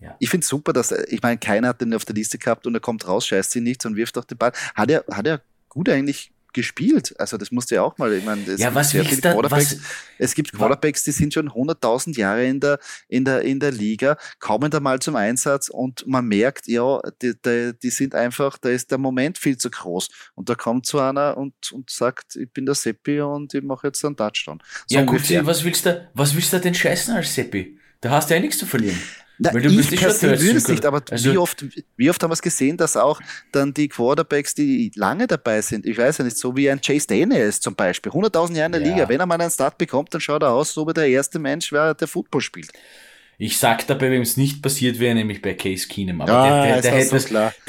ja. 0.00 0.16
Es 0.20 0.46
super, 0.46 0.72
dass, 0.72 0.92
ich 0.92 1.22
meine, 1.22 1.38
keiner 1.38 1.68
hat 1.68 1.80
den 1.80 1.92
auf 1.94 2.04
der 2.04 2.14
Liste 2.14 2.38
gehabt 2.38 2.66
und 2.66 2.74
er 2.74 2.80
kommt 2.80 3.06
raus, 3.08 3.26
scheißt 3.26 3.50
sie 3.50 3.60
nichts 3.60 3.84
und 3.84 3.96
wirft 3.96 4.16
auch 4.16 4.24
den 4.24 4.38
Ball. 4.38 4.52
Hat 4.74 4.90
er, 4.90 5.04
hat 5.10 5.26
er 5.26 5.42
gut 5.68 5.88
eigentlich 5.88 6.30
gespielt. 6.58 7.14
Also 7.20 7.36
das 7.36 7.52
musste 7.52 7.76
ja 7.76 7.82
auch 7.82 7.96
mal, 7.98 8.12
ich 8.12 8.24
meine, 8.24 8.42
es 8.42 8.60
ja, 8.60 8.74
was 8.74 8.90
gibt 8.90 9.24
da, 9.24 9.32
Quarterbacks, 9.32 9.76
was, 9.76 9.82
es 10.18 10.34
gibt 10.34 10.52
Quarterbacks, 10.52 11.04
die 11.04 11.12
sind 11.12 11.32
schon 11.32 11.48
100.000 11.48 12.18
Jahre 12.18 12.44
in 12.44 12.58
der, 12.58 12.80
in, 13.06 13.24
der, 13.24 13.42
in 13.42 13.60
der 13.60 13.70
Liga, 13.70 14.16
kommen 14.40 14.68
da 14.68 14.80
mal 14.80 14.98
zum 14.98 15.14
Einsatz 15.14 15.68
und 15.68 16.04
man 16.08 16.26
merkt, 16.26 16.66
ja, 16.66 17.00
die, 17.22 17.34
die, 17.40 17.74
die 17.80 17.90
sind 17.90 18.16
einfach, 18.16 18.58
da 18.58 18.70
ist 18.70 18.90
der 18.90 18.98
Moment 18.98 19.38
viel 19.38 19.56
zu 19.56 19.70
groß. 19.70 20.08
Und 20.34 20.48
da 20.48 20.56
kommt 20.56 20.86
so 20.86 20.98
einer 20.98 21.36
und, 21.36 21.54
und 21.70 21.90
sagt, 21.90 22.34
ich 22.34 22.52
bin 22.52 22.66
der 22.66 22.74
Seppi 22.74 23.20
und 23.20 23.54
ich 23.54 23.62
mache 23.62 23.86
jetzt 23.86 24.04
einen 24.04 24.16
Touchdown. 24.16 24.58
So 24.88 24.98
ja 24.98 25.04
gut, 25.04 25.22
was 25.46 25.62
willst 25.62 25.86
du, 25.86 26.10
was 26.14 26.34
willst 26.34 26.52
du 26.52 26.58
denn 26.58 26.74
scheißen 26.74 27.14
als 27.14 27.32
Seppi? 27.32 27.78
Da 28.00 28.10
hast 28.10 28.30
du 28.30 28.34
ja 28.34 28.40
nichts 28.40 28.58
zu 28.58 28.66
verlieren. 28.66 28.98
Na, 29.38 29.54
Weil 29.54 29.62
du 29.62 29.68
ich 29.70 29.96
persönlich 29.96 30.42
würde 30.42 30.58
es 30.58 30.66
nicht, 30.66 30.84
aber 30.84 31.00
also, 31.10 31.32
wie, 31.32 31.38
oft, 31.38 31.64
wie 31.96 32.10
oft 32.10 32.20
haben 32.22 32.30
wir 32.30 32.34
es 32.34 32.42
gesehen, 32.42 32.76
dass 32.76 32.96
auch 32.96 33.20
dann 33.52 33.72
die 33.72 33.88
Quarterbacks, 33.88 34.54
die 34.54 34.90
lange 34.96 35.28
dabei 35.28 35.62
sind, 35.62 35.86
ich 35.86 35.96
weiß 35.96 36.18
ja 36.18 36.24
nicht, 36.24 36.36
so 36.36 36.56
wie 36.56 36.68
ein 36.68 36.80
Chase 36.80 37.06
Daniels 37.06 37.60
zum 37.60 37.76
Beispiel, 37.76 38.10
100.000 38.10 38.54
Jahre 38.54 38.66
in 38.66 38.72
der 38.72 38.82
ja. 38.82 38.88
Liga, 38.88 39.08
wenn 39.08 39.20
er 39.20 39.26
mal 39.26 39.40
einen 39.40 39.50
Start 39.50 39.78
bekommt, 39.78 40.12
dann 40.12 40.20
schaut 40.20 40.42
er 40.42 40.50
aus, 40.50 40.74
so 40.74 40.86
wie 40.88 40.92
der 40.92 41.06
erste 41.06 41.38
Mensch, 41.38 41.70
der 41.70 42.08
Football 42.08 42.40
spielt. 42.40 42.72
Ich 43.40 43.56
sag 43.56 43.86
dabei, 43.86 44.10
wem 44.10 44.22
es 44.22 44.36
nicht 44.36 44.62
passiert 44.62 44.98
wäre, 44.98 45.14
nämlich 45.14 45.40
bei 45.40 45.54
Case 45.54 45.86
Keenum. 45.86 46.22
Aber 46.22 46.32
ja, 46.32 46.64
der, 46.64 46.72
der, 46.72 46.82
der, 46.82 46.92
hätte 46.92 47.08
so 47.08 47.14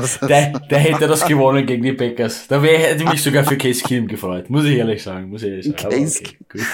das, 0.00 0.18
der, 0.20 0.28
der, 0.28 0.58
der, 0.58 0.78
hätte 0.78 1.06
das 1.06 1.26
gewonnen 1.26 1.66
gegen 1.66 1.82
die 1.82 1.92
Packers. 1.92 2.46
Da 2.48 2.62
wäre, 2.62 2.78
hätte 2.78 3.04
mich 3.04 3.22
sogar 3.22 3.44
für 3.44 3.58
Case 3.58 3.82
Keenum 3.82 4.08
gefreut. 4.08 4.48
Muss 4.48 4.64
ich 4.64 4.78
ehrlich 4.78 5.02
sagen. 5.02 5.28
Muss 5.28 5.42
ich 5.42 5.50
ehrlich 5.50 5.66
sagen. 5.66 5.90
Case, 5.90 6.22
okay, 6.48 6.64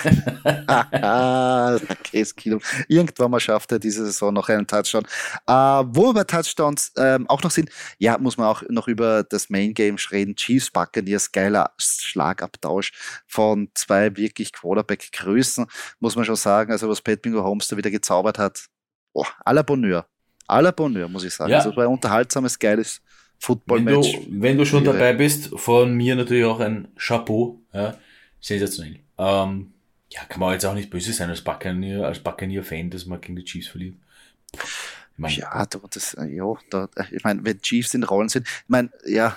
Case 2.12 2.32
Keenum. 2.36 2.60
Irgendwann 2.86 3.32
mal 3.32 3.40
schafft 3.40 3.72
er 3.72 3.80
diese 3.80 4.06
Saison 4.06 4.32
noch 4.32 4.48
einen 4.48 4.68
Touchdown. 4.68 5.02
Äh, 5.48 5.52
wo 5.52 6.06
wir 6.06 6.14
bei 6.14 6.22
Touchdowns 6.22 6.92
ähm, 6.96 7.28
auch 7.28 7.42
noch 7.42 7.50
sind, 7.50 7.70
ja, 7.98 8.18
muss 8.18 8.36
man 8.36 8.46
auch 8.46 8.62
noch 8.68 8.86
über 8.86 9.24
das 9.24 9.50
Main 9.50 9.74
Game 9.74 9.96
reden. 10.12 10.36
Chiefs 10.36 10.70
Buccaneers, 10.70 11.32
geiler 11.32 11.72
Schlagabtausch 11.76 12.92
von 13.26 13.68
zwei 13.74 14.16
wirklich 14.16 14.52
Quarterback-Größen, 14.52 15.66
muss 15.98 16.14
man 16.14 16.24
schon 16.24 16.36
sagen. 16.36 16.70
Also 16.70 16.88
was 16.88 17.02
Pat 17.02 17.20
Bingo 17.20 17.42
Holmes 17.42 17.66
da 17.66 17.76
wieder 17.76 17.90
gezaubert 17.90 18.27
gezaubert 18.28 18.38
hat. 18.38 18.68
Oh, 19.12 19.24
à 19.44 19.52
la 19.52 19.62
Bonheur. 19.62 20.06
À 20.46 20.62
la 20.62 20.72
Bonheur, 20.72 21.08
muss 21.08 21.24
ich 21.24 21.34
sagen. 21.34 21.50
Ja. 21.50 21.58
Also, 21.58 21.74
war 21.76 21.84
ein 21.84 21.90
unterhaltsames, 21.90 22.58
geiles 22.58 23.00
Football-Match. 23.38 24.14
Wenn 24.14 24.34
du, 24.34 24.42
wenn 24.42 24.58
du 24.58 24.64
schon 24.64 24.84
dabei 24.84 25.12
bist, 25.12 25.50
von 25.58 25.94
mir 25.94 26.16
natürlich 26.16 26.44
auch 26.44 26.60
ein 26.60 26.88
Chapeau. 26.96 27.60
Ja, 27.72 27.98
sensationell. 28.40 29.00
Ähm, 29.18 29.72
ja, 30.10 30.24
kann 30.24 30.40
man 30.40 30.52
jetzt 30.52 30.64
auch 30.64 30.74
nicht 30.74 30.90
böse 30.90 31.12
sein 31.12 31.28
als 31.28 31.42
Buccaneer, 31.42 32.06
als 32.06 32.20
Buccaneer-Fan, 32.20 32.90
dass 32.90 33.06
man 33.06 33.20
gegen 33.20 33.36
die 33.36 33.44
Chiefs 33.44 33.68
verliert. 33.68 33.94
Ich 34.54 35.18
mein, 35.18 35.32
ja, 35.32 35.66
das, 35.66 36.16
ja, 36.28 36.54
da, 36.70 36.88
ich 37.10 37.24
meine, 37.24 37.44
wenn 37.44 37.60
Chiefs 37.60 37.94
in 37.94 38.04
Rollen 38.04 38.28
sind, 38.28 38.46
ich 38.46 38.68
meine, 38.68 38.90
ja, 39.04 39.36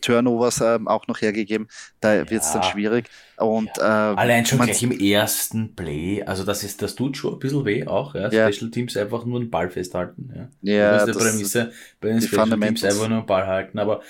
Turnovers 0.00 0.60
ähm, 0.60 0.88
auch 0.88 1.06
noch 1.06 1.20
hergegeben, 1.20 1.68
da 2.00 2.14
ja. 2.14 2.30
wird 2.30 2.42
es 2.42 2.52
dann 2.52 2.62
schwierig. 2.62 3.08
Und, 3.36 3.70
ja. 3.78 4.12
ähm, 4.12 4.18
Allein 4.18 4.46
schon 4.46 4.60
gleich 4.60 4.82
im 4.82 4.92
ersten 4.92 5.74
Play, 5.74 6.22
also 6.22 6.44
das 6.44 6.64
ist, 6.64 6.82
das 6.82 6.94
tut 6.94 7.16
schon 7.16 7.34
ein 7.34 7.38
bisschen 7.38 7.64
weh 7.64 7.86
auch, 7.86 8.14
ja. 8.14 8.30
ja. 8.30 8.52
Special 8.52 8.70
Teams 8.70 8.96
einfach 8.96 9.24
nur 9.24 9.40
einen 9.40 9.50
Ball 9.50 9.70
festhalten. 9.70 10.30
Ja, 10.62 10.72
ja 10.72 10.92
das 10.92 11.08
ist 11.08 11.14
die 11.14 11.24
Prämisse, 11.24 11.72
bei 12.00 12.08
den 12.08 12.22
Special 12.22 12.60
Teams 12.60 12.84
einfach 12.84 13.08
nur 13.08 13.18
einen 13.18 13.26
Ball 13.26 13.46
halten, 13.46 13.78
aber 13.78 14.02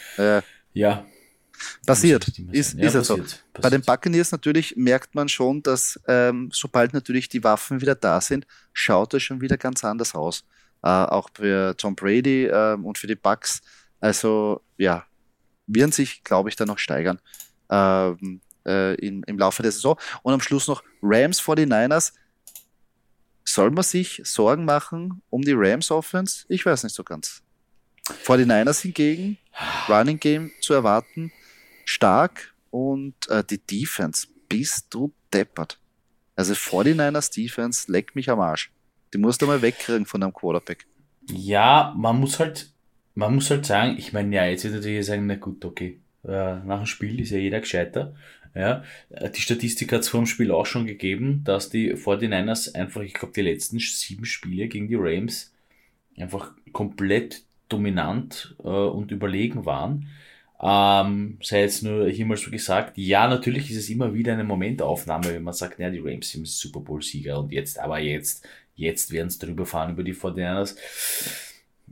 ja. 0.72 1.04
Passiert, 1.87 2.26
ist, 2.50 2.74
ist 2.74 2.94
ja 2.94 3.02
so. 3.02 3.16
Passiert. 3.16 3.44
Bei 3.61 3.70
den 3.70 3.82
Buccaneers 3.82 4.32
natürlich 4.32 4.76
merkt 4.76 5.14
man 5.14 5.28
schon, 5.28 5.62
dass 5.62 6.00
ähm, 6.08 6.50
sobald 6.52 6.92
natürlich 6.92 7.28
die 7.28 7.44
Waffen 7.44 7.80
wieder 7.80 7.94
da 7.94 8.20
sind, 8.20 8.46
schaut 8.72 9.14
es 9.14 9.22
schon 9.22 9.40
wieder 9.40 9.56
ganz 9.56 9.85
anders 9.85 10.14
aus. 10.14 10.44
Äh, 10.82 10.88
auch 10.88 11.28
für 11.35 11.76
Tom 11.76 11.94
Brady 11.94 12.46
äh, 12.46 12.74
und 12.74 12.98
für 12.98 13.06
die 13.06 13.14
Bucks. 13.14 13.61
Also 14.00 14.62
ja, 14.78 15.04
werden 15.66 15.92
sich, 15.92 16.25
glaube 16.25 16.48
ich, 16.48 16.57
dann 16.57 16.68
noch 16.68 16.79
steigern 16.79 17.20
ähm, 17.70 18.40
äh, 18.66 18.94
in, 18.96 19.22
im 19.25 19.38
Laufe 19.38 19.62
der 19.62 19.72
Saison. 19.72 19.98
Und 20.22 20.35
am 20.35 20.40
Schluss 20.40 20.68
noch 20.68 20.83
Rams 21.03 21.40
49ers. 21.40 22.12
Soll 23.44 23.70
man 23.70 23.83
sich 23.83 24.20
Sorgen 24.25 24.64
machen 24.64 25.22
um 25.31 25.42
die 25.42 25.55
Rams 25.55 25.90
Offense? 25.90 26.44
Ich 26.48 26.64
weiß 26.64 26.85
nicht 26.85 26.94
so 26.94 27.03
ganz. 27.03 27.42
49ers 28.25 28.83
hingegen, 28.83 29.38
Running 29.88 30.18
Game 30.18 30.53
zu 30.61 30.75
erwarten, 30.75 31.33
stark 31.85 32.55
und 32.70 33.14
äh, 33.29 33.44
die 33.44 33.59
Defense, 33.59 34.27
bist 34.48 34.87
du 34.90 35.12
deppert. 35.33 35.79
Also 36.37 36.55
49ers 36.55 37.33
Defense 37.33 37.90
leckt 37.90 38.14
mich 38.14 38.31
am 38.31 38.40
Arsch. 38.40 38.72
Die 39.12 39.18
musst 39.18 39.42
du 39.42 39.46
mal 39.46 39.62
wegkriegen 39.62 40.07
von 40.07 40.22
einem 40.22 40.33
Quarterback. 40.33 40.87
Ja, 41.31 41.94
man 41.96 42.18
muss 42.18 42.38
halt, 42.38 42.71
man 43.14 43.35
muss 43.35 43.51
halt 43.51 43.66
sagen, 43.66 43.96
ich 43.98 44.12
meine, 44.12 44.35
ja, 44.35 44.46
jetzt 44.46 44.64
wird 44.64 44.75
natürlich 44.75 45.07
sagen, 45.07 45.27
na 45.27 45.37
gut, 45.37 45.64
okay, 45.64 45.98
äh, 46.25 46.29
nach 46.29 46.79
dem 46.79 46.87
Spiel 46.87 47.20
ist 47.20 47.31
ja 47.31 47.38
jeder 47.38 47.61
gescheiter. 47.61 48.14
Ja, 48.55 48.85
die 49.35 49.40
Statistik 49.40 49.92
hat 49.92 50.03
es 50.03 50.11
vor 50.11 50.20
dem 50.20 50.27
Spiel 50.27 50.51
auch 50.51 50.66
schon 50.66 50.87
gegeben, 50.87 51.40
dass 51.42 51.70
die 51.70 51.94
49ers 51.94 52.75
einfach, 52.75 53.01
ich 53.01 53.14
glaube, 53.14 53.33
die 53.35 53.40
letzten 53.40 53.79
sieben 53.79 54.27
Spiele 54.27 54.68
gegen 54.68 54.88
die 54.88 54.98
Rams 54.98 55.55
einfach 56.18 56.53
komplett 56.72 57.44
dominant 57.70 58.55
äh, 58.62 58.68
und 58.68 59.11
überlegen 59.11 59.64
waren. 59.64 60.09
Ähm, 60.61 61.38
sei 61.42 61.62
jetzt 61.62 61.83
nur 61.83 62.09
hier 62.09 62.27
mal 62.27 62.37
so 62.37 62.51
gesagt, 62.51 62.96
ja, 62.98 63.27
natürlich 63.27 63.70
ist 63.70 63.79
es 63.79 63.90
immer 63.90 64.14
wieder 64.14 64.35
eine 64.35 64.44
Momentaufnahme, 64.44 65.33
wenn 65.33 65.42
man 65.42 65.55
sagt, 65.55 65.79
naja, 65.79 65.90
die 65.90 65.98
Rams 65.98 66.31
sind 66.31 66.46
Super 66.46 66.81
Bowl-Sieger 66.81 67.40
und 67.40 67.53
jetzt, 67.53 67.79
aber 67.79 67.98
jetzt, 67.98 68.46
jetzt 68.77 69.11
werden 69.11 69.29
es 69.29 69.38
drüber 69.38 69.66
fahren 69.66 69.92
über 69.92 70.05
die 70.05 70.14
49ers. 70.14 70.77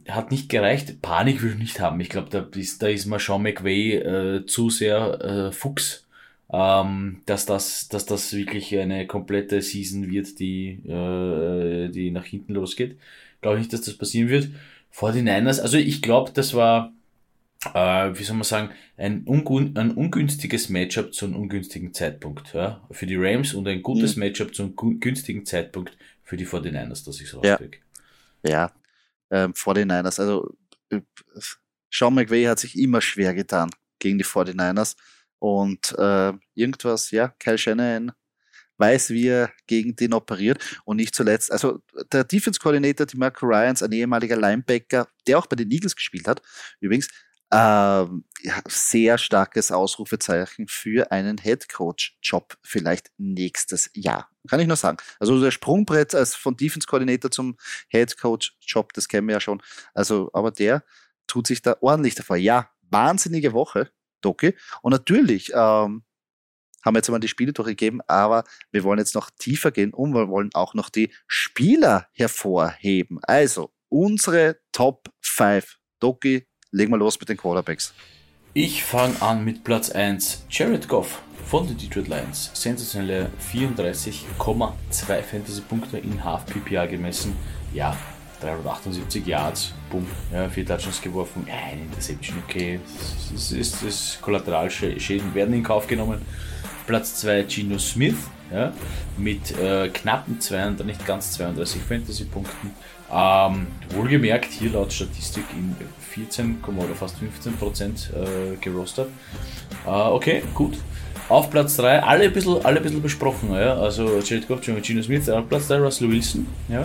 Hat 0.08 0.30
nicht 0.30 0.48
gereicht. 0.48 1.02
Panik 1.02 1.42
will 1.42 1.52
ich 1.52 1.58
nicht 1.58 1.80
haben. 1.80 2.00
Ich 2.00 2.08
glaube, 2.08 2.30
da 2.30 2.46
ist, 2.58 2.82
da 2.82 2.88
ist 2.88 3.06
mal 3.06 3.18
Sean 3.18 3.42
McVay 3.42 3.96
äh, 3.96 4.46
zu 4.46 4.70
sehr 4.70 5.20
äh, 5.20 5.52
Fuchs, 5.52 6.06
ähm, 6.52 7.22
dass, 7.26 7.46
das, 7.46 7.88
dass 7.88 8.06
das 8.06 8.32
wirklich 8.32 8.76
eine 8.78 9.06
komplette 9.06 9.62
Season 9.62 10.10
wird, 10.10 10.38
die, 10.38 10.80
äh, 10.88 11.88
die 11.90 12.10
nach 12.10 12.24
hinten 12.24 12.54
losgeht. 12.54 12.98
Glaube 13.40 13.56
ich 13.56 13.62
nicht, 13.62 13.72
dass 13.72 13.82
das 13.82 13.96
passieren 13.96 14.28
wird. 14.28 14.48
49ers, 14.94 15.60
also 15.60 15.76
ich 15.76 16.02
glaube, 16.02 16.32
das 16.34 16.54
war, 16.54 16.92
äh, 17.74 18.10
wie 18.18 18.24
soll 18.24 18.36
man 18.36 18.44
sagen, 18.44 18.70
ein, 18.96 19.22
ungun 19.24 19.76
ein 19.76 19.92
ungünstiges 19.92 20.68
Matchup 20.68 21.14
zu 21.14 21.26
einem 21.26 21.36
ungünstigen 21.36 21.94
Zeitpunkt 21.94 22.52
ja, 22.54 22.86
für 22.90 23.06
die 23.06 23.16
Rams 23.16 23.54
und 23.54 23.68
ein 23.68 23.82
gutes 23.82 24.16
mhm. 24.16 24.24
Matchup 24.24 24.54
zu 24.54 24.64
einem 24.64 25.00
günstigen 25.00 25.46
Zeitpunkt 25.46 25.96
für 26.24 26.36
die 26.36 26.46
49ers, 26.46 27.04
dass 27.04 27.20
ich 27.20 27.28
so. 27.28 27.42
Ja, 27.42 27.58
ja. 28.44 28.72
Ähm, 29.30 29.52
49ers, 29.52 30.20
also 30.20 30.56
äh, 30.90 31.00
Sean 31.90 32.14
McVay 32.14 32.44
hat 32.44 32.58
sich 32.58 32.78
immer 32.78 33.00
schwer 33.00 33.34
getan 33.34 33.70
gegen 33.98 34.18
die 34.18 34.24
49ers 34.24 34.96
und 35.38 35.94
äh, 35.98 36.32
irgendwas, 36.54 37.10
ja, 37.10 37.28
Kyle 37.38 37.58
Shanahan 37.58 38.12
weiß, 38.80 39.10
wie 39.10 39.28
er 39.28 39.52
gegen 39.66 39.94
den 39.94 40.14
operiert. 40.14 40.80
Und 40.84 40.96
nicht 40.96 41.14
zuletzt, 41.14 41.52
also 41.52 41.80
der 42.12 42.24
Defense 42.24 42.58
Coordinator, 42.58 43.06
die 43.06 43.18
Marco 43.18 43.46
Ryans, 43.46 43.82
ein 43.82 43.92
ehemaliger 43.92 44.36
Linebacker, 44.36 45.06
der 45.26 45.38
auch 45.38 45.46
bei 45.46 45.56
den 45.56 45.70
Eagles 45.70 45.94
gespielt 45.94 46.26
hat, 46.26 46.42
übrigens, 46.80 47.08
ähm, 47.52 48.24
sehr 48.68 49.18
starkes 49.18 49.72
Ausrufezeichen 49.72 50.66
für 50.68 51.10
einen 51.10 51.38
Head 51.38 51.68
Coach 51.68 52.16
Job 52.22 52.56
vielleicht 52.62 53.10
nächstes 53.18 53.90
Jahr. 53.94 54.28
Kann 54.48 54.60
ich 54.60 54.66
nur 54.66 54.76
sagen. 54.76 54.98
Also 55.18 55.40
der 55.40 55.50
Sprungbrett 55.50 56.14
als 56.14 56.34
von 56.34 56.56
Defense 56.56 56.86
Coordinator 56.86 57.30
zum 57.30 57.56
Head 57.88 58.16
Coach 58.18 58.56
Job, 58.60 58.92
das 58.94 59.08
kennen 59.08 59.26
wir 59.26 59.34
ja 59.34 59.40
schon. 59.40 59.62
Also, 59.94 60.30
aber 60.32 60.50
der 60.50 60.84
tut 61.26 61.46
sich 61.46 61.62
da 61.62 61.76
ordentlich 61.80 62.14
davor. 62.14 62.36
Ja, 62.36 62.70
wahnsinnige 62.88 63.52
Woche, 63.52 63.90
Doki. 64.20 64.56
Und 64.82 64.92
natürlich 64.92 65.50
ähm, 65.52 66.04
haben 66.84 66.94
wir 66.94 66.98
jetzt 66.98 67.08
einmal 67.08 67.20
die 67.20 67.28
Spiele 67.28 67.52
durchgegeben, 67.52 68.00
aber 68.06 68.44
wir 68.70 68.84
wollen 68.84 68.98
jetzt 68.98 69.14
noch 69.14 69.30
tiefer 69.38 69.70
gehen 69.70 69.92
und 69.92 70.14
wir 70.14 70.28
wollen 70.28 70.50
auch 70.54 70.74
noch 70.74 70.88
die 70.88 71.12
Spieler 71.26 72.08
hervorheben. 72.12 73.18
Also 73.22 73.72
unsere 73.88 74.60
Top 74.72 75.10
5. 75.20 75.78
Doki, 76.00 76.46
legen 76.72 76.92
wir 76.92 76.98
los 76.98 77.18
mit 77.18 77.28
den 77.28 77.36
Quarterbacks. 77.36 77.94
Ich 78.52 78.82
fange 78.84 79.20
an 79.22 79.44
mit 79.44 79.62
Platz 79.62 79.90
1. 79.90 80.46
Jared 80.50 80.88
Goff 80.88 81.22
von 81.46 81.66
den 81.66 81.78
Detroit 81.78 82.08
Lions. 82.08 82.50
Sensationelle 82.54 83.30
34,2 83.52 85.22
Fantasy-Punkte 85.22 85.98
in 85.98 86.24
Half-PPA 86.24 86.86
gemessen. 86.86 87.36
Ja, 87.72 87.96
378 88.40 89.26
Yards, 89.26 89.72
bumm, 89.90 90.06
ja, 90.32 90.48
vier 90.48 90.64
Touchdowns 90.66 91.00
geworfen, 91.00 91.46
eine 91.46 91.82
Interception, 91.82 92.42
okay. 92.48 92.80
Das 93.32 93.52
ist, 93.52 93.84
das 93.84 94.18
Kollateralschäden 94.20 95.34
werden 95.34 95.54
in 95.54 95.62
Kauf 95.62 95.86
genommen. 95.86 96.22
Platz 96.86 97.20
2 97.20 97.46
Gino 97.48 97.78
Smith 97.78 98.16
ja, 98.52 98.72
mit 99.16 99.56
äh, 99.58 99.88
knappen 99.88 100.40
32, 100.40 100.86
nicht 100.86 101.06
ganz 101.06 101.32
32 101.32 101.82
Fantasy-Punkten. 101.82 102.70
Ähm, 103.12 103.66
wohlgemerkt 103.90 104.52
hier 104.52 104.70
laut 104.70 104.92
Statistik 104.92 105.44
in 105.52 105.76
14, 106.10 106.62
oder 106.66 106.94
fast 106.94 107.18
15 107.18 107.56
Prozent 107.56 108.12
äh, 108.14 108.56
gerostet. 108.56 109.08
Äh, 109.86 109.90
okay, 109.90 110.42
gut. 110.54 110.78
Auf 111.28 111.48
Platz 111.50 111.76
3, 111.76 112.02
alle 112.02 112.24
ein 112.24 112.32
bisschen, 112.32 112.64
alle 112.64 112.78
ein 112.78 112.82
bisschen 112.82 113.02
besprochen. 113.02 113.52
Ja? 113.52 113.74
Also 113.78 114.18
Jared 114.18 114.48
Goff, 114.48 114.60
Gino 114.62 115.02
Smith, 115.02 115.28
auf 115.28 115.48
Platz 115.48 115.68
3 115.68 115.78
Russell 115.78 116.10
Wilson. 116.10 116.46
Ja? 116.68 116.82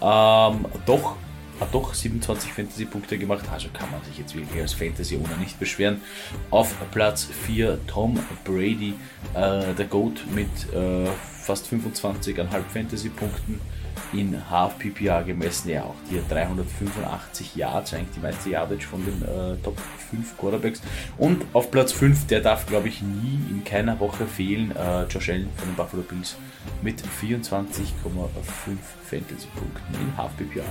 Ähm, 0.00 0.66
doch 0.86 1.16
hat 1.60 1.74
doch 1.74 1.92
27 1.92 2.52
Fantasy-Punkte 2.52 3.18
gemacht, 3.18 3.44
also 3.52 3.68
kann 3.72 3.90
man 3.90 4.02
sich 4.04 4.16
jetzt 4.16 4.34
wirklich 4.34 4.62
als 4.62 4.72
Fantasy-Owner 4.72 5.36
nicht 5.38 5.58
beschweren. 5.58 6.00
Auf 6.50 6.74
Platz 6.90 7.28
4 7.46 7.78
Tom 7.86 8.18
Brady, 8.44 8.94
äh, 9.34 9.74
der 9.74 9.86
GOAT 9.86 10.24
mit 10.34 10.48
äh, 10.72 11.06
fast 11.42 11.66
25,5 11.66 12.46
Fantasy-Punkten 12.72 13.60
in 14.12 14.36
PPA 14.78 15.22
gemessen. 15.22 15.70
Ja, 15.70 15.84
auch 15.84 15.94
hier 16.08 16.22
385 16.28 17.56
Yards, 17.56 17.94
eigentlich 17.94 18.10
die 18.16 18.20
meiste 18.20 18.50
Yardage 18.50 18.86
von 18.86 19.04
den 19.04 19.22
äh, 19.22 19.56
Top 19.62 19.78
5 20.10 20.36
Quarterbacks. 20.38 20.82
Und 21.18 21.44
auf 21.52 21.70
Platz 21.70 21.92
5, 21.92 22.26
der 22.26 22.40
darf 22.40 22.66
glaube 22.66 22.88
ich 22.88 23.02
nie 23.02 23.40
in 23.50 23.64
keiner 23.64 23.98
Woche 24.00 24.26
fehlen, 24.26 24.74
äh, 24.76 25.04
Josh 25.04 25.30
Allen 25.30 25.48
von 25.56 25.68
den 25.68 25.76
Buffalo 25.76 26.02
Bills 26.02 26.36
mit 26.82 27.00
24,5 27.00 27.84
Fantasy-Punkten 29.04 29.94
in 29.94 30.12
PPA. 30.36 30.64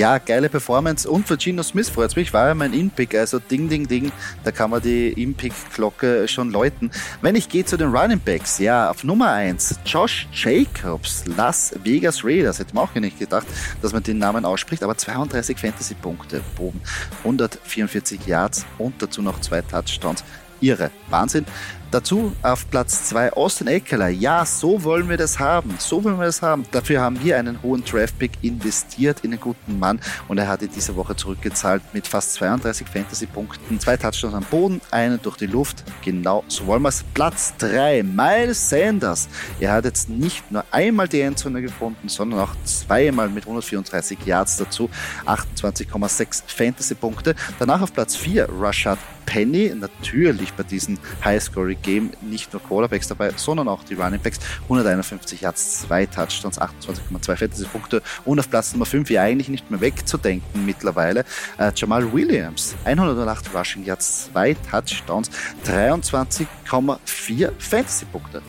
Ja, 0.00 0.16
geile 0.16 0.48
Performance. 0.48 1.06
Und 1.06 1.28
für 1.28 1.38
Gino 1.38 1.62
Smith 1.62 1.90
freut 1.90 2.16
mich, 2.16 2.32
war 2.32 2.48
ja 2.48 2.54
mein 2.54 2.72
In-Pick. 2.72 3.14
Also 3.14 3.38
ding, 3.38 3.68
ding, 3.68 3.86
ding. 3.86 4.10
Da 4.44 4.50
kann 4.50 4.70
man 4.70 4.80
die 4.80 5.12
In-Pick-Glocke 5.12 6.26
schon 6.26 6.50
läuten. 6.50 6.90
Wenn 7.20 7.34
ich 7.34 7.50
gehe 7.50 7.66
zu 7.66 7.76
den 7.76 7.94
Running 7.94 8.18
Backs, 8.18 8.58
ja, 8.60 8.90
auf 8.90 9.04
Nummer 9.04 9.30
1, 9.32 9.80
Josh 9.84 10.26
Jacobs, 10.32 11.24
Las 11.36 11.74
Vegas 11.84 12.24
Raiders. 12.24 12.58
Hätte 12.60 12.74
man 12.74 12.84
auch 12.84 12.94
nicht 12.94 13.18
gedacht, 13.18 13.46
dass 13.82 13.92
man 13.92 14.02
den 14.02 14.16
Namen 14.16 14.46
ausspricht, 14.46 14.82
aber 14.82 14.96
32 14.96 15.58
Fantasy-Punkte, 15.58 16.40
Boden, 16.56 16.80
144 17.18 18.26
Yards 18.26 18.64
und 18.78 19.02
dazu 19.02 19.20
noch 19.20 19.38
zwei 19.42 19.60
Touchdowns 19.60 20.24
irre. 20.62 20.90
Wahnsinn. 21.10 21.44
Dazu 21.90 22.32
auf 22.42 22.70
Platz 22.70 23.08
2 23.08 23.32
Austin 23.32 23.66
Eckler. 23.66 24.10
Ja, 24.10 24.46
so 24.46 24.84
wollen 24.84 25.08
wir 25.08 25.16
das 25.16 25.40
haben. 25.40 25.74
So 25.78 26.04
wollen 26.04 26.20
wir 26.20 26.26
das 26.26 26.40
haben. 26.40 26.64
Dafür 26.70 27.00
haben 27.00 27.20
wir 27.20 27.36
einen 27.36 27.60
hohen 27.64 27.84
Draftpick 27.84 28.30
investiert 28.42 29.24
in 29.24 29.32
einen 29.32 29.40
guten 29.40 29.76
Mann 29.80 29.98
und 30.28 30.38
er 30.38 30.46
hat 30.46 30.62
in 30.62 30.70
dieser 30.70 30.94
Woche 30.94 31.16
zurückgezahlt 31.16 31.82
mit 31.92 32.06
fast 32.06 32.34
32 32.34 32.86
Fantasy-Punkten. 32.86 33.80
Zwei 33.80 33.96
Touchdowns 33.96 34.34
am 34.34 34.44
Boden, 34.44 34.80
einen 34.92 35.20
durch 35.20 35.36
die 35.36 35.46
Luft. 35.46 35.82
Genau 36.04 36.44
so 36.46 36.68
wollen 36.68 36.82
wir 36.82 36.90
es. 36.90 37.02
Platz 37.12 37.54
3 37.58 38.04
Miles 38.04 38.70
Sanders. 38.70 39.28
Er 39.58 39.72
hat 39.72 39.84
jetzt 39.84 40.08
nicht 40.08 40.48
nur 40.52 40.64
einmal 40.70 41.08
die 41.08 41.22
Endzone 41.22 41.60
gefunden, 41.60 42.08
sondern 42.08 42.38
auch 42.38 42.54
zweimal 42.64 43.28
mit 43.28 43.44
134 43.44 44.16
Yards 44.24 44.58
dazu. 44.58 44.88
28,6 45.26 46.44
Fantasy-Punkte. 46.46 47.34
Danach 47.58 47.82
auf 47.82 47.92
Platz 47.92 48.14
4 48.14 48.48
Rashad 48.48 48.98
Penny. 49.26 49.72
Natürlich 49.74 50.52
bei 50.52 50.62
diesem 50.62 50.98
Highscoring 51.24 51.79
Game 51.82 52.10
nicht 52.20 52.52
nur 52.52 52.62
Quarterbacks 52.62 53.08
dabei, 53.08 53.32
sondern 53.36 53.68
auch 53.68 53.84
die 53.84 53.94
Running 53.94 54.20
Backs. 54.20 54.38
151 54.64 55.40
Yards, 55.40 55.80
2 55.82 56.06
Touchdowns, 56.06 56.60
28,2 56.60 57.36
Fantasy-Punkte 57.36 58.02
und 58.24 58.38
auf 58.38 58.50
Platz 58.50 58.72
Nummer 58.72 58.86
5 58.86 59.10
ja 59.10 59.22
eigentlich 59.22 59.48
nicht 59.48 59.70
mehr 59.70 59.80
wegzudenken 59.80 60.64
mittlerweile. 60.64 61.24
Äh, 61.58 61.72
Jamal 61.74 62.12
Williams, 62.12 62.74
108 62.84 63.54
Rushing 63.54 63.84
Yards, 63.84 64.30
2 64.32 64.54
Touchdowns, 64.70 65.30
23,4 65.66 67.50
Fantasy-Punkte. 67.58 68.42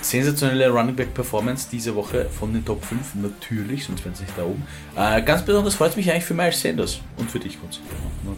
Sensationelle 0.00 0.68
Running 0.70 0.94
Back 0.94 1.14
Performance 1.14 1.68
diese 1.70 1.94
Woche 1.94 2.26
von 2.26 2.52
den 2.52 2.64
Top 2.64 2.84
5, 2.84 3.16
natürlich, 3.16 3.84
sonst 3.84 4.04
wären 4.04 4.14
sie 4.14 4.22
nicht 4.22 4.36
da 4.36 4.44
oben. 4.44 4.66
Äh, 4.96 5.22
ganz 5.22 5.42
besonders 5.42 5.74
freut 5.74 5.90
es 5.90 5.96
mich 5.96 6.10
eigentlich 6.10 6.24
für 6.24 6.34
Miles 6.34 6.60
Sanders 6.60 7.00
und 7.16 7.30
für 7.30 7.38
dich 7.38 7.58
kurz. 7.60 7.80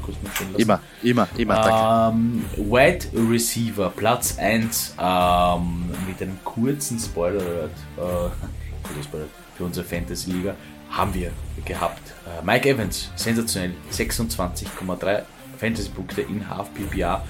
kurz 0.03 0.17
immer, 0.57 0.81
immer, 1.03 1.29
immer. 1.37 2.13
Ähm, 2.13 2.45
Wide 2.57 3.07
Receiver, 3.31 3.91
Platz 3.91 4.39
1 4.39 4.95
ähm, 4.99 5.91
mit 6.07 6.23
einem 6.23 6.39
kurzen 6.45 6.99
Spoiler 6.99 7.43
Alert, 7.43 7.71
äh, 7.97 9.19
für 9.57 9.65
unsere 9.65 9.85
Fantasy 9.85 10.31
Liga 10.31 10.55
haben 10.91 11.13
wir 11.15 11.33
gehabt. 11.65 12.15
Äh, 12.27 12.45
Mike 12.45 12.69
Evans, 12.69 13.11
sensationell, 13.17 13.73
26,3 13.93 15.23
Fantasy-Punkte 15.59 16.23
in 16.23 16.49
Half 16.49 16.73
PPA. 16.75 17.25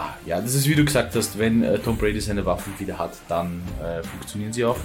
Ah, 0.00 0.14
ja, 0.24 0.40
das 0.40 0.54
ist 0.54 0.66
wie 0.66 0.74
du 0.74 0.82
gesagt 0.82 1.14
hast, 1.14 1.38
wenn 1.38 1.62
äh, 1.62 1.78
Tom 1.78 1.98
Brady 1.98 2.20
seine 2.20 2.46
Waffen 2.46 2.72
wieder 2.78 2.98
hat, 2.98 3.12
dann 3.28 3.60
äh, 3.82 4.02
funktionieren 4.02 4.52
sie 4.52 4.64
auch. 4.64 4.78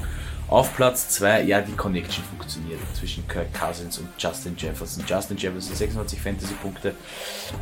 Auf 0.50 0.76
Platz 0.76 1.10
2, 1.10 1.44
ja, 1.44 1.62
die 1.62 1.72
Connection 1.72 2.24
funktioniert 2.26 2.80
zwischen 2.94 3.26
Kirk 3.28 3.48
Cousins 3.54 3.98
und 3.98 4.10
Justin 4.18 4.56
Jefferson. 4.58 5.06
Justin 5.08 5.38
Jefferson 5.38 5.74
26 5.74 6.22
Fantasy-Punkte. 6.22 6.90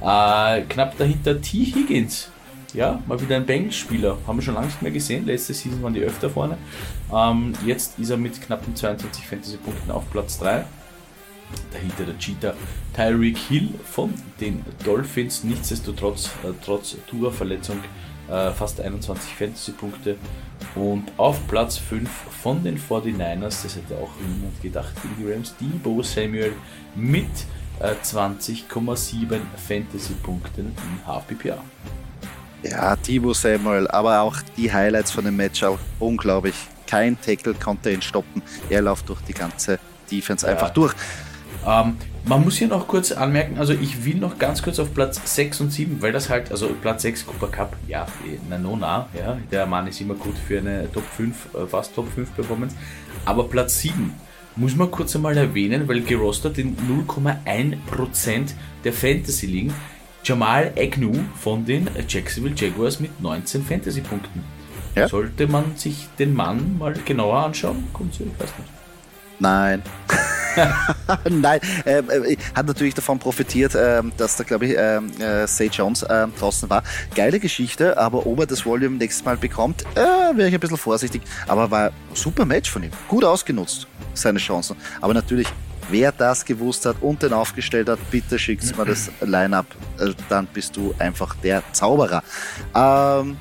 Äh, 0.02 0.62
knapp 0.63 0.98
dahinter 0.98 1.39
T. 1.39 1.60
Higgins 1.60 2.30
ja, 2.74 3.00
mal 3.06 3.22
wieder 3.22 3.36
ein 3.36 3.46
Bengals-Spieler. 3.46 4.18
Haben 4.26 4.38
wir 4.39 4.42
schon 4.42 4.56
lange 4.56 4.66
nicht 4.66 4.82
mehr 4.82 4.92
gesehen. 4.92 5.26
Letzte 5.28 5.54
Season 5.54 5.82
waren 5.84 5.94
die 5.94 6.02
öfter 6.02 6.30
vorne. 6.30 6.58
Ähm, 7.13 7.54
jetzt 7.66 8.00
ist 8.00 8.10
er 8.10 8.18
mit 8.18 8.42
knappen 8.42 8.76
22 8.76 9.28
Fantasy-Punkten 9.28 9.92
auf 9.92 10.10
Platz 10.10 10.39
3. 10.39 10.66
Dahinter 11.72 12.06
der 12.06 12.18
Cheater 12.18 12.56
Tyreek 12.96 13.38
Hill 13.38 13.70
von 13.84 14.13
den 14.39 14.63
Dolphins. 14.84 15.44
Nichtsdestotrotz, 15.44 16.28
äh, 16.44 16.54
trotz 16.63 16.96
Tour-Verletzung, 17.08 17.80
äh, 18.30 18.52
fast 18.52 18.80
21 18.80 19.34
Fantasy-Punkte. 19.34 20.18
Und 20.76 21.12
auf 21.18 21.46
Platz 21.48 21.78
5 21.78 22.10
von 22.10 22.63
den 22.63 22.78
49ers, 22.80 23.63
das 23.63 23.76
hätte 23.76 23.96
auch 23.96 24.12
niemand 24.28 24.62
gedacht, 24.62 24.94
die 25.20 25.32
Rams, 25.32 25.54
Debo 25.60 26.02
Samuel 26.02 26.54
mit 26.96 27.26
äh, 27.80 27.94
20,7 28.02 29.39
Fantasy-Punkten 29.68 30.66
im 30.66 31.06
HPPA. 31.06 31.63
Ja, 32.63 32.96
Debo 32.96 33.34
Samuel, 33.34 33.88
aber 33.88 34.22
auch 34.22 34.38
die 34.56 34.72
Highlights 34.72 35.12
von 35.12 35.26
dem 35.26 35.36
Match 35.36 35.63
auch 35.63 35.80
unglaublich. 36.00 36.56
Kein 36.88 37.20
Tackle 37.20 37.54
konnte 37.56 37.92
ihn 37.92 38.02
stoppen. 38.02 38.42
Er 38.70 38.82
läuft 38.82 39.10
durch 39.10 39.22
die 39.22 39.34
ganze 39.34 39.80
Defense 40.10 40.46
ja. 40.46 40.54
einfach 40.54 40.70
durch. 40.70 40.94
Ähm, 41.65 41.97
man 42.26 42.43
muss 42.43 42.58
hier 42.58 42.67
noch 42.67 42.88
kurz 42.88 43.12
anmerken, 43.12 43.58
also 43.58 43.73
ich 43.73 44.06
will 44.06 44.15
noch 44.15 44.39
ganz 44.39 44.62
kurz 44.62 44.80
auf 44.80 44.93
Platz 44.93 45.19
6 45.23 45.62
und 45.62 45.71
7, 45.71 46.02
weil 46.02 46.12
das 46.13 46.30
halt, 46.30 46.52
also 46.52 46.69
Platz 46.69 47.02
6 47.02 47.26
Cooper 47.26 47.47
Cup, 47.47 47.76
ja, 47.88 48.06
na 48.49 48.58
no 48.58 48.78
na, 48.78 49.10
ja, 49.13 49.38
der 49.52 49.65
Mann 49.65 49.88
ist 49.88 49.99
immer 49.99 50.13
gut 50.13 50.36
für 50.38 50.60
eine 50.60 50.89
Top 50.91 51.04
5, 51.17 51.54
äh, 51.54 51.67
fast 51.67 51.93
Top 51.93 52.08
5 52.13 52.34
Performance, 52.34 52.76
aber 53.26 53.43
Platz 53.45 53.80
7 53.80 54.13
muss 54.56 54.76
man 54.76 54.89
kurz 54.89 55.15
einmal 55.15 55.36
erwähnen, 55.36 55.88
weil 55.88 56.02
gerostet 56.02 56.58
in 56.60 56.78
0,1% 56.78 58.54
der 58.84 58.93
Fantasy 58.93 59.47
liegen, 59.47 59.73
Jamal 60.23 60.71
Agnew 60.78 61.19
von 61.36 61.65
den 61.65 61.89
Jacksonville 62.08 62.56
Jaguars 62.56 62.99
mit 62.99 63.19
19 63.19 63.63
Fantasy-Punkten. 63.63 64.43
Ja? 64.95 65.08
Sollte 65.08 65.47
man 65.47 65.76
sich 65.76 66.08
den 66.17 66.34
Mann 66.34 66.78
mal 66.78 66.93
genauer 67.06 67.38
anschauen? 67.39 67.88
Kommt 67.91 68.13
ich 68.13 68.21
weiß 68.21 68.54
nicht. 68.60 68.69
Nein. 69.39 69.82
Nein, 71.30 71.60
ähm, 71.86 72.10
äh, 72.10 72.38
hat 72.56 72.68
natürlich 72.68 72.94
davon 72.94 73.20
profitiert, 73.20 73.76
äh, 73.76 74.02
dass 74.18 74.36
da, 74.36 74.44
glaube 74.44 74.68
ich, 74.68 74.76
ähm, 74.78 75.12
äh, 75.20 75.48
Say 75.48 75.68
Jones 75.68 76.04
äh, 76.04 76.28
draußen 76.39 76.70
war. 76.70 76.84
Geile 77.16 77.39
Geschichte, 77.39 77.98
aber 77.98 78.26
ob 78.26 78.39
er 78.39 78.46
das 78.46 78.66
Volume 78.66 78.98
nächstes 78.98 79.26
Mal 79.26 79.38
bekommt, 79.38 79.84
äh, 79.96 80.00
wäre 80.00 80.48
ich 80.48 80.54
ein 80.54 80.60
bisschen 80.60 80.78
vorsichtig. 80.78 81.22
Aber 81.48 81.70
war 81.72 81.88
ein 81.88 81.92
super 82.13 82.46
Match 82.46 82.70
von 82.70 82.84
ihm. 82.84 82.92
Gut 83.08 83.24
ausgenutzt, 83.24 83.88
seine 84.13 84.39
Chancen. 84.39 84.76
Aber 85.02 85.13
natürlich, 85.13 85.48
wer 85.89 86.12
das 86.12 86.46
gewusst 86.46 86.86
hat 86.86 86.98
und 87.02 87.22
den 87.24 87.34
aufgestellt 87.34 87.89
hat, 87.89 88.00
bitte 88.12 88.38
schickt 88.39 88.78
mir 88.78 88.86
das 88.86 89.10
Line-Up, 89.22 89.68
äh, 90.00 90.13
dann 90.30 90.48
bist 90.48 90.76
du 90.78 90.94
einfach 91.00 91.36
der 91.36 91.63
Zauberer. 91.72 92.24
Ähm, 92.76 93.38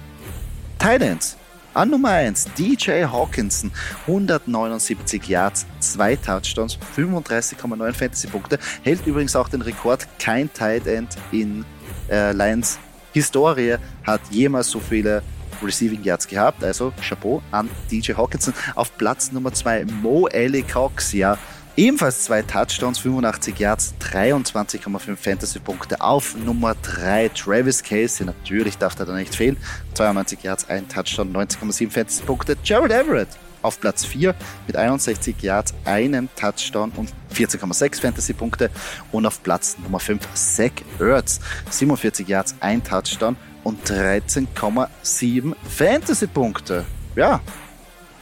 Titans 0.78 1.36
an 1.74 1.90
Nummer 1.90 2.10
1 2.10 2.50
DJ 2.58 3.04
Hawkinson, 3.04 3.70
179 4.06 5.28
Yards, 5.28 5.66
2 5.80 6.16
Touchdowns, 6.16 6.78
35,9 6.96 7.92
Fantasy-Punkte. 7.92 8.58
Hält 8.82 9.06
übrigens 9.06 9.34
auch 9.36 9.48
den 9.48 9.62
Rekord. 9.62 10.06
Kein 10.18 10.52
Tight 10.52 10.86
End 10.86 11.16
in 11.30 11.64
äh, 12.10 12.32
Lions 12.32 12.78
Historie 13.12 13.76
hat 14.04 14.20
jemals 14.30 14.70
so 14.70 14.80
viele 14.80 15.22
Receiving 15.62 16.02
Yards 16.02 16.26
gehabt. 16.26 16.62
Also 16.64 16.92
Chapeau 17.00 17.42
an 17.50 17.68
DJ 17.90 18.14
Hawkinson. 18.14 18.54
Auf 18.74 18.96
Platz 18.98 19.32
Nummer 19.32 19.52
2 19.52 19.86
Mo 20.02 20.26
Ellie 20.28 20.62
Cox, 20.62 21.12
ja. 21.12 21.38
Ebenfalls 21.74 22.24
zwei 22.24 22.42
Touchdowns, 22.42 22.98
85 22.98 23.58
Yards, 23.58 23.94
23,5 23.98 25.16
Fantasy-Punkte 25.16 26.02
auf 26.02 26.36
Nummer 26.36 26.74
3. 26.74 27.30
Travis 27.30 27.82
Casey, 27.82 28.26
natürlich 28.26 28.76
darf 28.76 28.98
er 28.98 29.06
da 29.06 29.14
nicht 29.14 29.34
fehlen. 29.34 29.56
92 29.94 30.42
Yards, 30.42 30.68
ein 30.68 30.86
Touchdown, 30.86 31.32
90,7 31.32 31.90
Fantasy-Punkte. 31.90 32.58
Jared 32.62 32.92
Everett 32.92 33.28
auf 33.62 33.80
Platz 33.80 34.04
4 34.04 34.34
mit 34.66 34.76
61 34.76 35.40
Yards, 35.40 35.72
einem 35.86 36.28
Touchdown 36.36 36.92
und 36.94 37.10
14,6 37.34 38.02
Fantasy-Punkte. 38.02 38.70
Und 39.10 39.24
auf 39.24 39.42
Platz 39.42 39.78
Nummer 39.82 39.98
5 39.98 40.28
Zach 40.34 40.72
Ertz, 41.00 41.40
47 41.70 42.28
Yards, 42.28 42.54
ein 42.60 42.84
Touchdown 42.84 43.34
und 43.64 43.82
13,7 43.88 45.54
Fantasy-Punkte. 45.70 46.84
Ja, 47.16 47.40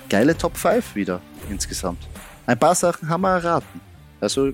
geile 0.09 0.39
Top 0.39 0.57
5 0.57 0.95
wieder 0.95 1.21
insgesamt. 1.49 2.07
Ein 2.47 2.59
paar 2.59 2.75
Sachen 2.75 3.09
haben 3.09 3.23
wir 3.23 3.35
erraten. 3.35 3.81
Also 4.21 4.53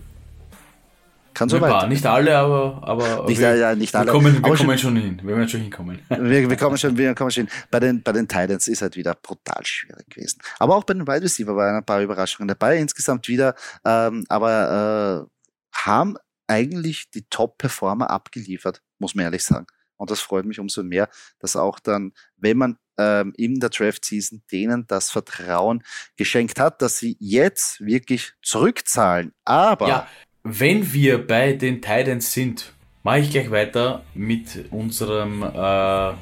kann 1.37 1.51
so 1.51 1.61
weit. 1.61 1.89
Nicht 1.91 2.07
alle, 2.07 2.35
aber, 2.39 2.81
aber 2.83 3.27
nicht, 3.29 3.39
wir, 3.39 3.57
ja, 3.57 3.75
nicht 3.75 3.95
alle. 3.95 4.07
wir 4.07 4.13
kommen, 4.13 4.35
wir 4.35 4.41
kommen 4.41 4.57
schon, 4.57 4.79
schon 4.79 4.97
hin. 4.97 5.21
Wir 5.23 5.37
werden 5.37 5.49
schon 5.49 5.61
hinkommen. 5.61 6.01
wir, 6.09 6.49
wir, 6.49 6.57
kommen 6.57 6.79
schon, 6.79 6.97
wir 6.97 7.15
kommen 7.15 7.31
schon 7.31 7.47
hin. 7.47 7.55
Bei 7.71 7.79
den, 7.79 8.03
bei 8.03 8.13
den 8.13 8.27
Titans 8.27 8.67
ist 8.69 8.81
halt 8.81 8.97
wieder 8.97 9.15
brutal 9.15 9.65
schwierig 9.67 10.09
gewesen. 10.09 10.41
Aber 10.59 10.77
auch 10.77 10.85
bei 10.85 10.95
den 10.95 11.07
Wide 11.07 11.23
Receiver 11.23 11.55
waren 11.55 11.77
ein 11.77 11.85
paar 11.85 12.01
Überraschungen 12.01 12.49
dabei. 12.49 12.79
Insgesamt 12.79 13.29
wieder, 13.29 13.55
ähm, 13.85 14.25
aber 14.31 15.27
äh, 15.27 15.77
haben 15.77 16.17
eigentlich 16.47 17.11
die 17.11 17.27
Top-Performer 17.29 18.09
abgeliefert, 18.09 18.81
muss 18.99 19.15
man 19.15 19.27
ehrlich 19.27 19.45
sagen. 19.45 19.67
Und 19.97 20.11
das 20.11 20.21
freut 20.21 20.47
mich 20.47 20.59
umso 20.59 20.83
mehr, 20.83 21.11
dass 21.39 21.55
auch 21.55 21.81
dann, 21.81 22.13
wenn 22.39 22.57
man 22.57 22.79
ähm, 22.99 23.33
in 23.37 23.61
der 23.61 23.71
Draft-Season 23.71 24.43
denen 24.51 24.87
das 24.87 25.11
Vertrauen 25.11 25.83
geschenkt 26.17 26.59
hat, 26.59 26.83
dass 26.83 26.99
sie 26.99 27.17
jetzt 27.21 27.85
wirklich 27.85 28.33
zurückzahlen. 28.43 29.33
Aber 29.45 29.89
ja, 29.89 30.09
wenn 30.45 30.93
wir 30.93 31.27
bei 31.27 31.53
den 31.53 31.83
Titans 31.83 32.33
sind, 32.33 32.73
mache 33.03 33.21
ich 33.21 33.31
gleich 33.31 33.51
weiter 33.51 34.05
mit 34.15 34.67
unserem 34.71 35.43
äh, 35.43 36.13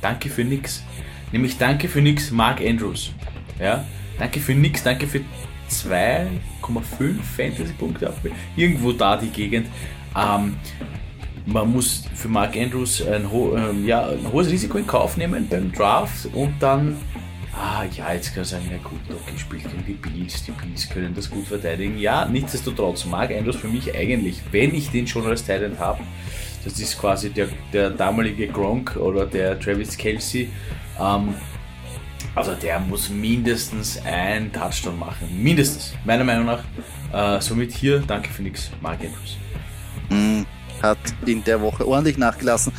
Danke 0.00 0.28
für 0.28 0.44
nix. 0.44 0.82
Nämlich 1.30 1.58
Danke 1.58 1.88
für 1.88 2.00
nix, 2.00 2.30
Mark 2.30 2.60
Andrews. 2.60 3.12
Ja, 3.58 3.84
danke 4.18 4.40
für 4.40 4.54
nix, 4.54 4.82
danke 4.82 5.06
für 5.06 5.20
2,5 5.70 7.22
Fantasy-Punkte. 7.36 8.12
Irgendwo 8.56 8.92
da 8.92 9.16
die 9.16 9.28
Gegend. 9.28 9.68
Ähm, 10.16 10.56
man 11.46 11.72
muss 11.72 12.04
für 12.14 12.28
Mark 12.28 12.56
Andrews 12.56 13.06
ein, 13.06 13.30
ho 13.30 13.56
ähm, 13.56 13.86
ja, 13.86 14.08
ein 14.08 14.32
hohes 14.32 14.50
Risiko 14.50 14.78
in 14.78 14.86
Kauf 14.86 15.16
nehmen 15.16 15.48
beim 15.48 15.72
Draft 15.72 16.26
und 16.34 16.54
dann, 16.60 16.96
ah 17.52 17.84
ja, 17.96 18.12
jetzt 18.12 18.34
kann 18.34 18.42
ich 18.42 18.48
sagen, 18.48 18.68
ja 18.70 18.78
gut, 18.78 19.00
okay, 19.10 19.38
spielt 19.38 19.64
gegen 19.64 19.84
die 19.86 19.94
Bills, 19.94 20.44
die 20.44 20.52
Bills 20.52 20.88
können 20.88 21.14
das 21.14 21.28
gut 21.28 21.46
verteidigen. 21.46 21.98
Ja, 21.98 22.26
nichtsdestotrotz, 22.26 23.04
Mark 23.06 23.30
Andrews 23.30 23.56
für 23.56 23.68
mich 23.68 23.94
eigentlich, 23.94 24.40
wenn 24.50 24.74
ich 24.74 24.90
den 24.90 25.06
schon 25.06 25.26
als 25.26 25.44
Talent 25.44 25.78
habe, 25.78 26.02
das 26.64 26.78
ist 26.78 26.98
quasi 26.98 27.30
der, 27.30 27.48
der 27.72 27.90
damalige 27.90 28.46
Gronk 28.46 28.96
oder 28.96 29.26
der 29.26 29.58
Travis 29.58 29.96
Kelsey, 29.96 30.48
ähm, 31.00 31.34
also 32.34 32.54
der 32.54 32.80
muss 32.80 33.10
mindestens 33.10 34.00
ein 34.06 34.50
Touchdown 34.52 34.98
machen. 34.98 35.28
Mindestens, 35.36 35.92
meiner 36.04 36.24
Meinung 36.24 36.46
nach. 36.46 36.64
Äh, 37.12 37.42
somit 37.42 37.72
hier, 37.72 37.98
danke 38.06 38.30
für 38.30 38.42
nichts, 38.42 38.70
Mark 38.80 39.00
Andrews. 39.00 39.36
Mm 40.08 40.46
hat 40.82 40.98
in 41.26 41.42
der 41.44 41.60
Woche 41.60 41.86
ordentlich 41.86 42.18
nachgelassen. 42.18 42.72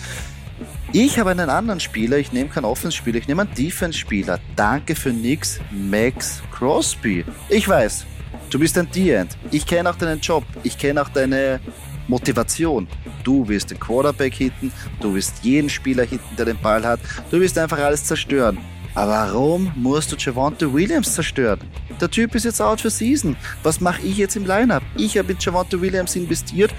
Ich 0.91 1.17
habe 1.17 1.31
einen 1.31 1.49
anderen 1.49 1.79
Spieler, 1.79 2.17
ich 2.17 2.31
nehme 2.31 2.49
keinen 2.49 2.65
Offense-Spieler, 2.65 3.17
ich 3.17 3.27
nehme 3.27 3.41
einen 3.41 3.53
Defense-Spieler. 3.55 4.39
Danke 4.55 4.93
für 4.93 5.09
nix, 5.09 5.59
Max 5.71 6.43
Crosby. 6.51 7.25
Ich 7.49 7.67
weiß, 7.67 8.05
du 8.51 8.59
bist 8.59 8.77
ein 8.77 8.89
D-End. 8.91 9.35
Ich 9.49 9.65
kenne 9.65 9.89
auch 9.89 9.95
deinen 9.95 10.19
Job, 10.19 10.43
ich 10.61 10.77
kenne 10.77 11.01
auch 11.01 11.09
deine 11.09 11.59
Motivation. 12.07 12.87
Du 13.23 13.47
wirst 13.47 13.71
den 13.71 13.79
Quarterback 13.79 14.35
hitten, 14.35 14.71
du 14.99 15.15
wirst 15.15 15.43
jeden 15.43 15.69
Spieler 15.69 16.03
hitten, 16.03 16.35
der 16.37 16.45
den 16.45 16.61
Ball 16.61 16.85
hat. 16.85 16.99
Du 17.31 17.39
wirst 17.39 17.57
einfach 17.57 17.79
alles 17.79 18.03
zerstören. 18.03 18.59
Aber 18.95 19.11
warum 19.11 19.71
musst 19.75 20.11
du 20.11 20.15
Javante 20.15 20.71
Williams 20.71 21.13
zerstören? 21.13 21.59
Der 21.99 22.09
Typ 22.09 22.35
ist 22.35 22.45
jetzt 22.45 22.61
out 22.61 22.81
for 22.81 22.91
season. 22.91 23.35
Was 23.63 23.79
mache 23.81 24.01
ich 24.03 24.17
jetzt 24.17 24.35
im 24.35 24.45
Lineup? 24.45 24.83
Ich 24.95 25.17
habe 25.17 25.31
in 25.31 25.37
Javante 25.39 25.81
Williams 25.81 26.15
investiert. 26.15 26.73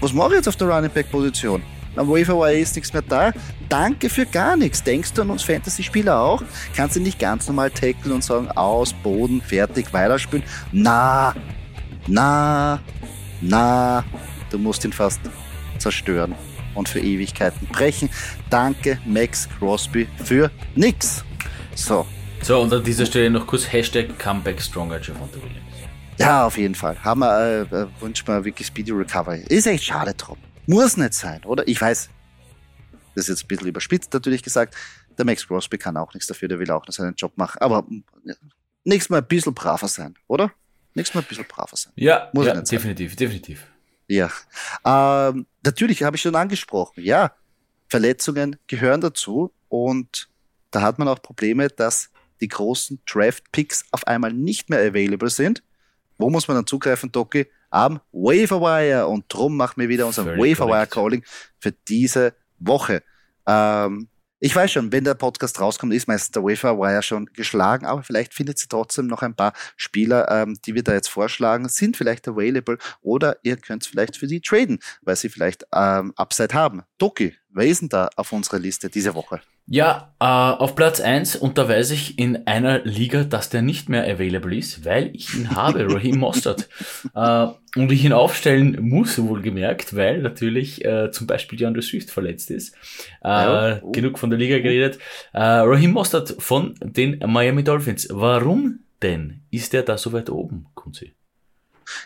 Was 0.00 0.12
mache 0.12 0.30
ich 0.30 0.34
jetzt 0.36 0.48
auf 0.48 0.56
der 0.56 0.68
Running 0.68 0.90
Back 0.90 1.10
Position? 1.10 1.62
Am 1.96 2.08
Waiver 2.08 2.36
Wire 2.36 2.58
ist 2.58 2.74
nichts 2.74 2.92
mehr 2.92 3.02
da. 3.02 3.32
Danke 3.68 4.08
für 4.10 4.26
gar 4.26 4.56
nichts. 4.56 4.82
Denkst 4.82 5.12
du 5.12 5.22
an 5.22 5.30
uns 5.30 5.44
Fantasy-Spieler 5.44 6.18
auch? 6.18 6.42
Kannst 6.74 6.96
du 6.96 7.00
nicht 7.00 7.20
ganz 7.20 7.46
normal 7.46 7.70
tackeln 7.70 8.12
und 8.12 8.24
sagen, 8.24 8.50
aus, 8.50 8.92
Boden, 8.92 9.40
fertig, 9.40 9.92
weiterspielen? 9.92 10.44
Na, 10.72 11.34
na, 12.08 12.80
na. 13.40 14.04
Du 14.50 14.58
musst 14.58 14.84
ihn 14.84 14.92
fast 14.92 15.20
zerstören 15.78 16.34
und 16.74 16.88
für 16.88 17.00
Ewigkeiten 17.00 17.68
brechen. 17.68 18.10
Danke, 18.50 18.98
Max 19.06 19.48
Crosby, 19.58 20.08
für 20.24 20.50
nix. 20.74 21.24
So. 21.74 22.06
So, 22.42 22.60
und 22.60 22.72
an 22.72 22.84
dieser 22.84 23.06
Stelle 23.06 23.30
noch 23.30 23.46
kurz 23.46 23.72
Hashtag 23.72 24.18
Comeback 24.18 24.60
Stronger 24.60 25.00
Javante 25.00 25.36
Williams. 25.42 25.64
Ja, 26.18 26.46
auf 26.46 26.58
jeden 26.58 26.74
Fall. 26.74 27.02
Haben 27.02 27.20
wir, 27.20 27.38
äh, 27.38 27.60
äh, 27.62 27.86
wünschen 28.00 28.28
wir 28.28 28.44
wirklich 28.44 28.66
Speedy 28.66 28.92
Recovery. 28.92 29.44
Ist 29.48 29.66
echt 29.66 29.84
schade 29.84 30.14
drum. 30.14 30.38
Muss 30.66 30.96
nicht 30.96 31.14
sein, 31.14 31.42
oder? 31.44 31.66
Ich 31.66 31.80
weiß, 31.80 32.08
das 33.14 33.24
ist 33.24 33.28
jetzt 33.28 33.44
ein 33.44 33.48
bisschen 33.48 33.68
überspitzt 33.68 34.12
natürlich 34.12 34.42
gesagt. 34.42 34.74
Der 35.18 35.24
Max 35.24 35.46
Crosby 35.46 35.78
kann 35.78 35.96
auch 35.96 36.12
nichts 36.14 36.26
dafür, 36.26 36.48
der 36.48 36.58
will 36.58 36.70
auch 36.70 36.86
noch 36.86 36.92
seinen 36.92 37.14
Job 37.14 37.32
machen. 37.36 37.58
Aber 37.60 37.86
nächstes 38.84 39.10
Mal 39.10 39.18
ein 39.18 39.26
bisschen 39.26 39.54
braver 39.54 39.88
sein, 39.88 40.14
oder? 40.26 40.52
Nächstes 40.94 41.14
Mal 41.14 41.22
ein 41.22 41.26
bisschen 41.28 41.46
braver 41.46 41.76
sein. 41.76 41.92
Ja, 41.96 42.30
Muss 42.32 42.46
ja 42.46 42.60
definitiv, 42.60 43.12
sein. 43.12 43.16
definitiv. 43.18 43.66
Ja. 44.06 44.30
Ähm, 44.84 45.46
natürlich 45.64 46.02
habe 46.02 46.16
ich 46.16 46.22
schon 46.22 46.34
angesprochen. 46.34 47.02
Ja, 47.02 47.32
Verletzungen 47.88 48.56
gehören 48.66 49.00
dazu 49.00 49.52
und 49.68 50.28
da 50.74 50.82
hat 50.82 50.98
man 50.98 51.08
auch 51.08 51.22
Probleme, 51.22 51.68
dass 51.68 52.10
die 52.40 52.48
großen 52.48 53.00
Draft-Picks 53.06 53.84
auf 53.92 54.06
einmal 54.06 54.32
nicht 54.32 54.70
mehr 54.70 54.80
available 54.80 55.30
sind. 55.30 55.62
Wo 56.18 56.30
muss 56.30 56.48
man 56.48 56.56
dann 56.56 56.66
zugreifen, 56.66 57.10
Doki? 57.12 57.46
Am 57.70 58.00
Waverwire. 58.12 59.06
Und 59.06 59.24
drum 59.28 59.56
machen 59.56 59.80
wir 59.80 59.88
wieder 59.88 60.06
unser 60.06 60.26
Waverwire-Calling 60.26 61.24
für 61.58 61.72
diese 61.72 62.34
Woche. 62.58 63.02
Ähm, 63.46 64.08
ich 64.40 64.54
weiß 64.54 64.72
schon, 64.72 64.92
wenn 64.92 65.04
der 65.04 65.14
Podcast 65.14 65.58
rauskommt, 65.60 65.94
ist 65.94 66.06
meistens 66.06 66.32
der 66.32 66.42
Waverwire 66.42 67.02
schon 67.02 67.26
geschlagen, 67.32 67.86
aber 67.86 68.02
vielleicht 68.02 68.34
findet 68.34 68.58
sie 68.58 68.68
trotzdem 68.68 69.06
noch 69.06 69.22
ein 69.22 69.34
paar 69.34 69.54
Spieler, 69.76 70.30
ähm, 70.30 70.58
die 70.66 70.74
wir 70.74 70.82
da 70.82 70.92
jetzt 70.92 71.08
vorschlagen, 71.08 71.68
sind 71.68 71.96
vielleicht 71.96 72.28
available 72.28 72.76
oder 73.00 73.38
ihr 73.42 73.56
könnt 73.56 73.86
vielleicht 73.86 74.16
für 74.16 74.26
die 74.26 74.40
traden, 74.40 74.80
weil 75.02 75.16
sie 75.16 75.30
vielleicht 75.30 75.64
ähm, 75.72 76.12
Upside 76.16 76.52
haben. 76.52 76.82
Doki, 76.98 77.34
wer 77.48 77.66
ist 77.66 77.80
denn 77.80 77.88
da 77.88 78.10
auf 78.16 78.32
unserer 78.32 78.58
Liste 78.58 78.90
diese 78.90 79.14
Woche? 79.14 79.40
Ja, 79.66 80.14
äh, 80.20 80.24
auf 80.24 80.74
Platz 80.74 81.00
eins 81.00 81.36
und 81.36 81.56
da 81.56 81.66
weiß 81.66 81.90
ich 81.92 82.18
in 82.18 82.46
einer 82.46 82.80
Liga, 82.80 83.24
dass 83.24 83.48
der 83.48 83.62
nicht 83.62 83.88
mehr 83.88 84.04
available 84.04 84.54
ist, 84.54 84.84
weil 84.84 85.10
ich 85.16 85.34
ihn 85.34 85.56
habe, 85.56 85.86
Raheem 85.92 86.18
Mostert. 86.18 86.68
Äh, 87.14 87.46
und 87.76 87.90
ich 87.90 88.04
ihn 88.04 88.12
aufstellen 88.12 88.78
muss, 88.82 89.18
wohlgemerkt, 89.18 89.96
weil 89.96 90.20
natürlich 90.20 90.84
äh, 90.84 91.10
zum 91.10 91.26
Beispiel 91.26 91.58
DeAndre 91.58 91.80
Swift 91.80 92.10
verletzt 92.10 92.50
ist. 92.50 92.74
Äh, 93.22 93.28
ja, 93.28 93.80
oh. 93.82 93.90
Genug 93.90 94.18
von 94.18 94.28
der 94.28 94.38
Liga 94.38 94.58
geredet. 94.58 94.98
Äh, 95.32 95.40
Raheem 95.40 95.92
Mostert 95.92 96.36
von 96.40 96.74
den 96.82 97.18
Miami 97.26 97.64
Dolphins. 97.64 98.06
Warum 98.10 98.80
denn 99.00 99.44
ist 99.50 99.72
er 99.72 99.82
da 99.82 99.96
so 99.96 100.12
weit 100.12 100.28
oben, 100.28 100.66
Kunzi? 100.74 101.14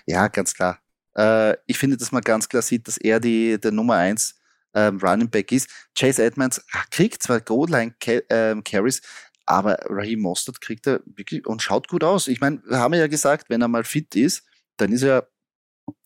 Ja, 0.07 0.29
ganz 0.29 0.55
klar. 0.55 0.79
Äh, 1.17 1.57
ich 1.67 1.77
finde, 1.77 1.97
dass 1.97 2.13
man 2.13 2.23
ganz 2.23 2.49
klar 2.49 2.63
sieht, 2.63 2.87
dass 2.87 2.99
er 2.99 3.19
die, 3.19 3.59
der 3.61 3.73
Nummer 3.73 3.95
eins 3.95 4.38
ähm, 4.79 4.99
Running 4.99 5.31
Back 5.31 5.53
ist. 5.53 5.69
Chase 5.97 6.23
Edmonds 6.23 6.65
kriegt 6.91 7.23
zwar 7.23 7.41
Goal-Line 7.41 7.95
ähm, 8.31 8.63
Carries, 8.63 9.03
aber 9.47 9.79
Raheem 9.89 10.21
Mostert 10.21 10.61
kriegt 10.61 10.87
er 10.87 11.01
wirklich 11.07 11.47
und 11.47 11.63
schaut 11.63 11.89
gut 11.89 12.05
aus. 12.05 12.29
Ich 12.29 12.41
meine, 12.41 12.63
wir 12.67 12.79
haben 12.79 12.95
ja 12.95 13.07
gesagt, 13.07 13.51
wenn 13.51 13.63
er 13.63 13.69
mal 13.69 13.85
fit 13.85 14.15
ist, 14.15 14.45
dann 14.77 14.93
ist 14.93 15.03
er 15.03 15.29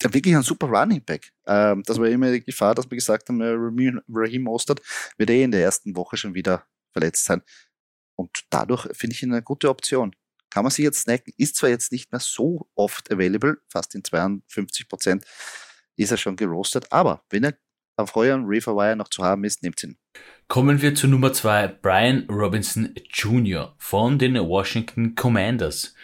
wirklich 0.00 0.34
ein 0.34 0.42
super 0.42 0.68
Running 0.68 1.04
Back. 1.04 1.32
Ähm, 1.46 1.82
das 1.84 1.98
war 1.98 2.06
immer 2.06 2.30
die 2.30 2.44
Gefahr, 2.44 2.74
dass 2.74 2.90
wir 2.90 2.96
gesagt 2.96 3.28
haben, 3.28 3.42
Raheem 4.08 4.42
Mostert 4.42 4.80
wird 5.18 5.30
eh 5.30 5.42
in 5.42 5.50
der 5.50 5.62
ersten 5.62 5.94
Woche 5.96 6.16
schon 6.16 6.34
wieder 6.34 6.64
verletzt 6.92 7.24
sein. 7.24 7.42
Und 8.16 8.44
dadurch 8.50 8.86
finde 8.92 9.14
ich 9.14 9.22
ihn 9.22 9.32
eine 9.32 9.42
gute 9.42 9.68
Option. 9.68 10.14
Kann 10.50 10.64
man 10.64 10.70
sich 10.70 10.84
jetzt 10.84 11.00
snacken, 11.00 11.32
ist 11.38 11.56
zwar 11.56 11.70
jetzt 11.70 11.92
nicht 11.92 12.12
mehr 12.12 12.20
so 12.20 12.68
oft 12.74 13.10
available, 13.10 13.56
fast 13.68 13.94
in 13.94 14.04
52 14.04 14.88
Prozent 14.88 15.24
ist 15.96 16.10
er 16.10 16.16
schon 16.16 16.36
gerostet, 16.36 16.90
aber 16.90 17.24
wenn 17.30 17.44
er 17.44 17.54
auf 17.96 18.16
euren 18.16 18.46
Reaver 18.46 18.94
noch 18.96 19.08
zu 19.08 19.22
haben 19.22 19.44
ist, 19.44 19.62
nehmt 19.62 19.82
ihn. 19.82 19.96
Kommen 20.48 20.82
wir 20.82 20.94
zu 20.94 21.08
Nummer 21.08 21.32
zwei, 21.32 21.66
Brian 21.68 22.26
Robinson 22.28 22.94
Jr. 23.12 23.74
von 23.78 24.18
den 24.18 24.36
Washington 24.38 25.14
Commanders. 25.14 25.94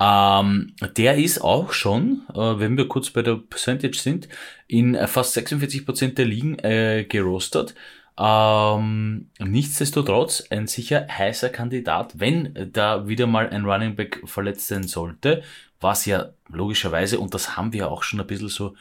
Ähm, 0.00 0.74
der 0.96 1.16
ist 1.16 1.40
auch 1.42 1.72
schon, 1.72 2.22
äh, 2.34 2.58
wenn 2.58 2.76
wir 2.76 2.88
kurz 2.88 3.10
bei 3.10 3.22
der 3.22 3.36
Percentage 3.36 3.98
sind, 3.98 4.28
in 4.66 4.96
fast 5.06 5.36
46% 5.36 6.14
der 6.14 6.24
Ligen 6.24 6.58
äh, 6.58 7.04
gerostet. 7.08 7.74
Ähm, 8.18 9.30
nichtsdestotrotz 9.38 10.44
ein 10.50 10.66
sicher 10.66 11.06
heißer 11.08 11.50
Kandidat, 11.50 12.18
wenn 12.18 12.70
da 12.72 13.06
wieder 13.06 13.26
mal 13.26 13.48
ein 13.48 13.64
Running 13.64 13.94
Back 13.94 14.22
verletzt 14.26 14.66
sein 14.68 14.82
sollte, 14.82 15.42
was 15.80 16.04
ja 16.06 16.30
logischerweise, 16.48 17.20
und 17.20 17.34
das 17.34 17.56
haben 17.56 17.72
wir 17.72 17.90
auch 17.90 18.02
schon 18.02 18.20
ein 18.20 18.26
bisschen 18.26 18.48
so 18.48 18.74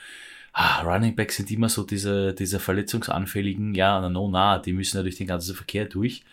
ah, 0.54 0.82
Running 0.82 1.16
Backs 1.16 1.38
sind 1.38 1.52
immer 1.52 1.70
so 1.70 1.84
diese, 1.84 2.34
diese 2.34 2.60
verletzungsanfälligen, 2.60 3.76
ja, 3.76 4.08
no, 4.10 4.30
na, 4.30 4.60
die 4.60 4.74
müssen 4.74 4.98
ja 4.98 5.04
durch 5.04 5.18
den 5.18 5.28
ganzen 5.28 5.56
Verkehr 5.56 5.86
durch. 5.86 6.24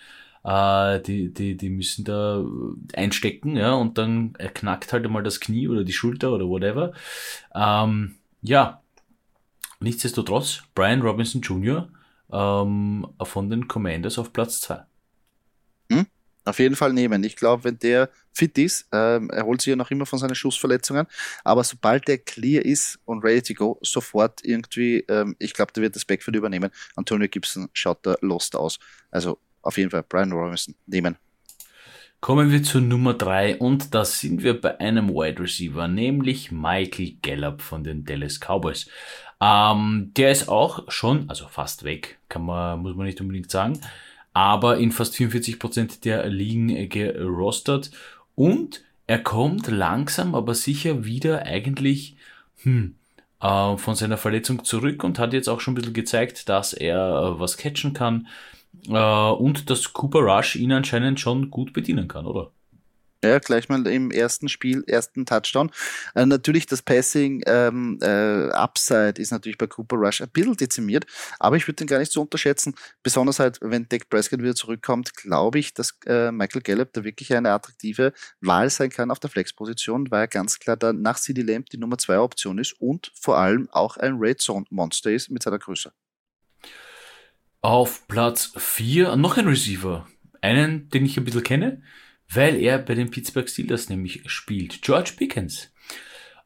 Äh, 0.44 1.00
die, 1.02 1.32
die, 1.32 1.56
die 1.56 1.70
müssen 1.70 2.04
da 2.04 2.44
einstecken, 2.94 3.56
ja, 3.56 3.74
und 3.74 3.98
dann 3.98 4.32
knackt 4.54 4.92
halt 4.92 5.04
einmal 5.04 5.22
das 5.22 5.40
Knie 5.40 5.68
oder 5.68 5.84
die 5.84 5.92
Schulter 5.92 6.32
oder 6.32 6.48
whatever. 6.48 6.92
Ähm, 7.54 8.16
ja, 8.42 8.82
nichtsdestotrotz, 9.80 10.62
Brian 10.74 11.02
Robinson 11.02 11.40
Jr. 11.42 11.88
Ähm, 12.30 13.06
von 13.22 13.50
den 13.50 13.68
Commanders 13.68 14.18
auf 14.18 14.32
Platz 14.32 14.60
2 14.62 14.87
auf 16.44 16.58
jeden 16.58 16.76
Fall 16.76 16.92
nehmen. 16.92 17.22
Ich 17.24 17.36
glaube, 17.36 17.64
wenn 17.64 17.78
der 17.78 18.10
fit 18.32 18.56
ist, 18.58 18.88
ähm, 18.92 19.30
er 19.30 19.44
holt 19.44 19.60
sich 19.60 19.70
ja 19.70 19.76
noch 19.76 19.90
immer 19.90 20.06
von 20.06 20.18
seinen 20.18 20.34
Schussverletzungen, 20.34 21.06
aber 21.44 21.64
sobald 21.64 22.08
der 22.08 22.18
clear 22.18 22.64
ist 22.64 22.98
und 23.04 23.24
ready 23.24 23.42
to 23.42 23.54
go, 23.54 23.78
sofort 23.82 24.40
irgendwie, 24.44 25.04
ähm, 25.08 25.36
ich 25.38 25.54
glaube, 25.54 25.72
der 25.72 25.82
wird 25.82 25.96
das 25.96 26.04
Backfield 26.04 26.36
übernehmen. 26.36 26.70
Antonio 26.96 27.28
Gibson 27.28 27.68
schaut 27.72 27.98
da 28.06 28.16
lost 28.20 28.56
aus. 28.56 28.78
Also 29.10 29.38
auf 29.62 29.76
jeden 29.76 29.90
Fall 29.90 30.04
Brian 30.08 30.32
Robinson 30.32 30.74
nehmen. 30.86 31.16
Kommen 32.20 32.50
wir 32.50 32.62
zu 32.64 32.80
Nummer 32.80 33.14
3 33.14 33.58
und 33.58 33.94
da 33.94 34.04
sind 34.04 34.42
wir 34.42 34.60
bei 34.60 34.80
einem 34.80 35.10
Wide 35.10 35.40
Receiver, 35.40 35.86
nämlich 35.86 36.50
Michael 36.50 37.16
Gallup 37.22 37.62
von 37.62 37.84
den 37.84 38.04
Dallas 38.04 38.40
Cowboys. 38.40 38.88
Ähm, 39.40 40.10
der 40.16 40.32
ist 40.32 40.48
auch 40.48 40.90
schon, 40.90 41.30
also 41.30 41.46
fast 41.46 41.84
weg, 41.84 42.18
kann 42.28 42.44
man, 42.44 42.80
muss 42.80 42.96
man 42.96 43.06
nicht 43.06 43.20
unbedingt 43.20 43.50
sagen 43.50 43.80
aber 44.38 44.78
in 44.78 44.92
fast 44.92 45.16
44% 45.16 46.02
der 46.02 46.28
Ligen 46.28 46.88
gerostert 46.88 47.90
und 48.36 48.84
er 49.08 49.18
kommt 49.18 49.66
langsam, 49.66 50.36
aber 50.36 50.54
sicher 50.54 51.04
wieder 51.04 51.44
eigentlich 51.44 52.16
hm, 52.62 52.94
äh, 53.40 53.76
von 53.76 53.96
seiner 53.96 54.16
Verletzung 54.16 54.64
zurück 54.64 55.02
und 55.02 55.18
hat 55.18 55.32
jetzt 55.32 55.48
auch 55.48 55.58
schon 55.58 55.72
ein 55.72 55.74
bisschen 55.74 55.92
gezeigt, 55.92 56.48
dass 56.48 56.72
er 56.72 56.98
äh, 56.98 57.40
was 57.40 57.56
catchen 57.56 57.94
kann 57.94 58.28
äh, 58.86 58.92
und 58.92 59.70
dass 59.70 59.92
Cooper 59.92 60.20
Rush 60.20 60.54
ihn 60.54 60.70
anscheinend 60.70 61.18
schon 61.18 61.50
gut 61.50 61.72
bedienen 61.72 62.06
kann, 62.06 62.24
oder? 62.24 62.52
Ja, 63.24 63.40
gleich 63.40 63.68
mal 63.68 63.84
im 63.88 64.12
ersten 64.12 64.48
Spiel, 64.48 64.84
ersten 64.86 65.26
Touchdown. 65.26 65.72
Äh, 66.14 66.24
natürlich 66.24 66.66
das 66.66 66.82
Passing 66.82 67.42
ähm, 67.46 67.98
äh, 68.00 68.48
Upside 68.50 69.20
ist 69.20 69.32
natürlich 69.32 69.58
bei 69.58 69.66
Cooper 69.66 69.96
Rush 69.96 70.20
ein 70.20 70.28
bisschen 70.28 70.56
dezimiert, 70.56 71.04
aber 71.40 71.56
ich 71.56 71.66
würde 71.66 71.76
den 71.76 71.88
gar 71.88 71.98
nicht 71.98 72.12
so 72.12 72.22
unterschätzen. 72.22 72.76
Besonders 73.02 73.40
halt, 73.40 73.58
wenn 73.60 73.88
Dak 73.88 74.08
Prescott 74.08 74.40
wieder 74.40 74.54
zurückkommt, 74.54 75.14
glaube 75.14 75.58
ich, 75.58 75.74
dass 75.74 75.98
äh, 76.06 76.30
Michael 76.30 76.62
Gallup 76.62 76.92
da 76.92 77.02
wirklich 77.02 77.34
eine 77.34 77.50
attraktive 77.50 78.12
Wahl 78.40 78.70
sein 78.70 78.90
kann 78.90 79.10
auf 79.10 79.18
der 79.18 79.30
Flexposition, 79.30 80.12
weil 80.12 80.20
er 80.20 80.28
ganz 80.28 80.60
klar 80.60 80.76
da 80.76 80.92
nach 80.92 81.18
CD 81.18 81.42
Lamp 81.42 81.70
die 81.70 81.78
Nummer 81.78 81.98
zwei 81.98 82.20
Option 82.20 82.58
ist 82.58 82.74
und 82.80 83.10
vor 83.20 83.36
allem 83.36 83.68
auch 83.72 83.96
ein 83.96 84.14
Red 84.18 84.40
Zone 84.40 84.66
Monster 84.70 85.10
ist 85.10 85.28
mit 85.28 85.42
seiner 85.42 85.58
Größe. 85.58 85.92
Auf 87.62 88.06
Platz 88.06 88.52
4 88.56 89.16
noch 89.16 89.36
ein 89.36 89.48
Receiver. 89.48 90.06
Einen, 90.40 90.88
den 90.90 91.04
ich 91.04 91.18
ein 91.18 91.24
bisschen 91.24 91.42
kenne 91.42 91.82
weil 92.32 92.56
er 92.56 92.78
bei 92.78 92.94
den 92.94 93.10
Pittsburgh 93.10 93.48
Steelers 93.48 93.88
nämlich 93.88 94.22
spielt. 94.26 94.82
George 94.82 95.12
Pickens. 95.16 95.70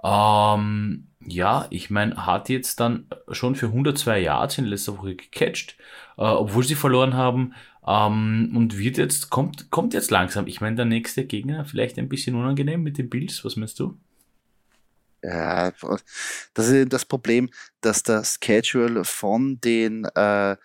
Ähm, 0.03 1.09
ja, 1.25 1.67
ich 1.71 1.91
meine, 1.91 2.27
hat 2.27 2.49
jetzt 2.49 2.81
dann 2.81 3.07
schon 3.31 3.55
für 3.55 3.67
102 3.67 4.21
Yards 4.21 4.59
in 4.59 4.65
letzter 4.65 4.99
Woche 4.99 5.15
gecatcht, 5.15 5.77
äh, 6.17 6.23
obwohl 6.23 6.65
sie 6.65 6.75
verloren 6.75 7.15
haben. 7.15 7.55
Ähm, 7.87 8.53
und 8.55 8.79
wird 8.79 8.97
jetzt, 8.97 9.31
kommt, 9.31 9.71
kommt 9.71 9.95
jetzt 9.95 10.11
langsam. 10.11 10.47
Ich 10.47 10.61
meine, 10.61 10.77
der 10.77 10.85
nächste 10.85 11.25
Gegner 11.25 11.65
vielleicht 11.65 11.99
ein 11.99 12.09
bisschen 12.09 12.37
unangenehm 12.37 12.83
mit 12.83 12.99
den 12.99 13.11
Bills. 13.11 13.45
Was 13.45 13.57
meinst 13.57 13.79
du? 13.81 13.99
Ja, 15.23 15.73
das 16.55 16.69
ist 16.69 16.93
das 16.93 17.05
Problem, 17.05 17.49
dass 17.81 18.03
der 18.03 18.25
Schedule 18.25 19.05
von 19.05 19.61
den 19.61 20.05
äh, 20.05 20.57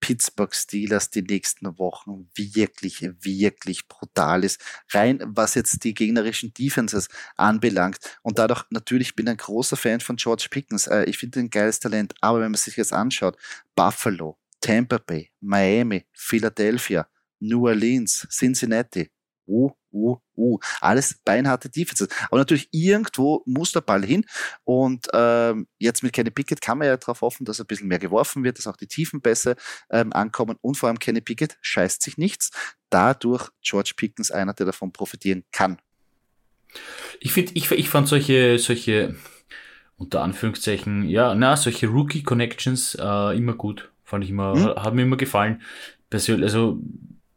Pittsburgh 0.00 0.54
Steelers 0.54 1.10
die 1.10 1.22
nächsten 1.22 1.78
Wochen 1.78 2.28
wirklich, 2.34 3.02
wirklich 3.02 3.88
brutal 3.88 4.44
ist. 4.44 4.60
Rein 4.90 5.22
was 5.26 5.54
jetzt 5.54 5.82
die 5.84 5.94
gegnerischen 5.94 6.52
Defenses 6.54 7.08
anbelangt. 7.36 7.98
Und 8.22 8.38
dadurch 8.38 8.64
natürlich 8.70 9.14
bin 9.16 9.26
ich 9.26 9.30
ein 9.32 9.36
großer 9.36 9.76
Fan 9.76 10.00
von 10.00 10.16
George 10.16 10.48
Pickens. 10.50 10.86
Äh, 10.86 11.04
ich 11.04 11.18
finde 11.18 11.40
ein 11.40 11.50
geiles 11.50 11.80
Talent. 11.80 12.14
Aber 12.20 12.40
wenn 12.40 12.50
man 12.50 12.58
sich 12.58 12.76
jetzt 12.76 12.92
anschaut, 12.92 13.36
Buffalo, 13.74 14.38
Tampa 14.60 14.98
Bay, 14.98 15.30
Miami, 15.40 16.04
Philadelphia, 16.12 17.08
New 17.40 17.66
Orleans, 17.66 18.26
Cincinnati, 18.30 19.10
uh, 19.46 19.70
uh, 19.96 20.20
uh. 20.36 20.58
Alles 20.80 21.18
beinharte 21.24 21.68
Defenses. 21.68 22.08
Aber 22.28 22.38
natürlich 22.38 22.68
irgendwo 22.70 23.42
muss 23.46 23.72
der 23.72 23.80
Ball 23.80 24.04
hin. 24.04 24.24
Und 24.64 25.06
ähm, 25.12 25.66
jetzt 25.78 26.02
mit 26.02 26.12
Kenny 26.12 26.30
Pickett 26.30 26.60
kann 26.60 26.78
man 26.78 26.88
ja 26.88 26.96
darauf 26.96 27.22
hoffen, 27.22 27.44
dass 27.44 27.60
ein 27.60 27.66
bisschen 27.66 27.88
mehr 27.88 27.98
geworfen 27.98 28.44
wird, 28.44 28.58
dass 28.58 28.66
auch 28.66 28.76
die 28.76 28.86
Tiefenpässe 28.86 29.56
ähm, 29.90 30.12
ankommen. 30.12 30.56
Und 30.60 30.76
vor 30.76 30.88
allem 30.88 30.98
Kenny 30.98 31.20
Pickett 31.20 31.56
scheißt 31.60 32.02
sich 32.02 32.18
nichts. 32.18 32.50
Dadurch 32.90 33.48
George 33.62 33.94
Pickens 33.96 34.30
einer, 34.30 34.54
der 34.54 34.66
davon 34.66 34.92
profitieren 34.92 35.44
kann. 35.50 35.78
Ich 37.20 37.32
finde, 37.32 37.52
ich, 37.54 37.70
ich 37.70 37.88
fand 37.88 38.08
solche, 38.08 38.58
solche, 38.58 39.16
unter 39.96 40.22
Anführungszeichen, 40.22 41.08
ja, 41.08 41.34
na, 41.34 41.56
solche 41.56 41.86
Rookie-Connections 41.86 42.96
äh, 43.00 43.36
immer 43.36 43.54
gut. 43.54 43.90
Fand 44.04 44.24
ich 44.24 44.30
immer, 44.30 44.54
hm? 44.54 44.82
hat 44.82 44.94
mir 44.94 45.02
immer 45.02 45.16
gefallen. 45.16 45.62
Persönlich, 46.10 46.44
also 46.44 46.80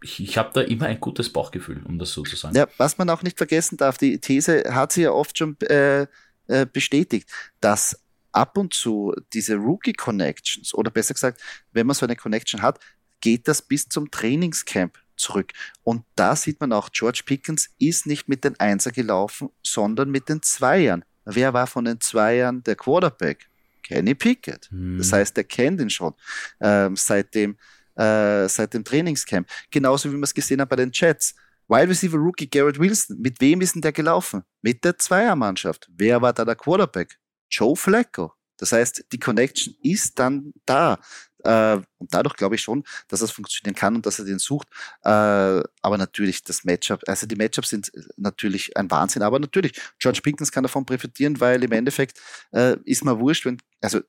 ich, 0.01 0.19
ich 0.19 0.37
habe 0.37 0.51
da 0.53 0.61
immer 0.61 0.85
ein 0.85 0.99
gutes 0.99 1.31
Bauchgefühl, 1.31 1.81
um 1.85 1.99
das 1.99 2.11
so 2.11 2.23
zu 2.23 2.35
sagen. 2.35 2.55
Ja, 2.55 2.67
was 2.77 2.97
man 2.97 3.09
auch 3.09 3.23
nicht 3.23 3.37
vergessen 3.37 3.77
darf, 3.77 3.97
die 3.97 4.19
These 4.19 4.63
hat 4.73 4.93
sie 4.93 5.03
ja 5.03 5.11
oft 5.11 5.37
schon 5.37 5.59
äh, 5.61 6.07
äh, 6.47 6.65
bestätigt, 6.71 7.29
dass 7.59 8.01
ab 8.31 8.57
und 8.57 8.73
zu 8.73 9.13
diese 9.33 9.55
Rookie-Connections, 9.55 10.73
oder 10.73 10.91
besser 10.91 11.13
gesagt, 11.13 11.41
wenn 11.71 11.87
man 11.87 11.95
so 11.95 12.05
eine 12.05 12.15
Connection 12.15 12.61
hat, 12.61 12.79
geht 13.21 13.47
das 13.47 13.61
bis 13.61 13.89
zum 13.89 14.09
Trainingscamp 14.11 14.97
zurück. 15.17 15.51
Und 15.83 16.05
da 16.15 16.35
sieht 16.35 16.61
man 16.61 16.71
auch, 16.71 16.89
George 16.91 17.23
Pickens 17.25 17.69
ist 17.79 18.05
nicht 18.05 18.29
mit 18.29 18.43
den 18.43 18.59
Einser 18.59 18.91
gelaufen, 18.91 19.49
sondern 19.63 20.09
mit 20.09 20.29
den 20.29 20.41
Zweiern. 20.41 21.03
Wer 21.25 21.53
war 21.53 21.67
von 21.67 21.85
den 21.85 21.99
Zweiern 21.99 22.63
der 22.63 22.75
Quarterback? 22.75 23.49
Kenny 23.83 24.15
Pickett. 24.15 24.69
Hm. 24.71 24.97
Das 24.97 25.11
heißt, 25.11 25.37
er 25.37 25.43
kennt 25.43 25.81
ihn 25.81 25.89
schon 25.89 26.13
ähm, 26.61 26.95
seit, 26.95 27.33
dem, 27.35 27.57
äh, 27.99 28.47
seit 28.47 28.73
dem 28.73 28.83
Trainingscamp. 28.83 29.47
Genauso 29.69 30.11
wie 30.11 30.15
wir 30.15 30.23
es 30.23 30.33
gesehen 30.33 30.61
haben 30.61 30.69
bei 30.69 30.77
den 30.77 30.91
Jets. 30.93 31.35
Wide 31.67 31.89
Receiver 31.89 32.17
Rookie 32.17 32.49
Garrett 32.49 32.79
Wilson. 32.79 33.19
Mit 33.19 33.39
wem 33.41 33.61
ist 33.61 33.75
denn 33.75 33.81
der 33.81 33.91
gelaufen? 33.91 34.43
Mit 34.61 34.83
der 34.83 34.97
Zweiermannschaft. 34.97 35.87
Wer 35.95 36.21
war 36.21 36.33
da 36.33 36.45
der 36.45 36.55
Quarterback? 36.55 37.19
Joe 37.49 37.75
Flacco. 37.75 38.33
Das 38.57 38.71
heißt, 38.71 39.05
die 39.11 39.19
Connection 39.19 39.75
ist 39.83 40.17
dann 40.17 40.53
da. 40.65 40.99
Äh, 41.43 41.75
und 41.97 42.13
dadurch 42.13 42.35
glaube 42.35 42.55
ich 42.55 42.61
schon, 42.61 42.83
dass 43.07 43.21
das 43.21 43.31
funktionieren 43.31 43.75
kann 43.75 43.95
und 43.95 44.05
dass 44.05 44.19
er 44.19 44.25
den 44.25 44.39
sucht. 44.39 44.67
Äh, 45.03 45.09
aber 45.09 45.97
natürlich 45.97 46.43
das 46.43 46.63
Matchup, 46.63 47.01
also 47.07 47.25
die 47.27 47.35
Matchups 47.35 47.69
sind 47.69 47.91
natürlich 48.17 48.75
ein 48.75 48.91
Wahnsinn. 48.91 49.21
Aber 49.21 49.39
natürlich, 49.39 49.79
George 49.99 50.21
Pinkins 50.21 50.51
kann 50.51 50.63
davon 50.63 50.85
profitieren, 50.85 51.39
weil 51.39 51.63
im 51.63 51.71
Endeffekt 51.71 52.19
äh, 52.51 52.77
ist 52.83 53.05
mir 53.05 53.19
wurscht, 53.19 53.45
wenn, 53.45 53.57
also 53.81 54.01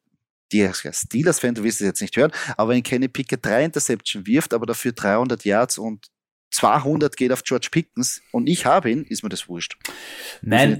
die 0.52 0.68
Steelers-Fan, 0.74 1.54
du 1.54 1.64
wirst 1.64 1.80
es 1.80 1.86
jetzt 1.86 2.00
nicht 2.00 2.16
hören, 2.16 2.32
aber 2.56 2.70
wenn 2.70 2.82
Kenny 2.82 3.08
Pickett 3.08 3.44
drei 3.44 3.64
Interception 3.64 4.26
wirft, 4.26 4.54
aber 4.54 4.66
dafür 4.66 4.92
300 4.92 5.44
Yards 5.44 5.78
und 5.78 6.06
200 6.50 7.16
geht 7.16 7.32
auf 7.32 7.44
George 7.44 7.68
Pickens 7.70 8.22
und 8.32 8.48
ich 8.48 8.66
habe 8.66 8.90
ihn, 8.90 9.04
ist 9.04 9.22
mir 9.22 9.28
das 9.28 9.48
wurscht. 9.48 9.76
Nein, 10.42 10.78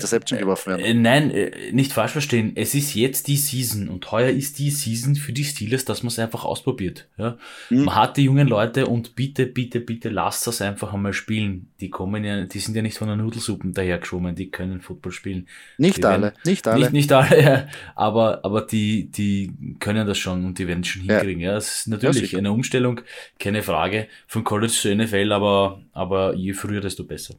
äh, 0.81 0.95
nein, 0.95 1.31
äh, 1.31 1.73
nicht 1.73 1.93
falsch 1.93 2.12
verstehen. 2.12 2.53
Es 2.57 2.75
ist 2.75 2.95
jetzt 2.95 3.29
die 3.29 3.37
Season 3.37 3.89
und 3.89 4.11
heuer 4.11 4.31
ist 4.31 4.59
die 4.59 4.71
Season 4.71 5.14
für 5.14 5.33
die 5.33 5.45
Steelers, 5.45 5.85
dass 5.85 6.03
man 6.03 6.09
es 6.09 6.18
einfach 6.18 6.45
ausprobiert. 6.45 7.09
Ja? 7.18 7.39
Mhm. 7.71 7.85
Man 7.85 7.95
hat 7.95 8.16
die 8.16 8.25
jungen 8.25 8.49
Leute 8.49 8.87
und 8.87 9.14
bitte, 9.14 9.47
bitte, 9.47 9.81
bitte 9.81 10.09
lasst 10.09 10.47
das 10.47 10.61
einfach 10.61 10.93
einmal 10.93 11.12
spielen. 11.12 11.71
Die 11.81 11.89
kommen 11.89 12.25
ja, 12.25 12.45
die 12.45 12.59
sind 12.59 12.75
ja 12.75 12.83
nicht 12.83 12.99
von 12.99 13.09
der 13.09 13.16
Nudelsuppen 13.16 13.73
dahergeschwommen, 13.73 14.35
die 14.35 14.51
können 14.51 14.81
Football 14.81 15.12
spielen. 15.12 15.47
Nicht 15.79 15.99
die 15.99 16.05
alle, 16.05 16.23
werden, 16.23 16.39
nicht 16.45 16.66
alle. 16.66 16.81
Nicht, 16.81 16.93
nicht 16.93 17.12
alle, 17.12 17.43
ja. 17.43 17.68
aber, 17.95 18.45
aber 18.45 18.62
die, 18.62 19.11
die 19.11 19.53
können 19.79 20.07
das 20.07 20.18
schon 20.18 20.45
und 20.45 20.59
die 20.59 20.66
werden 20.66 20.81
es 20.81 20.89
schon 20.89 21.03
hinkriegen. 21.03 21.41
Ja, 21.41 21.57
es 21.57 21.81
ist 21.81 21.89
natürlich 21.89 22.33
ja, 22.33 22.39
eine 22.39 22.51
Umstellung, 22.51 23.01
keine 23.39 23.62
Frage, 23.62 24.09
von 24.27 24.43
College 24.43 24.73
zu 24.73 24.95
NFL, 24.95 25.33
aber 25.33 25.60
aber, 25.93 26.35
je 26.35 26.53
früher, 26.53 26.81
desto 26.81 27.05
besser. 27.05 27.35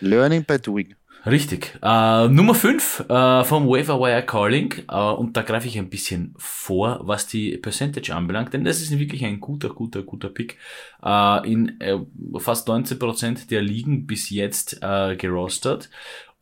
Learning 0.00 0.44
by 0.44 0.58
doing. 0.58 0.94
Richtig. 1.26 1.78
Äh, 1.82 2.28
Nummer 2.28 2.54
5 2.54 3.06
äh, 3.08 3.44
vom 3.44 3.68
Waiver 3.68 4.00
Wire 4.00 4.24
Calling. 4.24 4.72
Äh, 4.88 4.94
und 4.94 5.36
da 5.36 5.42
greife 5.42 5.66
ich 5.66 5.76
ein 5.78 5.90
bisschen 5.90 6.34
vor, 6.38 7.00
was 7.02 7.26
die 7.26 7.56
Percentage 7.58 8.14
anbelangt, 8.14 8.54
denn 8.54 8.64
das 8.64 8.80
ist 8.80 8.96
wirklich 8.96 9.24
ein 9.24 9.40
guter, 9.40 9.70
guter, 9.70 10.02
guter 10.02 10.28
Pick. 10.28 10.58
Äh, 11.02 11.52
in 11.52 11.80
äh, 11.80 11.98
fast 12.38 12.68
19% 12.68 13.48
der 13.48 13.62
Ligen 13.62 14.06
bis 14.06 14.30
jetzt 14.30 14.78
äh, 14.82 15.16
gerostert 15.16 15.90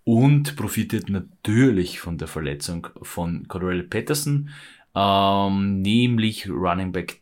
und 0.04 0.56
profitiert 0.56 1.08
natürlich 1.08 1.98
von 1.98 2.18
der 2.18 2.28
Verletzung 2.28 2.86
von 3.02 3.48
Cordell 3.48 3.82
Patterson, 3.82 4.50
ähm, 4.94 5.80
nämlich 5.80 6.48
Running 6.48 6.92
Back 6.92 7.20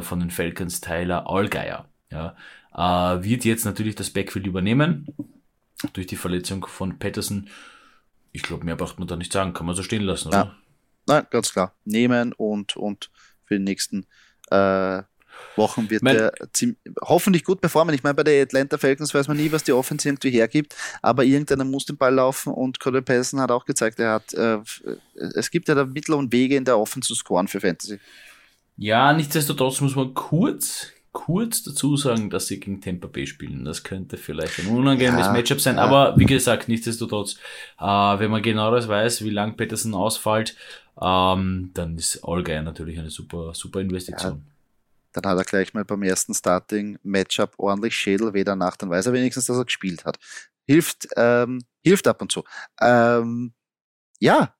von 0.00 0.18
den 0.18 0.30
Falcons 0.30 0.80
Tyler 0.80 1.30
Allgeier. 1.30 1.86
Ja, 2.10 2.34
äh, 2.74 2.78
wird 2.78 3.44
jetzt 3.44 3.64
natürlich 3.64 3.94
das 3.94 4.10
Backfield 4.10 4.46
übernehmen. 4.46 5.06
Durch 5.92 6.08
die 6.08 6.16
Verletzung 6.16 6.66
von 6.66 6.98
Patterson. 6.98 7.48
Ich 8.32 8.42
glaube, 8.42 8.64
mehr 8.64 8.76
braucht 8.76 8.98
man 8.98 9.06
da 9.06 9.16
nicht 9.16 9.32
sagen. 9.32 9.52
Kann 9.52 9.66
man 9.66 9.76
so 9.76 9.82
stehen 9.82 10.02
lassen, 10.02 10.28
oder? 10.28 10.36
Ja. 10.36 10.56
Nein, 11.06 11.26
ganz 11.30 11.52
klar. 11.52 11.74
Nehmen 11.84 12.32
und, 12.32 12.76
und 12.76 13.10
für 13.44 13.58
die 13.58 13.64
nächsten 13.64 14.06
äh, 14.50 15.02
Wochen 15.56 15.90
wird 15.90 16.02
mein, 16.02 16.16
der 16.16 16.32
ziemlich, 16.52 16.78
hoffentlich 17.00 17.44
gut 17.44 17.60
performen. 17.60 17.94
Ich 17.94 18.02
meine, 18.02 18.14
bei 18.14 18.24
der 18.24 18.42
Atlanta 18.42 18.78
Falcons 18.78 19.14
weiß 19.14 19.28
man 19.28 19.36
nie, 19.36 19.50
was 19.52 19.64
die 19.64 19.72
Offense 19.72 20.08
irgendwie 20.08 20.30
hergibt, 20.30 20.74
aber 21.02 21.24
irgendeiner 21.24 21.64
muss 21.64 21.86
den 21.86 21.96
Ball 21.96 22.14
laufen 22.14 22.52
und 22.52 22.80
Cordell 22.80 23.02
Patterson 23.02 23.40
hat 23.40 23.50
auch 23.50 23.64
gezeigt, 23.64 23.98
er 23.98 24.14
hat, 24.14 24.34
äh, 24.34 24.58
es 25.34 25.50
gibt 25.50 25.68
ja 25.68 25.74
da 25.74 25.84
Mittel 25.84 26.14
und 26.14 26.32
Wege 26.32 26.56
in 26.56 26.64
der 26.64 26.78
Offense 26.78 27.08
zu 27.08 27.14
scoren 27.14 27.48
für 27.48 27.60
Fantasy. 27.60 27.98
Ja, 28.76 29.12
nichtsdestotrotz 29.12 29.80
muss 29.80 29.96
man 29.96 30.14
kurz 30.14 30.92
kurz 31.18 31.64
dazu 31.64 31.96
sagen, 31.96 32.30
dass 32.30 32.46
sie 32.46 32.60
gegen 32.60 32.80
Tampa 32.80 33.08
Bay 33.08 33.26
spielen. 33.26 33.64
Das 33.64 33.82
könnte 33.82 34.16
vielleicht 34.16 34.60
ein 34.60 34.68
unangenehmes 34.68 35.26
ja, 35.26 35.32
Matchup 35.32 35.60
sein, 35.60 35.74
ja. 35.74 35.82
aber 35.82 36.16
wie 36.16 36.26
gesagt, 36.26 36.68
nichtsdestotrotz, 36.68 37.34
äh, 37.80 37.84
wenn 37.84 38.30
man 38.30 38.40
genaueres 38.40 38.86
weiß, 38.86 39.24
wie 39.24 39.30
lang 39.30 39.56
Peterson 39.56 39.94
ausfällt, 39.94 40.54
ähm, 41.02 41.72
dann 41.74 41.98
ist 41.98 42.22
Allgeier 42.22 42.62
natürlich 42.62 43.00
eine 43.00 43.10
super, 43.10 43.52
super 43.52 43.80
Investition. 43.80 44.32
Ja. 44.32 45.20
Dann 45.20 45.28
hat 45.28 45.38
er 45.38 45.44
gleich 45.44 45.74
mal 45.74 45.84
beim 45.84 46.04
ersten 46.04 46.34
Starting-Matchup 46.34 47.54
ordentlich 47.56 47.96
Schädel 47.96 48.32
weder 48.32 48.54
nach, 48.54 48.76
dann 48.76 48.88
weiß 48.88 49.06
er 49.06 49.12
wenigstens, 49.12 49.46
dass 49.46 49.56
er 49.56 49.64
gespielt 49.64 50.04
hat. 50.04 50.20
Hilft, 50.66 51.08
ähm, 51.16 51.64
hilft 51.82 52.06
ab 52.06 52.22
und 52.22 52.30
zu. 52.30 52.44
Ähm, 52.80 53.54
ja, 54.20 54.54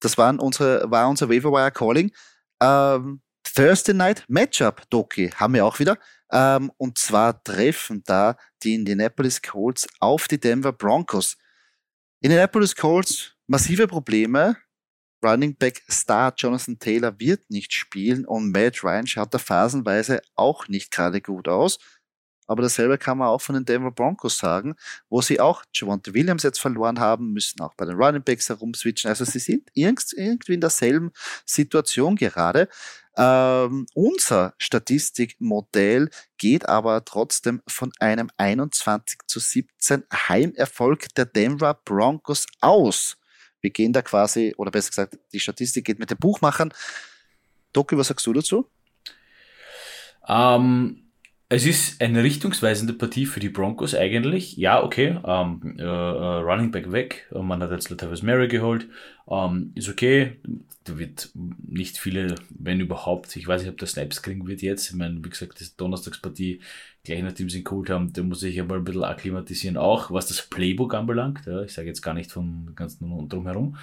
das 0.00 0.16
waren 0.16 0.38
unsere, 0.38 0.90
war 0.90 1.10
unser 1.10 1.28
Waiver 1.28 1.70
Calling. 1.70 2.10
Ähm, 2.62 3.20
Thursday 3.58 3.92
Night 3.92 4.24
Matchup, 4.28 4.88
Doki, 4.88 5.30
haben 5.34 5.54
wir 5.54 5.66
auch 5.66 5.80
wieder. 5.80 5.98
Ähm, 6.30 6.70
und 6.76 6.96
zwar 6.96 7.42
treffen 7.42 8.04
da 8.06 8.36
die 8.62 8.76
Indianapolis 8.76 9.42
Colts 9.42 9.88
auf 9.98 10.28
die 10.28 10.38
Denver 10.38 10.70
Broncos. 10.70 11.36
Indianapolis 12.20 12.76
Colts, 12.76 13.34
massive 13.48 13.88
Probleme. 13.88 14.56
Running 15.24 15.56
Back 15.56 15.82
Star 15.90 16.32
Jonathan 16.36 16.78
Taylor 16.78 17.18
wird 17.18 17.50
nicht 17.50 17.72
spielen 17.72 18.24
und 18.24 18.52
Matt 18.52 18.84
Ryan 18.84 19.08
schaut 19.08 19.34
da 19.34 19.38
phasenweise 19.38 20.20
auch 20.36 20.68
nicht 20.68 20.92
gerade 20.92 21.20
gut 21.20 21.48
aus. 21.48 21.80
Aber 22.48 22.62
dasselbe 22.62 22.98
kann 22.98 23.18
man 23.18 23.28
auch 23.28 23.40
von 23.40 23.54
den 23.54 23.64
Denver 23.64 23.92
Broncos 23.92 24.38
sagen, 24.38 24.74
wo 25.08 25.20
sie 25.20 25.38
auch 25.38 25.62
Javonte 25.72 26.14
Williams 26.14 26.42
jetzt 26.42 26.58
verloren 26.58 26.98
haben, 26.98 27.32
müssen 27.32 27.60
auch 27.60 27.74
bei 27.74 27.84
den 27.84 27.96
Running 27.96 28.22
Backs 28.22 28.48
herumswitchen. 28.48 29.08
Also 29.08 29.24
sie 29.24 29.38
sind 29.38 29.70
irgendwie 29.74 30.54
in 30.54 30.60
derselben 30.60 31.12
Situation 31.44 32.16
gerade. 32.16 32.68
Ähm, 33.16 33.86
unser 33.94 34.54
Statistikmodell 34.58 36.08
geht 36.38 36.68
aber 36.68 37.04
trotzdem 37.04 37.60
von 37.66 37.92
einem 37.98 38.30
21 38.38 39.20
zu 39.26 39.40
17 39.40 40.04
Heimerfolg 40.28 41.14
der 41.16 41.26
Denver 41.26 41.74
Broncos 41.84 42.46
aus. 42.60 43.18
Wir 43.60 43.70
gehen 43.70 43.92
da 43.92 44.02
quasi, 44.02 44.54
oder 44.56 44.70
besser 44.70 44.90
gesagt, 44.90 45.18
die 45.32 45.40
Statistik 45.40 45.84
geht 45.84 45.98
mit 45.98 46.10
den 46.10 46.18
Buchmachern. 46.18 46.72
Doki, 47.72 47.98
was 47.98 48.06
sagst 48.06 48.26
du 48.26 48.32
dazu? 48.32 48.70
Ähm, 50.26 51.07
es 51.50 51.64
ist 51.64 52.02
eine 52.02 52.22
richtungsweisende 52.22 52.92
Partie 52.92 53.24
für 53.24 53.40
die 53.40 53.48
Broncos 53.48 53.94
eigentlich. 53.94 54.56
Ja, 54.58 54.82
okay, 54.82 55.18
ähm, 55.24 55.76
äh, 55.78 55.82
äh 55.82 55.86
Running 55.86 56.70
Back 56.70 56.92
weg. 56.92 57.26
Man 57.32 57.62
hat 57.62 57.70
jetzt 57.70 57.88
Latavius 57.88 58.22
Mary 58.22 58.48
geholt. 58.48 58.86
Ähm, 59.30 59.72
ist 59.74 59.88
okay. 59.88 60.36
Da 60.84 60.98
wird 60.98 61.30
nicht 61.34 61.96
viele, 61.96 62.34
wenn 62.50 62.80
überhaupt, 62.80 63.34
ich 63.34 63.46
weiß 63.46 63.62
nicht, 63.62 63.70
ob 63.70 63.78
der 63.78 63.88
Snaps 63.88 64.22
kriegen 64.22 64.46
wird 64.46 64.60
jetzt. 64.60 64.90
Ich 64.90 64.96
meine, 64.96 65.24
wie 65.24 65.30
gesagt, 65.30 65.58
das 65.60 65.74
Donnerstagspartie, 65.74 66.60
gleich 67.04 67.22
nachdem 67.22 67.48
sie 67.48 67.58
ihn 67.58 67.64
geholt 67.64 67.88
haben, 67.88 68.12
da 68.12 68.22
muss 68.22 68.42
ich 68.42 68.56
mal 68.62 68.76
ein 68.76 68.84
bisschen 68.84 69.04
akklimatisieren, 69.04 69.78
auch 69.78 70.10
was 70.10 70.28
das 70.28 70.42
Playbook 70.42 70.94
anbelangt. 70.94 71.46
Ja, 71.46 71.62
ich 71.62 71.72
sage 71.72 71.88
jetzt 71.88 72.02
gar 72.02 72.14
nicht 72.14 72.30
vom 72.30 72.72
ganzen 72.74 73.28
drumherum. 73.28 73.76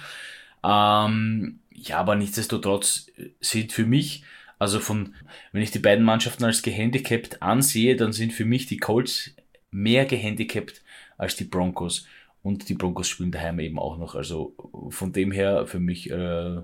Ähm, 0.62 1.58
ja, 1.72 1.98
aber 1.98 2.14
nichtsdestotrotz 2.14 3.06
sind 3.40 3.72
für 3.72 3.86
mich 3.86 4.22
also 4.58 4.80
von, 4.80 5.14
wenn 5.52 5.62
ich 5.62 5.70
die 5.70 5.78
beiden 5.78 6.04
Mannschaften 6.04 6.44
als 6.44 6.62
gehandicapt 6.62 7.42
ansehe, 7.42 7.96
dann 7.96 8.12
sind 8.12 8.32
für 8.32 8.44
mich 8.44 8.66
die 8.66 8.78
Colts 8.78 9.34
mehr 9.70 10.06
gehandicapt 10.06 10.82
als 11.18 11.36
die 11.36 11.44
Broncos. 11.44 12.06
Und 12.42 12.68
die 12.68 12.74
Broncos 12.74 13.08
spielen 13.08 13.32
daheim 13.32 13.58
eben 13.58 13.78
auch 13.78 13.98
noch. 13.98 14.14
Also 14.14 14.54
von 14.90 15.12
dem 15.12 15.32
her 15.32 15.66
für 15.66 15.80
mich 15.80 16.10
äh, 16.10 16.62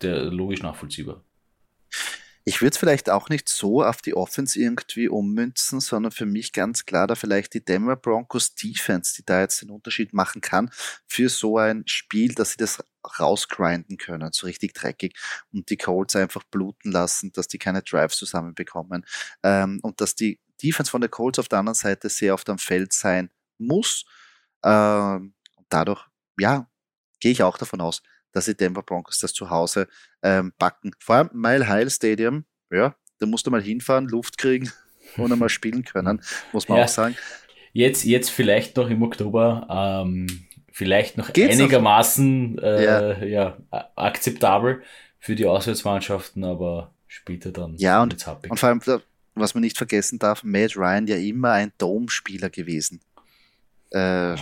der 0.00 0.24
logisch 0.24 0.62
nachvollziehbar. 0.62 1.22
Ich 2.44 2.60
würde 2.60 2.72
es 2.72 2.78
vielleicht 2.78 3.08
auch 3.08 3.28
nicht 3.28 3.48
so 3.48 3.84
auf 3.84 4.02
die 4.02 4.14
Offense 4.14 4.58
irgendwie 4.58 5.08
ummünzen, 5.08 5.80
sondern 5.80 6.10
für 6.10 6.26
mich 6.26 6.52
ganz 6.52 6.84
klar 6.84 7.06
da 7.06 7.14
vielleicht 7.14 7.54
die 7.54 7.64
Denver 7.64 7.94
Broncos 7.94 8.54
Defense, 8.54 9.14
die 9.16 9.24
da 9.24 9.40
jetzt 9.40 9.62
den 9.62 9.70
Unterschied 9.70 10.12
machen 10.12 10.40
kann 10.40 10.70
für 11.06 11.28
so 11.28 11.58
ein 11.58 11.84
Spiel, 11.86 12.34
dass 12.34 12.50
sie 12.50 12.56
das 12.56 12.82
rausgrinden 13.20 13.96
können, 13.96 14.32
so 14.32 14.46
richtig 14.46 14.74
dreckig 14.74 15.16
und 15.52 15.70
die 15.70 15.76
Colts 15.76 16.16
einfach 16.16 16.42
bluten 16.44 16.90
lassen, 16.90 17.32
dass 17.32 17.48
die 17.48 17.58
keine 17.58 17.82
Drives 17.82 18.16
zusammenbekommen 18.16 19.04
ähm, 19.42 19.78
und 19.82 20.00
dass 20.00 20.14
die 20.16 20.40
Defense 20.62 20.90
von 20.90 21.00
der 21.00 21.10
Colts 21.10 21.38
auf 21.38 21.48
der 21.48 21.60
anderen 21.60 21.74
Seite 21.74 22.08
sehr 22.08 22.34
oft 22.34 22.48
am 22.48 22.58
Feld 22.58 22.92
sein 22.92 23.30
muss. 23.58 24.04
Ähm, 24.64 25.34
und 25.56 25.66
dadurch, 25.68 26.04
ja, 26.38 26.68
gehe 27.20 27.32
ich 27.32 27.42
auch 27.42 27.58
davon 27.58 27.80
aus, 27.80 28.02
dass 28.32 28.46
die 28.46 28.56
Denver 28.56 28.82
Broncos 28.82 29.18
das 29.18 29.32
zu 29.32 29.50
Hause 29.50 29.88
ähm, 30.22 30.52
backen. 30.58 30.92
Vor 30.98 31.16
allem 31.16 31.30
Mile 31.32 31.68
High 31.68 31.92
Stadium, 31.92 32.44
ja, 32.70 32.94
da 33.18 33.26
musst 33.26 33.46
du 33.46 33.50
mal 33.50 33.62
hinfahren, 33.62 34.08
Luft 34.08 34.38
kriegen 34.38 34.70
und 35.16 35.32
einmal 35.32 35.48
spielen 35.48 35.84
können, 35.84 36.22
muss 36.52 36.68
man 36.68 36.78
ja. 36.78 36.84
auch 36.84 36.88
sagen. 36.88 37.16
Jetzt, 37.72 38.04
jetzt 38.04 38.30
vielleicht 38.30 38.76
noch 38.76 38.90
im 38.90 39.02
Oktober, 39.02 39.66
ähm, 40.04 40.26
vielleicht 40.70 41.16
noch 41.16 41.32
Geht's 41.32 41.58
einigermaßen 41.58 42.54
noch? 42.56 42.62
Äh, 42.62 42.84
ja. 42.84 43.24
ja. 43.24 43.58
akzeptabel 43.96 44.82
für 45.18 45.34
die 45.34 45.46
Auswärtsmannschaften, 45.46 46.44
aber 46.44 46.92
später 47.06 47.52
dann 47.52 47.76
ja, 47.76 48.02
und, 48.02 48.14
und 48.48 48.58
vor 48.58 48.68
allem 48.68 48.80
was 49.34 49.54
man 49.54 49.62
nicht 49.62 49.78
vergessen 49.78 50.18
darf, 50.18 50.42
Matt 50.44 50.76
Ryan 50.76 51.06
ja 51.06 51.16
immer 51.16 51.52
ein 51.52 51.72
Dome-Spieler 51.78 52.50
gewesen. 52.50 53.00
Äh, 53.90 54.36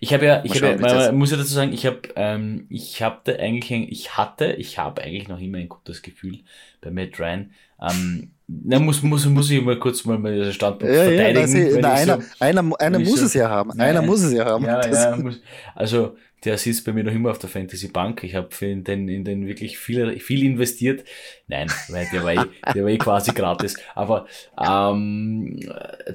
ich 0.00 0.12
habe 0.12 0.26
ja, 0.26 0.42
ich 0.44 0.62
habe 0.62 0.78
ja, 0.80 1.12
muss 1.12 1.30
ja 1.30 1.36
dazu 1.36 1.52
sagen, 1.52 1.72
ich 1.72 1.86
habe, 1.86 2.00
ähm, 2.16 2.66
ich 2.68 3.02
habe 3.02 3.38
eigentlich, 3.38 3.90
ich 3.90 4.16
hatte, 4.16 4.52
ich 4.52 4.78
habe 4.78 5.02
eigentlich 5.02 5.28
noch 5.28 5.40
immer 5.40 5.58
ein 5.58 5.68
gutes 5.68 6.02
Gefühl 6.02 6.40
bei 6.80 6.90
Matt 6.90 7.18
Ryan. 7.18 7.50
Ähm, 7.80 8.30
na, 8.48 8.78
muss, 8.78 9.02
muss, 9.02 9.26
muss 9.26 9.50
ich 9.50 9.60
mal 9.62 9.78
kurz 9.78 10.04
mal 10.04 10.18
meinen 10.18 10.52
Standpunkt 10.52 10.94
ja, 10.94 11.04
verteidigen. 11.04 11.70
Ja, 11.74 11.78
na, 11.80 11.92
einer, 11.92 12.20
so, 12.20 12.28
einer, 12.38 12.80
einer 12.80 12.98
muss 13.00 13.20
so, 13.20 13.26
es 13.26 13.34
ja 13.34 13.48
haben. 13.48 13.72
Nein, 13.74 13.88
einer 13.88 14.02
muss 14.02 14.22
es 14.22 14.32
ja 14.32 14.44
haben. 14.44 14.64
Ja, 14.64 14.86
ja, 14.86 15.16
muss, 15.16 15.40
also 15.74 16.16
der 16.46 16.58
sitzt 16.58 16.84
bei 16.84 16.92
mir 16.92 17.04
noch 17.04 17.12
immer 17.12 17.32
auf 17.32 17.38
der 17.38 17.50
Fantasy 17.50 17.88
Bank. 17.88 18.22
Ich 18.22 18.36
habe 18.36 18.48
in 18.60 18.84
den, 18.84 19.08
in 19.08 19.24
den 19.24 19.46
wirklich 19.46 19.78
viel, 19.78 20.18
viel 20.20 20.44
investiert. 20.44 21.04
Nein, 21.48 21.68
weil 21.88 22.06
der 22.12 22.24
war 22.24 22.32
eh, 22.32 22.46
der 22.74 22.84
war 22.84 22.90
eh 22.90 22.98
quasi 22.98 23.32
gratis. 23.32 23.76
Aber 23.94 24.26
ähm, 24.58 25.58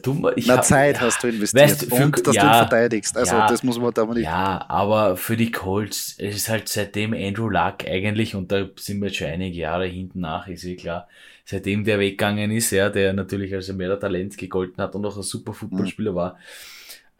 du, 0.01 0.31
ich 0.35 0.47
Na, 0.47 0.57
hab, 0.57 0.65
Zeit 0.65 0.95
ja, 0.95 1.01
hast 1.01 1.21
du 1.21 1.27
investiert 1.27 1.69
weißt, 1.69 1.85
für, 1.93 2.05
und 2.05 2.27
dass 2.27 2.35
ja, 2.35 2.43
du 2.43 2.47
ihn 2.47 2.67
verteidigst. 2.67 3.17
Also 3.17 3.35
ja, 3.35 3.47
das 3.47 3.61
muss 3.61 3.77
man 3.77 3.93
da 3.93 4.05
mal 4.05 4.13
nicht. 4.13 4.23
Ja, 4.23 4.65
aber 4.69 5.17
für 5.17 5.35
die 5.35 5.51
Colts 5.51 6.15
es 6.17 6.35
ist 6.35 6.49
halt 6.49 6.69
seitdem 6.69 7.13
Andrew 7.13 7.49
Luck 7.49 7.85
eigentlich 7.85 8.33
und 8.33 8.51
da 8.51 8.69
sind 8.77 9.01
wir 9.01 9.07
jetzt 9.07 9.17
schon 9.17 9.27
einige 9.27 9.57
Jahre 9.57 9.85
hinten 9.85 10.21
nach, 10.21 10.47
ist 10.47 10.63
eh 10.63 10.75
klar. 10.75 11.07
Seitdem 11.43 11.83
der 11.83 11.99
weggegangen 11.99 12.51
ist, 12.51 12.71
ja, 12.71 12.89
der 12.89 13.11
natürlich 13.11 13.53
als 13.53 13.71
mehr 13.73 13.99
Talent 13.99 14.37
gegolten 14.37 14.81
hat 14.81 14.95
und 14.95 15.05
auch 15.05 15.17
ein 15.17 15.23
super 15.23 15.53
Footballspieler 15.53 16.11
mhm. 16.11 16.15
war 16.15 16.37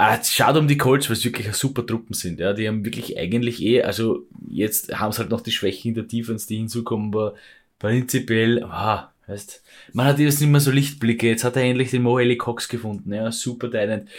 Ah, 0.04 0.20
schade 0.24 0.58
um 0.58 0.68
die 0.68 0.80
Colts, 0.80 1.10
weil 1.10 1.16
es 1.16 1.24
wirklich 1.24 1.54
super 1.54 1.86
Truppen 1.86 2.16
sind. 2.16 2.40
Ja, 2.40 2.54
die 2.54 2.68
haben 2.68 2.84
wirklich 2.84 3.20
eigentlich 3.20 3.62
eh, 3.62 3.84
also 3.84 4.26
jetzt 4.50 4.98
haben 4.98 5.12
es 5.12 5.20
halt 5.20 5.30
noch 5.30 5.42
die 5.42 5.52
Schwächen 5.52 5.90
in 5.90 5.94
der 5.94 6.06
Defense, 6.06 6.48
die 6.48 6.58
hinzukommen, 6.58 7.10
aber 7.10 7.36
prinzipiell, 7.78 8.64
ah, 8.64 9.14
weißt, 9.28 9.62
man 9.94 10.08
hat 10.08 10.18
jetzt 10.18 10.42
nicht 10.42 10.50
mehr 10.50 10.60
so 10.60 10.72
Lichtblicke. 10.72 11.28
Jetzt 11.28 11.44
hat 11.44 11.56
er 11.56 11.62
endlich 11.62 11.92
den 11.92 12.02
Mo 12.02 12.20
Cox 12.40 12.68
gefunden, 12.68 13.14
ja, 13.14 13.32
super 13.32 13.70
Talent. 13.70 14.10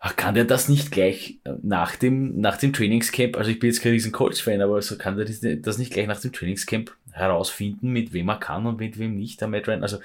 Ach, 0.00 0.16
kann 0.16 0.34
der 0.34 0.46
das 0.46 0.68
nicht 0.68 0.90
gleich 0.90 1.38
äh, 1.44 1.52
nach 1.62 1.94
dem, 1.94 2.40
nach 2.40 2.56
dem 2.56 2.72
Trainingscamp, 2.72 3.36
also 3.36 3.52
ich 3.52 3.60
bin 3.60 3.70
jetzt 3.70 3.82
kein 3.82 3.92
riesen 3.92 4.10
Colts-Fan, 4.10 4.62
aber 4.62 4.82
so 4.82 4.98
kann 4.98 5.16
der 5.16 5.26
das 5.26 5.78
nicht 5.78 5.92
gleich 5.92 6.08
nach 6.08 6.20
dem 6.20 6.32
Trainingscamp 6.32 6.90
herausfinden, 7.12 7.92
mit 7.92 8.12
wem 8.14 8.30
er 8.30 8.40
kann 8.40 8.66
und 8.66 8.80
mit 8.80 8.98
wem 8.98 9.16
nicht, 9.16 9.40
der 9.40 9.46
Matt 9.46 9.68
Ryan. 9.68 9.84
Also, 9.84 9.98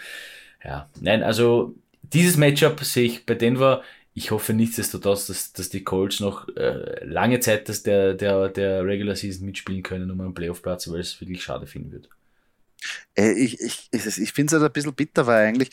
ja, 0.64 0.88
nein, 1.01 1.24
also 1.24 1.74
dieses 2.14 2.38
Matchup 2.38 2.84
sehe 2.84 3.05
ich 3.05 3.26
bei 3.26 3.34
Denver 3.34 3.82
ich 4.20 4.32
hoffe 4.32 4.54
nichtsdestotrotz, 4.54 5.28
dass, 5.28 5.54
dass 5.54 5.70
die 5.70 5.86
Colts 5.86 6.20
noch 6.20 6.50
äh, 6.58 7.06
lange 7.06 7.40
Zeit 7.40 7.70
dass 7.70 7.84
der, 7.84 8.16
der, 8.16 8.50
der 8.50 8.86
Regular 8.86 9.16
Season 9.16 9.46
mitspielen 9.46 9.82
können 9.82 10.12
um 10.12 10.20
einen 10.20 10.34
Playoff-Platz, 10.34 10.92
weil 10.92 11.00
es 11.00 11.22
wirklich 11.22 11.42
schade 11.42 11.66
finden 11.66 11.94
wird. 11.94 12.10
Äh, 13.16 13.32
ich 13.32 13.62
ich, 13.62 13.90
ich 13.94 14.34
finde 14.34 14.54
es 14.54 14.62
halt 14.62 14.70
ein 14.70 14.74
bisschen 14.74 14.94
bitter, 14.94 15.26
weil 15.26 15.48
eigentlich 15.48 15.70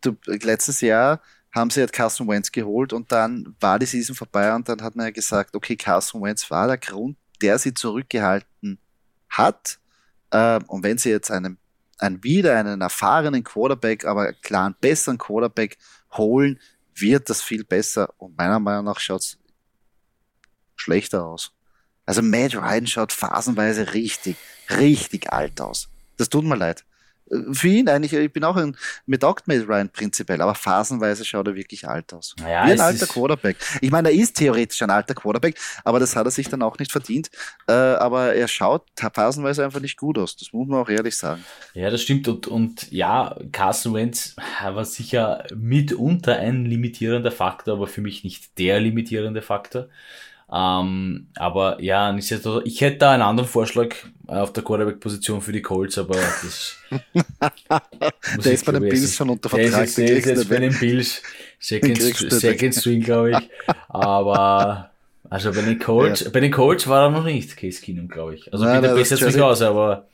du, 0.00 0.16
letztes 0.26 0.80
Jahr 0.80 1.20
haben 1.54 1.68
sie 1.68 1.80
halt 1.80 1.92
Carson 1.92 2.28
Wentz 2.28 2.50
geholt 2.50 2.94
und 2.94 3.12
dann 3.12 3.54
war 3.60 3.78
die 3.78 3.84
Season 3.84 4.16
vorbei 4.16 4.54
und 4.54 4.66
dann 4.70 4.80
hat 4.80 4.96
man 4.96 5.04
ja 5.04 5.12
gesagt, 5.12 5.54
okay, 5.54 5.76
Carson 5.76 6.22
Wentz 6.22 6.50
war 6.50 6.66
der 6.66 6.78
Grund, 6.78 7.18
der 7.42 7.58
sie 7.58 7.74
zurückgehalten 7.74 8.78
hat. 9.28 9.78
Äh, 10.30 10.60
und 10.66 10.82
wenn 10.82 10.96
sie 10.96 11.10
jetzt 11.10 11.30
einen, 11.30 11.58
einen 11.98 12.24
wieder 12.24 12.56
einen 12.56 12.80
erfahrenen 12.80 13.44
Quarterback, 13.44 14.06
aber 14.06 14.32
klar 14.32 14.64
einen 14.64 14.76
besseren 14.80 15.18
Quarterback 15.18 15.76
holen, 16.12 16.58
wird 16.94 17.30
das 17.30 17.42
viel 17.42 17.64
besser 17.64 18.12
und 18.18 18.36
meiner 18.36 18.60
Meinung 18.60 18.84
nach 18.86 19.00
schaut 19.00 19.22
es 19.22 19.38
schlechter 20.76 21.24
aus. 21.24 21.52
Also 22.04 22.22
Matt 22.22 22.54
Ryan 22.54 22.86
schaut 22.86 23.12
phasenweise 23.12 23.94
richtig, 23.94 24.36
richtig 24.70 25.32
alt 25.32 25.60
aus. 25.60 25.88
Das 26.16 26.28
tut 26.28 26.44
mir 26.44 26.56
leid 26.56 26.84
für 27.52 27.68
ihn 27.68 27.88
eigentlich, 27.88 28.12
ich 28.12 28.32
bin 28.32 28.44
auch 28.44 28.56
ein, 28.56 28.76
mir 29.06 29.18
taugt 29.18 29.48
Matt 29.48 29.66
Ryan 29.66 29.88
prinzipiell, 29.88 30.40
aber 30.40 30.54
phasenweise 30.54 31.24
schaut 31.24 31.46
er 31.46 31.54
wirklich 31.54 31.88
alt 31.88 32.12
aus. 32.12 32.34
Naja, 32.38 32.66
Wie 32.66 32.72
ein 32.72 32.80
alter 32.80 33.06
Quarterback. 33.06 33.56
Ich 33.80 33.90
meine, 33.90 34.10
er 34.10 34.14
ist 34.14 34.36
theoretisch 34.36 34.82
ein 34.82 34.90
alter 34.90 35.14
Quarterback, 35.14 35.58
aber 35.84 35.98
das 35.98 36.14
hat 36.14 36.26
er 36.26 36.30
sich 36.30 36.48
dann 36.48 36.62
auch 36.62 36.78
nicht 36.78 36.92
verdient. 36.92 37.30
Äh, 37.68 37.72
aber 37.72 38.34
er 38.34 38.48
schaut 38.48 38.82
phasenweise 38.96 39.64
einfach 39.64 39.80
nicht 39.80 39.96
gut 39.96 40.18
aus. 40.18 40.36
Das 40.36 40.52
muss 40.52 40.68
man 40.68 40.80
auch 40.80 40.88
ehrlich 40.88 41.16
sagen. 41.16 41.44
Ja, 41.74 41.90
das 41.90 42.02
stimmt. 42.02 42.28
Und, 42.28 42.46
und 42.46 42.90
ja, 42.92 43.36
Carson 43.52 43.94
Wentz 43.94 44.36
war 44.62 44.84
sicher 44.84 45.44
mitunter 45.54 46.36
ein 46.36 46.66
limitierender 46.66 47.32
Faktor, 47.32 47.74
aber 47.74 47.86
für 47.86 48.00
mich 48.00 48.24
nicht 48.24 48.58
der 48.58 48.80
limitierende 48.80 49.42
Faktor. 49.42 49.88
Ähm, 50.54 51.28
aber 51.36 51.80
ja, 51.80 52.14
ich 52.14 52.80
hätte 52.80 52.98
da 52.98 53.12
einen 53.12 53.22
anderen 53.22 53.48
Vorschlag 53.48 53.94
auf 54.26 54.52
der 54.52 54.62
Quarterback-Position 54.62 55.40
für 55.40 55.52
die 55.52 55.62
Colts, 55.62 55.96
aber 55.96 56.14
das. 56.14 56.76
der 58.44 58.52
ist 58.52 58.66
bei 58.66 58.72
den 58.72 58.82
Bills 58.82 59.16
schon 59.16 59.30
unter 59.30 59.48
Vertrag. 59.48 59.72
Der 59.72 59.84
ist, 59.84 59.98
der 59.98 60.16
ist 60.16 60.26
jetzt 60.26 60.48
bei 60.50 60.58
den 60.58 60.78
Bills 60.78 61.22
Second, 61.58 61.98
Second 62.30 62.74
String, 62.74 63.00
glaube 63.00 63.30
ich. 63.30 63.50
Aber 63.88 64.90
also 65.30 65.52
bei 65.52 65.62
den 65.62 65.78
Colts, 65.78 66.20
ja. 66.20 66.30
bei 66.30 66.40
den 66.40 66.50
Colts 66.50 66.86
war 66.86 67.04
er 67.04 67.10
noch 67.10 67.24
nicht 67.24 67.56
Case 67.56 67.80
Keenum, 67.80 68.08
glaube 68.08 68.34
ich. 68.34 68.52
Also 68.52 68.66
nein, 68.66 68.82
bitte 68.82 68.94
besser 68.94 69.16
jetzt 69.16 69.34
nicht 69.34 69.40
aus, 69.40 69.62
aber 69.62 70.06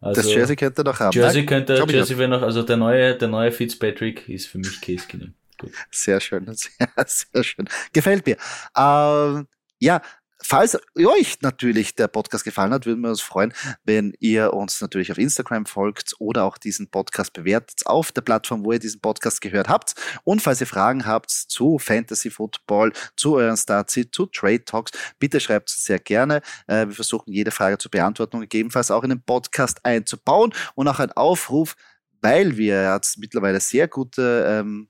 also, 0.00 0.22
das 0.22 0.32
Jersey 0.32 0.56
könnte 0.56 0.82
noch 0.82 0.98
haben. 0.98 1.12
Jersey 1.12 1.46
könnte, 1.46 1.84
Jersey 1.88 2.18
wäre 2.18 2.28
noch, 2.28 2.42
also 2.42 2.64
der 2.64 2.76
neue, 2.76 3.16
der 3.16 3.28
neue 3.28 3.52
Fitzpatrick 3.52 4.28
ist 4.28 4.46
für 4.46 4.58
mich 4.58 4.80
Case 4.80 5.06
Keenum. 5.06 5.34
Gut. 5.56 5.70
Sehr 5.92 6.20
schön, 6.20 6.46
sehr, 6.52 6.88
sehr 7.06 7.44
schön. 7.44 7.68
Gefällt 7.92 8.26
mir. 8.26 8.36
Ähm, 8.76 9.46
ja, 9.78 10.00
falls 10.42 10.78
euch 10.96 11.40
natürlich 11.40 11.94
der 11.94 12.08
Podcast 12.08 12.44
gefallen 12.44 12.72
hat, 12.72 12.86
würden 12.86 13.00
wir 13.00 13.10
uns 13.10 13.20
freuen, 13.20 13.52
wenn 13.84 14.14
ihr 14.20 14.54
uns 14.54 14.80
natürlich 14.80 15.10
auf 15.10 15.18
Instagram 15.18 15.66
folgt 15.66 16.14
oder 16.18 16.44
auch 16.44 16.58
diesen 16.58 16.90
Podcast 16.90 17.32
bewertet 17.32 17.86
auf 17.86 18.12
der 18.12 18.20
Plattform, 18.22 18.64
wo 18.64 18.72
ihr 18.72 18.78
diesen 18.78 19.00
Podcast 19.00 19.40
gehört 19.40 19.68
habt. 19.68 19.94
Und 20.24 20.40
falls 20.40 20.60
ihr 20.60 20.66
Fragen 20.66 21.06
habt 21.06 21.30
zu 21.30 21.78
Fantasy 21.78 22.30
Football, 22.30 22.92
zu 23.16 23.36
euren 23.36 23.56
Startseed, 23.56 24.14
zu 24.14 24.26
Trade 24.26 24.64
Talks, 24.64 24.92
bitte 25.18 25.40
schreibt 25.40 25.70
es 25.70 25.84
sehr 25.84 25.98
gerne. 25.98 26.40
Äh, 26.66 26.86
wir 26.86 26.94
versuchen 26.94 27.32
jede 27.32 27.50
Frage 27.50 27.78
zu 27.78 27.90
beantworten 27.90 28.36
und 28.36 28.42
gegebenenfalls 28.42 28.90
auch 28.90 29.02
in 29.02 29.10
den 29.10 29.22
Podcast 29.22 29.84
einzubauen 29.84 30.54
und 30.74 30.88
auch 30.88 31.00
ein 31.00 31.12
Aufruf, 31.12 31.74
weil 32.20 32.56
wir 32.56 32.94
jetzt 32.94 33.18
mittlerweile 33.18 33.60
sehr 33.60 33.88
gute 33.88 34.44
ähm, 34.48 34.88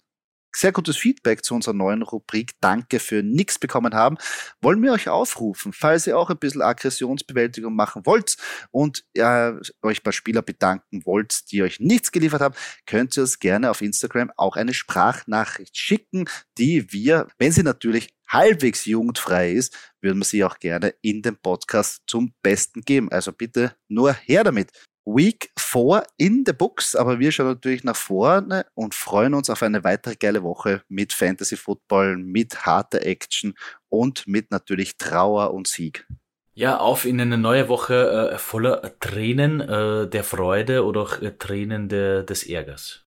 sehr 0.58 0.72
gutes 0.72 0.96
Feedback 0.96 1.44
zu 1.44 1.54
unserer 1.54 1.74
neuen 1.74 2.02
Rubrik 2.02 2.52
Danke 2.60 2.98
für 2.98 3.22
nix 3.22 3.58
bekommen 3.58 3.94
haben, 3.94 4.16
wollen 4.60 4.82
wir 4.82 4.92
euch 4.92 5.08
aufrufen, 5.08 5.72
falls 5.72 6.06
ihr 6.06 6.18
auch 6.18 6.30
ein 6.30 6.38
bisschen 6.38 6.62
Aggressionsbewältigung 6.62 7.74
machen 7.74 8.04
wollt 8.04 8.36
und 8.70 9.04
äh, 9.14 9.52
euch 9.82 10.02
bei 10.02 10.12
Spieler 10.12 10.42
bedanken 10.42 11.04
wollt, 11.04 11.50
die 11.52 11.62
euch 11.62 11.80
nichts 11.80 12.12
geliefert 12.12 12.40
haben, 12.40 12.54
könnt 12.86 13.16
ihr 13.16 13.22
uns 13.22 13.38
gerne 13.38 13.70
auf 13.70 13.82
Instagram 13.82 14.30
auch 14.36 14.56
eine 14.56 14.74
Sprachnachricht 14.74 15.76
schicken, 15.76 16.28
die 16.58 16.92
wir, 16.92 17.28
wenn 17.38 17.52
sie 17.52 17.62
natürlich 17.62 18.14
halbwegs 18.28 18.84
jugendfrei 18.84 19.52
ist, 19.52 19.76
würden 20.00 20.18
wir 20.18 20.24
sie 20.24 20.44
auch 20.44 20.58
gerne 20.58 20.94
in 21.00 21.22
dem 21.22 21.36
Podcast 21.36 22.02
zum 22.06 22.34
Besten 22.42 22.82
geben. 22.82 23.10
Also 23.10 23.32
bitte 23.32 23.74
nur 23.88 24.12
her 24.12 24.44
damit. 24.44 24.70
Week 25.08 25.50
4 25.58 26.02
in 26.18 26.44
the 26.44 26.52
books, 26.52 26.94
aber 26.94 27.18
wir 27.18 27.32
schauen 27.32 27.46
natürlich 27.46 27.82
nach 27.82 27.96
vorne 27.96 28.66
und 28.74 28.94
freuen 28.94 29.32
uns 29.32 29.48
auf 29.48 29.62
eine 29.62 29.82
weitere 29.82 30.16
geile 30.16 30.42
Woche 30.42 30.82
mit 30.88 31.14
Fantasy 31.14 31.56
Football, 31.56 32.18
mit 32.18 32.66
harter 32.66 33.00
Action 33.06 33.54
und 33.88 34.26
mit 34.26 34.50
natürlich 34.50 34.98
Trauer 34.98 35.54
und 35.54 35.66
Sieg. 35.66 36.06
Ja, 36.52 36.76
auf 36.76 37.06
in 37.06 37.20
eine 37.22 37.38
neue 37.38 37.70
Woche 37.70 38.30
äh, 38.32 38.38
voller 38.38 38.98
Tränen 39.00 39.60
äh, 39.60 40.10
der 40.10 40.24
Freude 40.24 40.84
oder 40.84 41.00
auch 41.00 41.22
äh, 41.22 41.30
Tränen 41.30 41.88
de, 41.88 42.26
des 42.26 42.42
Ärgers. 42.46 43.06